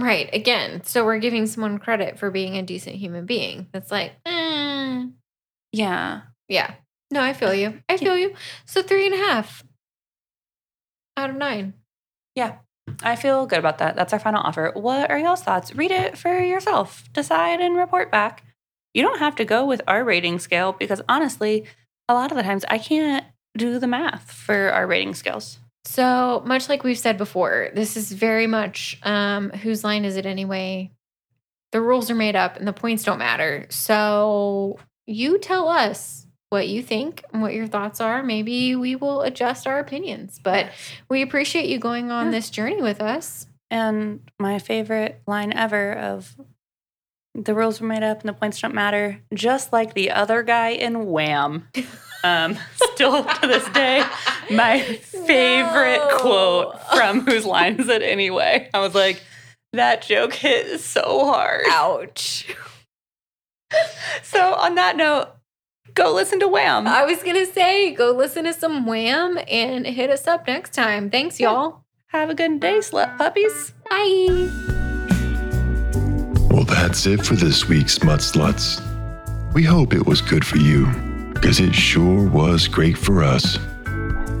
Right. 0.00 0.30
Again, 0.32 0.82
so 0.84 1.04
we're 1.04 1.18
giving 1.18 1.46
someone 1.46 1.78
credit 1.78 2.18
for 2.18 2.30
being 2.30 2.56
a 2.56 2.62
decent 2.62 2.96
human 2.96 3.26
being. 3.26 3.68
That's 3.72 3.90
like, 3.90 4.12
eh. 4.24 5.06
yeah. 5.72 6.22
yeah. 6.48 6.74
No, 7.10 7.22
I 7.22 7.32
feel 7.32 7.52
you. 7.52 7.82
I 7.88 7.96
feel 7.96 8.16
you. 8.16 8.34
So 8.66 8.82
three 8.82 9.06
and 9.06 9.14
a 9.14 9.18
half 9.18 9.64
out 11.16 11.30
of 11.30 11.36
nine. 11.36 11.74
Yeah. 12.34 12.56
I 13.02 13.16
feel 13.16 13.46
good 13.46 13.58
about 13.58 13.78
that. 13.78 13.94
That's 13.96 14.12
our 14.12 14.18
final 14.18 14.42
offer. 14.42 14.72
What 14.74 15.10
are 15.10 15.18
y'all's 15.18 15.42
thoughts? 15.42 15.74
Read 15.74 15.90
it 15.90 16.16
for 16.16 16.40
yourself. 16.40 17.04
Decide 17.12 17.60
and 17.60 17.76
report 17.76 18.10
back. 18.10 18.42
You 18.94 19.02
don't 19.02 19.18
have 19.18 19.36
to 19.36 19.44
go 19.44 19.64
with 19.64 19.82
our 19.86 20.02
rating 20.02 20.38
scale 20.38 20.72
because 20.72 21.00
honestly, 21.08 21.64
a 22.08 22.14
lot 22.14 22.30
of 22.30 22.36
the 22.36 22.42
times 22.42 22.64
I 22.68 22.78
can't 22.78 23.24
do 23.56 23.78
the 23.78 23.86
math 23.86 24.32
for 24.32 24.70
our 24.70 24.86
rating 24.86 25.14
scales. 25.14 25.58
So 25.84 26.42
much 26.46 26.68
like 26.68 26.84
we've 26.84 26.98
said 26.98 27.16
before, 27.18 27.70
this 27.74 27.96
is 27.96 28.12
very 28.12 28.46
much 28.46 28.98
um, 29.02 29.50
whose 29.50 29.82
line 29.82 30.04
is 30.04 30.16
it 30.16 30.26
anyway? 30.26 30.90
The 31.72 31.80
rules 31.80 32.10
are 32.10 32.14
made 32.16 32.36
up 32.36 32.56
and 32.56 32.66
the 32.68 32.72
points 32.72 33.04
don't 33.04 33.18
matter. 33.18 33.66
So 33.70 34.78
you 35.06 35.38
tell 35.38 35.68
us 35.68 36.26
what 36.50 36.68
you 36.68 36.82
think 36.82 37.22
and 37.32 37.40
what 37.42 37.54
your 37.54 37.66
thoughts 37.68 38.00
are. 38.00 38.22
Maybe 38.22 38.74
we 38.74 38.96
will 38.96 39.22
adjust 39.22 39.66
our 39.66 39.78
opinions, 39.78 40.40
but 40.42 40.70
we 41.08 41.22
appreciate 41.22 41.66
you 41.68 41.78
going 41.78 42.10
on 42.10 42.26
Yeah. 42.26 42.30
this 42.32 42.50
journey 42.50 42.82
with 42.82 43.00
us. 43.00 43.46
And 43.70 44.20
my 44.38 44.58
favorite 44.58 45.22
line 45.28 45.52
ever 45.52 45.92
of 45.92 46.36
the 47.36 47.54
rules 47.54 47.80
were 47.80 47.86
made 47.86 48.02
up 48.02 48.20
and 48.20 48.28
the 48.28 48.32
points 48.32 48.60
don't 48.60 48.74
matter, 48.74 49.20
just 49.32 49.72
like 49.72 49.94
the 49.94 50.10
other 50.10 50.42
guy 50.42 50.70
in 50.70 51.06
Wham. 51.06 51.68
Um, 52.22 52.58
still 52.74 53.24
to 53.24 53.46
this 53.46 53.66
day, 53.70 54.02
my 54.50 54.80
favorite 54.80 55.98
No. 55.98 56.18
quote 56.18 56.80
from 56.94 57.20
Whose 57.20 57.44
Line 57.46 57.76
Is 57.80 57.88
It 57.88 58.02
Anyway? 58.02 58.68
I 58.74 58.80
was 58.80 58.94
like, 58.94 59.22
that 59.72 60.02
joke 60.02 60.34
hit 60.34 60.80
so 60.80 61.24
hard. 61.26 61.64
Ouch. 61.70 62.54
So, 64.22 64.54
on 64.54 64.74
that 64.74 64.96
note, 64.96 65.28
go 65.94 66.12
listen 66.12 66.40
to 66.40 66.48
Wham. 66.48 66.86
I 66.88 67.04
was 67.04 67.22
going 67.22 67.36
to 67.36 67.46
say, 67.46 67.92
go 67.94 68.10
listen 68.10 68.44
to 68.44 68.52
some 68.52 68.84
Wham 68.84 69.38
and 69.48 69.86
hit 69.86 70.10
us 70.10 70.26
up 70.26 70.46
next 70.46 70.74
time. 70.74 71.08
Thanks, 71.08 71.38
Yeah. 71.40 71.50
y'all. 71.52 71.84
Have 72.08 72.28
a 72.30 72.34
good 72.34 72.58
day, 72.58 72.78
slut 72.78 73.16
puppies. 73.16 73.72
Bye. 73.88 74.50
Well, 76.50 76.64
that's 76.64 77.06
it 77.06 77.24
for 77.24 77.36
this 77.36 77.68
week's 77.68 78.02
Mud 78.02 78.18
Sluts. 78.18 78.82
We 79.54 79.62
hope 79.62 79.94
it 79.94 80.04
was 80.04 80.20
good 80.20 80.44
for 80.44 80.56
you, 80.58 80.86
because 81.40 81.58
it 81.58 81.74
sure 81.74 82.28
was 82.28 82.68
great 82.68 82.98
for 82.98 83.24
us. 83.24 83.58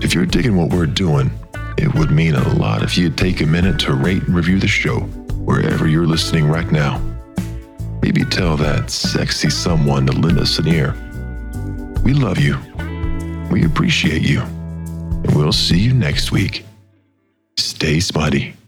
If 0.02 0.14
you're 0.14 0.26
digging 0.26 0.54
what 0.54 0.68
we're 0.68 0.84
doing, 0.84 1.30
it 1.78 1.94
would 1.94 2.10
mean 2.10 2.34
a 2.34 2.48
lot 2.54 2.82
if 2.82 2.98
you'd 2.98 3.16
take 3.16 3.40
a 3.40 3.46
minute 3.46 3.78
to 3.80 3.94
rate 3.94 4.22
and 4.24 4.34
review 4.34 4.58
the 4.58 4.68
show 4.68 5.00
wherever 5.46 5.88
you're 5.88 6.06
listening 6.06 6.46
right 6.46 6.70
now. 6.70 7.00
Maybe 8.02 8.22
tell 8.24 8.56
that 8.58 8.90
sexy 8.90 9.48
someone 9.48 10.06
to 10.06 10.12
lend 10.12 10.38
us 10.38 10.58
an 10.58 10.68
ear. 10.68 10.92
We 12.04 12.12
love 12.12 12.38
you. 12.38 12.58
We 13.50 13.64
appreciate 13.64 14.22
you. 14.22 14.40
And 14.40 15.34
we'll 15.34 15.52
see 15.52 15.78
you 15.78 15.94
next 15.94 16.32
week. 16.32 16.66
Stay 17.56 18.00
smutty. 18.00 18.59